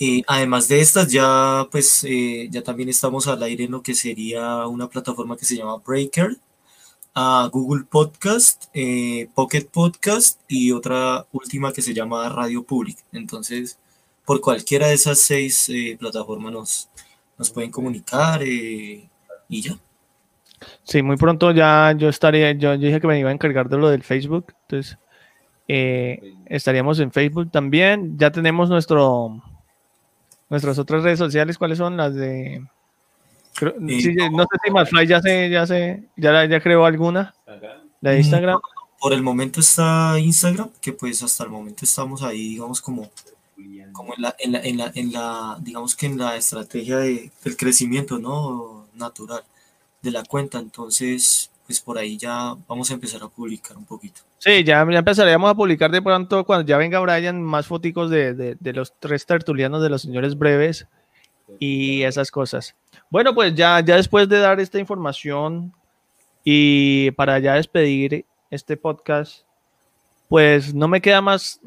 Eh, 0.00 0.22
además 0.26 0.68
de 0.68 0.80
estas, 0.80 1.10
ya 1.12 1.66
pues 1.70 2.02
eh, 2.04 2.48
ya 2.50 2.62
también 2.62 2.88
estamos 2.88 3.26
al 3.26 3.42
aire 3.42 3.64
en 3.64 3.72
lo 3.72 3.82
que 3.82 3.94
sería 3.94 4.66
una 4.66 4.88
plataforma 4.88 5.36
que 5.36 5.44
se 5.44 5.56
llama 5.56 5.76
Breaker, 5.76 6.36
a 7.20 7.48
Google 7.52 7.82
Podcast, 7.82 8.66
eh, 8.72 9.28
Pocket 9.34 9.66
Podcast 9.72 10.40
y 10.46 10.70
otra 10.70 11.26
última 11.32 11.72
que 11.72 11.82
se 11.82 11.92
llama 11.92 12.28
Radio 12.28 12.62
Public. 12.62 12.96
Entonces, 13.10 13.76
por 14.24 14.40
cualquiera 14.40 14.86
de 14.86 14.94
esas 14.94 15.18
seis 15.18 15.68
eh, 15.68 15.96
plataformas 15.98 16.52
nos, 16.52 16.88
nos 17.36 17.50
pueden 17.50 17.72
comunicar 17.72 18.40
eh, 18.44 19.08
y 19.48 19.62
ya. 19.62 19.76
Sí, 20.84 21.02
muy 21.02 21.16
pronto 21.16 21.50
ya 21.50 21.92
yo 21.98 22.08
estaría, 22.08 22.52
yo, 22.52 22.74
yo 22.74 22.86
dije 22.86 23.00
que 23.00 23.08
me 23.08 23.18
iba 23.18 23.30
a 23.30 23.32
encargar 23.32 23.68
de 23.68 23.78
lo 23.78 23.88
del 23.90 24.04
Facebook, 24.04 24.54
entonces 24.62 24.96
estaríamos 25.66 27.00
en 27.00 27.10
Facebook 27.10 27.50
también. 27.50 28.16
Ya 28.16 28.30
tenemos 28.30 28.70
nuestro 28.70 29.42
nuestras 30.48 30.78
otras 30.78 31.02
redes 31.02 31.18
sociales, 31.18 31.58
¿cuáles 31.58 31.78
son? 31.78 31.96
Las 31.96 32.14
de 32.14 32.64
creo- 33.58 33.74
sí, 34.00 34.14
no 34.32 34.42
sé 34.44 34.58
si 34.64 34.70
Masfly 34.70 35.06
ya 35.06 35.20
se, 35.20 35.50
ya 35.50 35.66
se, 35.66 36.04
ya, 36.16 36.44
ya 36.46 36.60
creó 36.60 36.84
alguna, 36.86 37.34
la 38.00 38.10
de 38.12 38.18
Instagram. 38.18 38.60
Por 39.00 39.12
el 39.12 39.22
momento 39.22 39.60
está 39.60 40.18
Instagram, 40.18 40.70
que 40.80 40.92
pues 40.92 41.22
hasta 41.22 41.44
el 41.44 41.50
momento 41.50 41.84
estamos 41.84 42.22
ahí, 42.22 42.50
digamos, 42.50 42.80
como, 42.80 43.10
como 43.92 44.14
en 44.14 44.22
la, 44.22 44.34
en 44.38 44.52
la, 44.52 44.60
en 44.60 44.76
la, 44.78 44.92
en 44.94 45.12
la, 45.12 45.58
digamos 45.60 45.94
que 45.94 46.06
en 46.06 46.18
la 46.18 46.36
estrategia 46.36 46.98
de, 46.98 47.30
del 47.44 47.56
crecimiento, 47.56 48.18
¿no? 48.18 48.86
Natural 48.94 49.42
de 50.02 50.10
la 50.10 50.24
cuenta. 50.24 50.58
Entonces, 50.58 51.50
pues 51.66 51.80
por 51.80 51.96
ahí 51.98 52.16
ya 52.16 52.54
vamos 52.66 52.90
a 52.90 52.94
empezar 52.94 53.22
a 53.22 53.28
publicar 53.28 53.76
un 53.76 53.84
poquito. 53.84 54.22
Sí, 54.38 54.64
ya, 54.64 54.86
ya 54.90 54.98
empezaríamos 54.98 55.50
a 55.50 55.54
publicar 55.54 55.90
de 55.90 56.02
pronto 56.02 56.44
cuando 56.44 56.66
ya 56.66 56.76
venga 56.76 56.98
Brian 57.00 57.42
más 57.42 57.66
foticos 57.66 58.10
de, 58.10 58.34
de- 58.34 58.56
de 58.58 58.72
los 58.72 58.92
tres 58.98 59.26
tertulianos 59.26 59.82
de 59.82 59.90
los 59.90 60.02
señores 60.02 60.36
breves 60.38 60.86
y 61.58 62.02
esas 62.02 62.30
cosas. 62.30 62.74
Bueno, 63.10 63.34
pues 63.34 63.54
ya, 63.54 63.80
ya 63.80 63.96
después 63.96 64.28
de 64.28 64.38
dar 64.38 64.60
esta 64.60 64.78
información 64.78 65.72
y 66.44 67.10
para 67.12 67.38
ya 67.38 67.54
despedir 67.54 68.24
este 68.50 68.76
podcast, 68.76 69.42
pues 70.28 70.74
no 70.74 70.88
me 70.88 71.00
queda 71.00 71.20
más 71.20 71.60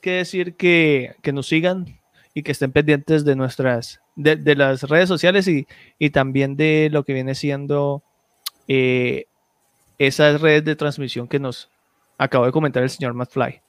que 0.00 0.12
decir 0.12 0.54
que, 0.54 1.14
que 1.22 1.32
nos 1.32 1.48
sigan 1.48 1.98
y 2.34 2.42
que 2.42 2.52
estén 2.52 2.72
pendientes 2.72 3.24
de 3.24 3.36
nuestras, 3.36 4.00
de, 4.16 4.36
de 4.36 4.54
las 4.54 4.82
redes 4.84 5.08
sociales 5.08 5.48
y, 5.48 5.66
y 5.98 6.10
también 6.10 6.56
de 6.56 6.88
lo 6.92 7.04
que 7.04 7.14
viene 7.14 7.34
siendo 7.34 8.02
eh, 8.68 9.26
esas 9.98 10.40
redes 10.40 10.64
de 10.64 10.76
transmisión 10.76 11.26
que 11.26 11.40
nos 11.40 11.70
acabó 12.16 12.46
de 12.46 12.52
comentar 12.52 12.82
el 12.82 12.90
señor 12.90 13.14
McFly. 13.14 13.60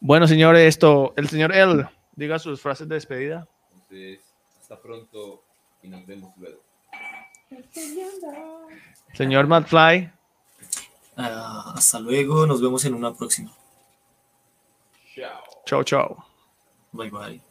Bueno, 0.00 0.26
señor, 0.28 0.56
esto, 0.56 1.12
el 1.16 1.28
señor 1.28 1.54
L, 1.54 1.86
diga 2.14 2.38
sus 2.38 2.60
frases 2.60 2.88
de 2.88 2.94
despedida. 2.94 3.48
Entonces, 3.90 4.34
hasta 4.60 4.80
pronto 4.80 5.42
y 5.82 5.88
nos 5.88 6.04
vemos 6.06 6.36
luego. 6.36 6.60
Señor 9.14 9.46
McFly, 9.46 10.12
Ah, 11.20 11.72
hasta 11.74 11.98
luego, 11.98 12.46
nos 12.46 12.62
vemos 12.62 12.84
en 12.84 12.94
una 12.94 13.12
próxima. 13.12 13.50
Chao. 15.16 15.42
Chao, 15.66 15.82
chao. 15.82 16.24
Bye 16.92 17.10
bye. 17.10 17.47